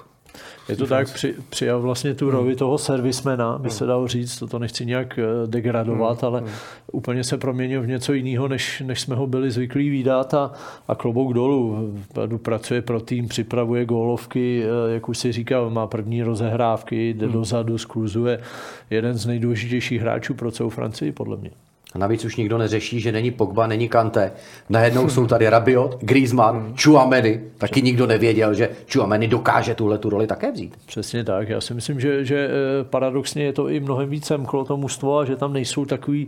Je 0.70 0.76
to 0.76 0.88
tak, 0.88 1.14
při, 1.14 1.36
přijal 1.50 1.82
vlastně 1.82 2.14
tu 2.14 2.32
roli 2.32 2.48
hmm. 2.48 2.58
toho 2.58 2.78
servismena, 2.78 3.58
by 3.58 3.70
se 3.70 3.84
hmm. 3.84 3.90
dalo 3.90 4.08
říct, 4.08 4.44
to 4.52 4.60
nechci 4.60 4.86
nějak 4.86 5.20
eh, 5.20 5.48
degradovat, 5.48 6.22
hmm. 6.22 6.28
ale 6.28 6.44
úplně 6.92 7.24
se 7.24 7.38
proměnil 7.38 7.82
v 7.82 7.88
něco 7.88 8.14
jiného, 8.14 8.48
než, 8.48 8.84
než 8.86 9.02
jsme 9.02 9.16
ho 9.16 9.28
byli 9.28 9.52
zvyklí 9.52 9.90
výdat 9.90 10.34
a, 10.34 10.52
a 10.88 10.96
klobouk 10.96 11.34
dolů. 11.34 11.94
Pracuje 12.42 12.82
pro 12.82 13.00
tým, 13.00 13.28
připravuje 13.28 13.86
gólovky, 13.86 14.64
eh, 14.64 14.94
jak 14.94 15.10
už 15.10 15.18
si 15.18 15.32
říkal, 15.32 15.70
má 15.70 15.88
první 15.88 16.24
rozehrávky, 16.24 17.10
jde 17.10 17.28
dozadu, 17.28 17.78
skluzuje. 17.78 18.42
Jeden 18.90 19.14
z 19.14 19.26
nejdůležitějších 19.26 20.02
hráčů 20.02 20.34
pro 20.34 20.52
celou 20.52 20.70
Francii, 20.70 21.12
podle 21.12 21.38
mě. 21.38 21.52
A 21.94 21.98
navíc 21.98 22.26
už 22.26 22.36
nikdo 22.36 22.58
neřeší, 22.58 23.00
že 23.00 23.12
není 23.12 23.32
Pogba, 23.32 23.68
není 23.68 23.90
Kante. 23.90 24.32
Najednou 24.70 25.10
jsou 25.10 25.28
tady 25.28 25.50
Rabiot, 25.50 25.98
Griezmann, 26.02 26.74
Chouameni. 26.84 27.42
Taky 27.58 27.82
nikdo 27.82 28.08
nevěděl, 28.08 28.54
že 28.54 28.70
Chouameni 28.94 29.28
dokáže 29.28 29.76
tuhle 29.76 29.98
tu 29.98 30.10
roli 30.10 30.28
také 30.28 30.52
vzít. 30.52 30.78
Přesně 30.86 31.24
tak. 31.24 31.50
Já 31.50 31.62
si 31.62 31.74
myslím, 31.74 32.00
že, 32.00 32.26
že 32.26 32.50
eh, 32.50 32.84
paradoxně 32.84 33.44
je 33.44 33.54
to 33.54 33.70
i 33.70 33.80
mnohem 33.80 34.10
víc 34.10 34.26
semklo 34.26 34.66
to 34.66 34.78
mužstvo 34.78 35.18
a 35.18 35.26
že 35.26 35.36
tam 35.36 35.54
nejsou 35.54 35.86
takový 35.86 36.28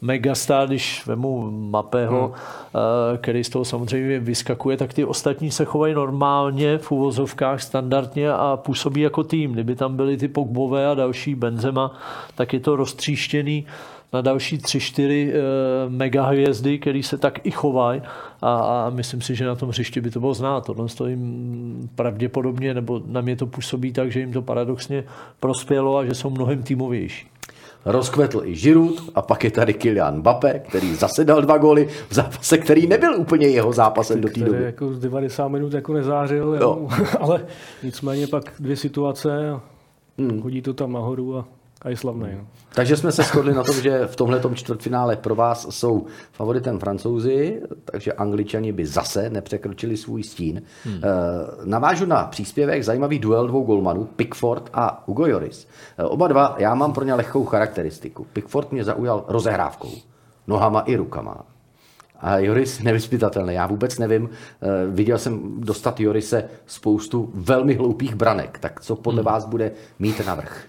megastar, 0.00 0.68
když 0.68 1.06
vemu 1.06 1.50
Mapého, 1.50 2.26
hmm. 2.26 2.34
Eh, 2.74 3.18
který 3.18 3.44
z 3.44 3.48
toho 3.48 3.64
samozřejmě 3.64 4.20
vyskakuje, 4.20 4.76
tak 4.76 4.92
ty 4.92 5.04
ostatní 5.04 5.50
se 5.50 5.64
chovají 5.64 5.94
normálně 5.94 6.78
v 6.78 6.92
úvozovkách 6.92 7.62
standardně 7.62 8.32
a 8.32 8.56
působí 8.56 9.00
jako 9.00 9.24
tým. 9.24 9.52
Kdyby 9.52 9.74
tam 9.74 9.96
byly 9.96 10.16
ty 10.16 10.28
Pogbové 10.28 10.86
a 10.86 10.94
další 10.94 11.34
Benzema, 11.34 11.96
tak 12.34 12.52
je 12.52 12.60
to 12.60 12.76
roztříštěný 12.76 13.66
na 14.12 14.20
další 14.20 14.58
tři, 14.58 14.80
čtyři 14.80 15.32
e, 15.34 15.40
mega 15.88 16.26
hvězdy, 16.26 16.78
které 16.78 17.02
se 17.02 17.18
tak 17.18 17.46
i 17.46 17.50
chovají 17.50 18.02
a, 18.42 18.54
a 18.54 18.90
myslím 18.90 19.20
si, 19.20 19.34
že 19.34 19.46
na 19.46 19.54
tom 19.54 19.68
hřišti 19.68 20.00
by 20.00 20.10
to 20.10 20.20
bylo 20.20 20.34
znát. 20.34 20.66
Tohle 20.66 20.86
to 20.88 21.06
jim 21.06 21.88
pravděpodobně, 21.94 22.74
nebo 22.74 23.02
na 23.06 23.20
mě 23.20 23.36
to 23.36 23.46
působí 23.46 23.92
tak, 23.92 24.12
že 24.12 24.20
jim 24.20 24.32
to 24.32 24.42
paradoxně 24.42 25.04
prospělo 25.40 25.98
a 25.98 26.04
že 26.04 26.14
jsou 26.14 26.30
mnohem 26.30 26.62
týmovější. 26.62 27.26
Rozkvetl 27.84 28.42
i 28.44 28.54
Žirut 28.54 29.10
a 29.14 29.22
pak 29.22 29.44
je 29.44 29.50
tady 29.50 29.74
Kylian 29.74 30.18
Mbappé, 30.18 30.58
který 30.68 30.94
zase 30.94 31.24
dal 31.24 31.42
dva 31.42 31.58
góly 31.58 31.88
v 32.08 32.14
zápase, 32.14 32.58
který 32.58 32.86
nebyl 32.86 33.14
úplně 33.14 33.46
jeho 33.46 33.72
zápasem 33.72 34.20
do 34.20 34.28
té 34.28 34.40
doby. 34.40 34.64
Jako 34.64 34.94
z 34.94 35.00
90 35.00 35.48
minut 35.48 35.72
jako 35.72 35.92
nezářil, 35.92 36.58
jo. 36.60 36.88
ale 37.20 37.46
nicméně 37.82 38.26
pak 38.26 38.52
dvě 38.60 38.76
situace 38.76 39.50
a 39.50 39.60
hmm. 40.18 40.42
chodí 40.42 40.62
to 40.62 40.74
tam 40.74 40.92
nahoru 40.92 41.36
a 41.38 41.44
a 41.82 41.88
je 41.88 41.96
slavný. 41.96 42.28
No. 42.38 42.46
Takže 42.74 42.96
jsme 42.96 43.12
se 43.12 43.22
shodli 43.22 43.54
na 43.54 43.62
tom, 43.62 43.74
že 43.74 44.06
v 44.06 44.16
tomhle 44.16 44.40
čtvrtfinále 44.54 45.16
pro 45.16 45.34
vás 45.34 45.66
jsou 45.70 46.06
favoritem 46.32 46.78
francouzi, 46.78 47.62
takže 47.84 48.12
angličani 48.12 48.72
by 48.72 48.86
zase 48.86 49.30
nepřekročili 49.30 49.96
svůj 49.96 50.22
stín. 50.22 50.62
Hmm. 50.84 50.96
Eh, 50.96 51.08
navážu 51.64 52.06
na 52.06 52.24
příspěvek 52.24 52.84
zajímavý 52.84 53.18
duel 53.18 53.46
dvou 53.46 53.64
golmanů, 53.64 54.04
Pickford 54.04 54.70
a 54.72 55.04
Hugo 55.06 55.26
Joris. 55.26 55.68
Eh, 55.98 56.04
oba 56.04 56.28
dva, 56.28 56.54
já 56.58 56.74
mám 56.74 56.92
pro 56.92 57.04
ně 57.04 57.14
lehkou 57.14 57.44
charakteristiku. 57.44 58.26
Pickford 58.32 58.72
mě 58.72 58.84
zaujal 58.84 59.24
rozehrávkou, 59.28 59.90
nohama 60.46 60.80
i 60.80 60.96
rukama. 60.96 61.51
A 62.22 62.38
Joris 62.38 62.82
nevyspytatelný, 62.82 63.54
já 63.54 63.66
vůbec 63.66 63.98
nevím. 63.98 64.30
Eh, 64.62 64.66
viděl 64.90 65.18
jsem 65.18 65.60
dostat 65.60 66.00
Jorise 66.00 66.44
spoustu 66.66 67.30
velmi 67.34 67.74
hloupých 67.74 68.14
branek, 68.14 68.58
tak 68.58 68.80
co 68.80 68.96
podle 68.96 69.20
hmm. 69.20 69.26
vás 69.26 69.44
bude 69.44 69.72
mít 69.98 70.26
navrh? 70.26 70.64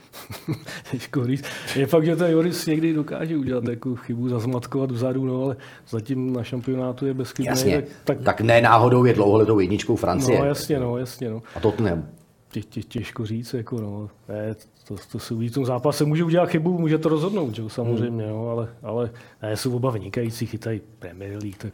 Je 1.75 1.87
fakt, 1.87 2.05
že 2.05 2.15
ten 2.15 2.31
Joris 2.31 2.65
někdy 2.65 2.93
dokáže 2.93 3.37
udělat 3.37 3.63
takovou 3.63 3.95
chybu, 3.95 4.29
zazmatkovat 4.29 4.91
vzadu, 4.91 5.25
no, 5.25 5.43
ale 5.43 5.55
zatím 5.89 6.33
na 6.33 6.43
šampionátu 6.43 7.05
je 7.05 7.13
bezchybný. 7.13 7.47
Jasně, 7.47 7.81
tak, 7.81 7.87
tak... 8.03 8.21
tak 8.25 8.41
ne 8.41 8.61
náhodou 8.61 9.05
je 9.05 9.13
dlouholetou 9.13 9.59
jedničkou 9.59 9.95
Francie. 9.95 10.39
No 10.39 10.45
jasně, 10.45 10.79
no, 10.79 10.97
jasně. 10.97 11.29
No. 11.29 11.41
A 11.55 11.59
to 11.59 11.73
ne. 11.79 12.03
Tě, 12.49 12.61
tě, 12.61 12.83
těžko 12.83 13.25
říct, 13.25 13.53
jako 13.53 13.81
no. 13.81 14.09
Ne, 14.29 14.55
to, 14.87 14.95
to 15.11 15.19
se 15.19 15.33
uvidí 15.33 15.49
v 15.49 15.53
tom 15.53 15.65
zápase. 15.65 16.05
Může 16.05 16.23
udělat 16.23 16.49
chybu, 16.49 16.77
může 16.77 16.97
to 16.97 17.09
rozhodnout, 17.09 17.55
že? 17.55 17.63
samozřejmě, 17.67 18.25
hmm. 18.25 18.33
no, 18.33 18.49
ale, 18.49 18.67
ale 18.83 19.09
ne, 19.41 19.57
jsou 19.57 19.75
oba 19.75 19.91
vynikající, 19.91 20.45
chytají 20.45 20.81
Premier 20.99 21.37
League, 21.43 21.57
tak 21.57 21.73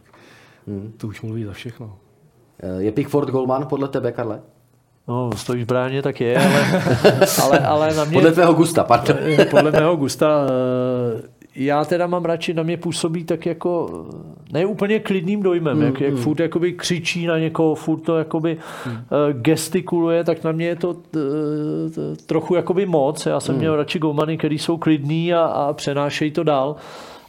hmm. 0.67 0.93
to 0.97 1.07
už 1.07 1.21
mluví 1.21 1.43
za 1.43 1.53
všechno. 1.53 1.95
Eh, 2.59 2.81
je 2.81 2.91
Pickford 2.91 3.29
Goldman 3.29 3.65
podle 3.67 3.87
tebe, 3.87 4.11
Karle? 4.11 4.41
No, 5.07 5.29
stojíš 5.35 5.63
bráně, 5.63 6.01
tak 6.01 6.21
je, 6.21 6.37
ale, 6.37 6.83
ale, 7.43 7.59
ale 7.59 7.93
na 7.95 8.03
mě... 8.03 8.13
Podle 8.13 8.31
tvého 8.31 8.53
gusta, 8.53 8.83
pardon. 8.83 9.17
Podle 9.49 9.71
mého 9.71 9.95
gusta 9.95 10.45
eh, 10.45 10.49
já 11.55 11.85
teda 11.85 12.07
mám 12.07 12.25
radši, 12.25 12.53
na 12.53 12.63
mě 12.63 12.77
působí 12.77 13.23
tak 13.23 13.45
jako 13.45 14.05
ne 14.51 14.65
úplně 14.65 14.99
klidným 14.99 15.43
dojmem, 15.43 15.77
mm, 15.77 15.83
jak, 15.83 16.01
jak 16.01 16.13
mm. 16.13 16.19
furt 16.19 16.39
jakoby 16.39 16.73
křičí 16.73 17.25
na 17.25 17.39
někoho, 17.39 17.75
furt 17.75 17.99
to 17.99 18.17
jakoby 18.17 18.57
mm. 18.85 18.93
gestikuluje, 19.31 20.23
tak 20.23 20.43
na 20.43 20.51
mě 20.51 20.65
je 20.65 20.75
to 20.75 20.95
trochu 22.25 22.55
jakoby 22.55 22.85
moc. 22.85 23.25
Já 23.25 23.39
jsem 23.39 23.55
mm. 23.55 23.59
měl 23.59 23.75
radši 23.75 23.99
golmany, 23.99 24.37
který 24.37 24.59
jsou 24.59 24.77
klidní 24.77 25.33
a, 25.33 25.41
a 25.41 25.73
přenášejí 25.73 26.31
to 26.31 26.43
dál 26.43 26.75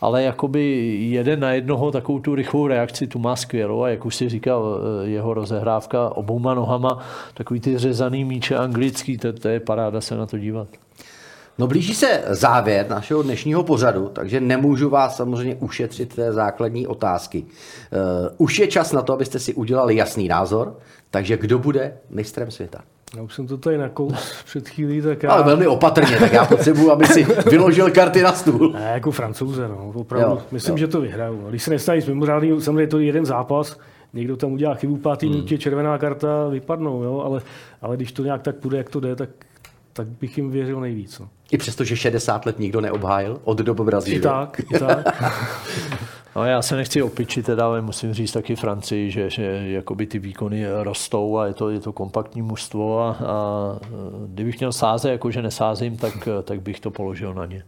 ale 0.00 0.22
jakoby 0.22 0.96
jeden 1.10 1.40
na 1.40 1.52
jednoho 1.52 1.90
takovou 1.90 2.20
tu 2.20 2.34
rychlou 2.34 2.66
reakci 2.66 3.06
tu 3.06 3.18
má 3.18 3.36
skvělou 3.36 3.82
a 3.82 3.88
jak 3.88 4.06
už 4.06 4.16
si 4.16 4.28
říkal, 4.28 4.80
eh, 5.04 5.08
jeho 5.08 5.34
rozehrávka 5.34 6.08
obouma 6.08 6.54
nohama, 6.54 6.98
takový 7.34 7.60
ty 7.60 7.78
řezaný 7.78 8.24
míče 8.24 8.56
anglický, 8.56 9.18
to, 9.18 9.32
to 9.32 9.48
je 9.48 9.60
paráda 9.60 10.00
se 10.00 10.16
na 10.16 10.26
to 10.26 10.38
dívat. 10.38 10.68
No 11.60 11.66
blíží 11.66 11.94
se 11.94 12.22
závěr 12.28 12.86
našeho 12.88 13.22
dnešního 13.22 13.62
pořadu, 13.62 14.10
takže 14.12 14.40
nemůžu 14.40 14.90
vás 14.90 15.16
samozřejmě 15.16 15.54
ušetřit 15.54 16.14
té 16.14 16.32
základní 16.32 16.86
otázky. 16.86 17.44
Uh, 17.44 18.46
už 18.46 18.58
je 18.58 18.66
čas 18.66 18.92
na 18.92 19.02
to, 19.02 19.12
abyste 19.12 19.38
si 19.38 19.54
udělali 19.54 19.96
jasný 19.96 20.28
názor, 20.28 20.76
takže 21.10 21.36
kdo 21.36 21.58
bude 21.58 21.94
mistrem 22.10 22.50
světa? 22.50 22.80
Já 23.16 23.22
už 23.22 23.34
jsem 23.34 23.46
to 23.46 23.56
tady 23.56 23.78
nakous 23.78 24.42
před 24.44 24.68
chvílí, 24.68 25.02
tak 25.02 25.22
já... 25.22 25.30
Ale 25.30 25.42
velmi 25.42 25.66
opatrně, 25.66 26.18
tak 26.18 26.32
já 26.32 26.44
potřebuji, 26.44 26.90
aby 26.90 27.06
si 27.06 27.24
vyložil 27.50 27.90
karty 27.90 28.22
na 28.22 28.32
stůl. 28.32 28.72
Ne, 28.72 28.90
jako 28.94 29.10
francouze, 29.10 29.68
no, 29.68 29.92
opravdu. 29.94 30.30
Jo, 30.30 30.42
Myslím, 30.52 30.72
jo. 30.72 30.78
že 30.78 30.88
to 30.88 31.00
vyhraju. 31.00 31.48
Když 31.48 31.62
se 31.62 31.70
nestane 31.70 31.96
nic 31.96 32.06
mimořádného, 32.06 32.60
samozřejmě 32.60 32.82
je 32.82 32.86
to 32.86 32.98
jeden 32.98 33.26
zápas, 33.26 33.78
někdo 34.12 34.36
tam 34.36 34.52
udělá 34.52 34.74
chybu, 34.74 34.96
pátý 34.96 35.26
hmm. 35.26 35.34
minutě 35.34 35.58
červená 35.58 35.98
karta, 35.98 36.48
vypadnou, 36.48 37.02
jo? 37.02 37.22
Ale, 37.24 37.40
ale 37.82 37.96
když 37.96 38.12
to 38.12 38.24
nějak 38.24 38.42
tak 38.42 38.56
půjde, 38.56 38.78
jak 38.78 38.90
to 38.90 39.00
jde, 39.00 39.16
tak, 39.16 39.28
tak 40.00 40.08
bych 40.08 40.36
jim 40.36 40.50
věřil 40.50 40.80
nejvíc. 40.80 41.18
No. 41.18 41.28
I 41.50 41.58
přesto, 41.58 41.84
že 41.84 41.96
60 41.96 42.46
let 42.46 42.58
nikdo 42.58 42.80
neobhájil 42.80 43.40
od 43.44 43.58
doby 43.58 43.84
Brazílie. 43.84 44.18
I 44.18 44.22
tak, 44.22 44.60
i 44.74 44.78
tak. 44.78 45.22
No, 46.36 46.44
já 46.44 46.62
se 46.62 46.76
nechci 46.76 47.02
opičit, 47.02 47.46
teda, 47.46 47.64
ale 47.64 47.80
musím 47.80 48.14
říct 48.14 48.32
taky 48.32 48.56
Francii, 48.56 49.10
že, 49.10 49.30
že 49.30 49.42
jakoby 49.64 50.06
ty 50.06 50.18
výkony 50.18 50.64
rostou 50.82 51.38
a 51.38 51.46
je 51.46 51.54
to, 51.54 51.70
je 51.70 51.80
to 51.80 51.92
kompaktní 51.92 52.42
mužstvo 52.42 53.00
a, 53.00 53.10
a 53.10 53.78
kdybych 54.26 54.58
měl 54.58 54.72
sázet, 54.72 55.10
jakože 55.10 55.42
nesázím, 55.42 55.96
tak, 55.96 56.28
tak 56.42 56.62
bych 56.62 56.80
to 56.80 56.90
položil 56.90 57.34
na 57.34 57.46
ně. 57.46 57.64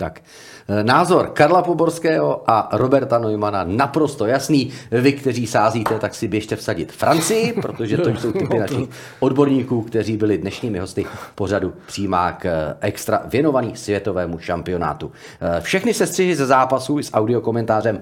Tak, 0.00 0.22
e, 0.68 0.84
názor 0.84 1.30
Karla 1.32 1.62
Poborského 1.62 2.42
a 2.46 2.68
Roberta 2.72 3.18
Neumana 3.18 3.64
naprosto 3.64 4.26
jasný. 4.26 4.72
Vy, 4.90 5.12
kteří 5.12 5.46
sázíte, 5.46 5.98
tak 5.98 6.14
si 6.14 6.28
běžte 6.28 6.56
vsadit 6.56 6.92
Francii, 6.92 7.52
protože 7.52 7.96
to 7.96 8.10
jsou 8.10 8.32
typy 8.32 8.58
našich 8.58 8.88
odborníků, 9.20 9.82
kteří 9.82 10.16
byli 10.16 10.38
dnešními 10.38 10.78
hosty 10.78 11.06
pořadu 11.34 11.72
Přímák 11.86 12.46
e, 12.46 12.76
extra 12.80 13.22
věnovaný 13.24 13.76
světovému 13.76 14.38
šampionátu. 14.38 15.12
E, 15.40 15.60
všechny 15.60 15.94
sestřihy 15.94 16.36
ze 16.36 16.46
zápasu 16.46 16.98
s 16.98 17.12
audiokomentářem 17.12 18.00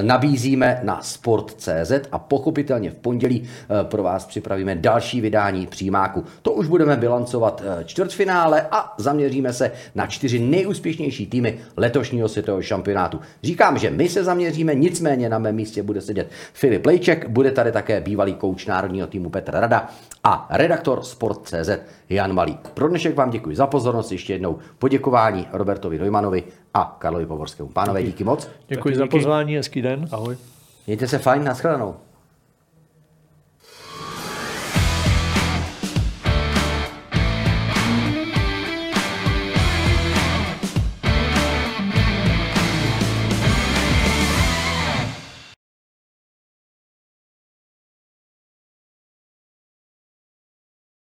nabízíme 0.00 0.80
na 0.82 1.02
sport.cz 1.02 1.92
a 2.12 2.18
pochopitelně 2.18 2.90
v 2.90 2.94
pondělí 2.94 3.48
pro 3.82 4.02
vás 4.02 4.26
připravíme 4.26 4.74
další 4.74 5.20
vydání 5.20 5.66
Přímáku. 5.66 6.24
To 6.42 6.52
už 6.52 6.66
budeme 6.66 6.96
bilancovat 6.96 7.62
čtvrtfinále 7.84 8.66
a 8.70 8.94
zaměříme 8.98 9.52
se 9.52 9.72
na 9.94 10.06
čtyři 10.06 10.38
nejúspěšnější 10.38 11.26
týmy 11.34 11.58
letošního 11.76 12.28
světového 12.28 12.62
šampionátu. 12.62 13.20
Říkám, 13.42 13.78
že 13.78 13.90
my 13.90 14.08
se 14.08 14.24
zaměříme, 14.24 14.74
nicméně 14.74 15.28
na 15.28 15.38
mém 15.38 15.54
místě 15.54 15.82
bude 15.82 16.00
sedět 16.00 16.30
Filip 16.52 16.86
Lejček, 16.86 17.28
bude 17.28 17.50
tady 17.50 17.72
také 17.72 18.00
bývalý 18.00 18.34
kouč 18.34 18.66
národního 18.66 19.06
týmu 19.06 19.30
Petr 19.30 19.52
Rada 19.52 19.88
a 20.24 20.46
redaktor 20.50 21.02
Sport.cz 21.02 21.70
Jan 22.08 22.32
Malý. 22.32 22.58
Pro 22.74 22.88
dnešek 22.88 23.16
vám 23.16 23.30
děkuji 23.30 23.56
za 23.56 23.66
pozornost, 23.66 24.12
ještě 24.12 24.32
jednou 24.32 24.58
poděkování 24.78 25.48
Robertovi 25.52 25.98
Dojmanovi 25.98 26.42
a 26.74 26.96
Karlovi 26.98 27.26
Povorskému. 27.26 27.68
Pánové, 27.68 28.02
díky 28.02 28.24
moc. 28.24 28.48
Děkuji 28.68 28.96
za 28.96 29.06
pozvání, 29.06 29.56
hezký 29.56 29.82
den. 29.82 30.08
Ahoj. 30.12 30.36
Mějte 30.86 31.08
se 31.08 31.18
fajn, 31.18 31.44
nashledanou. 31.44 31.94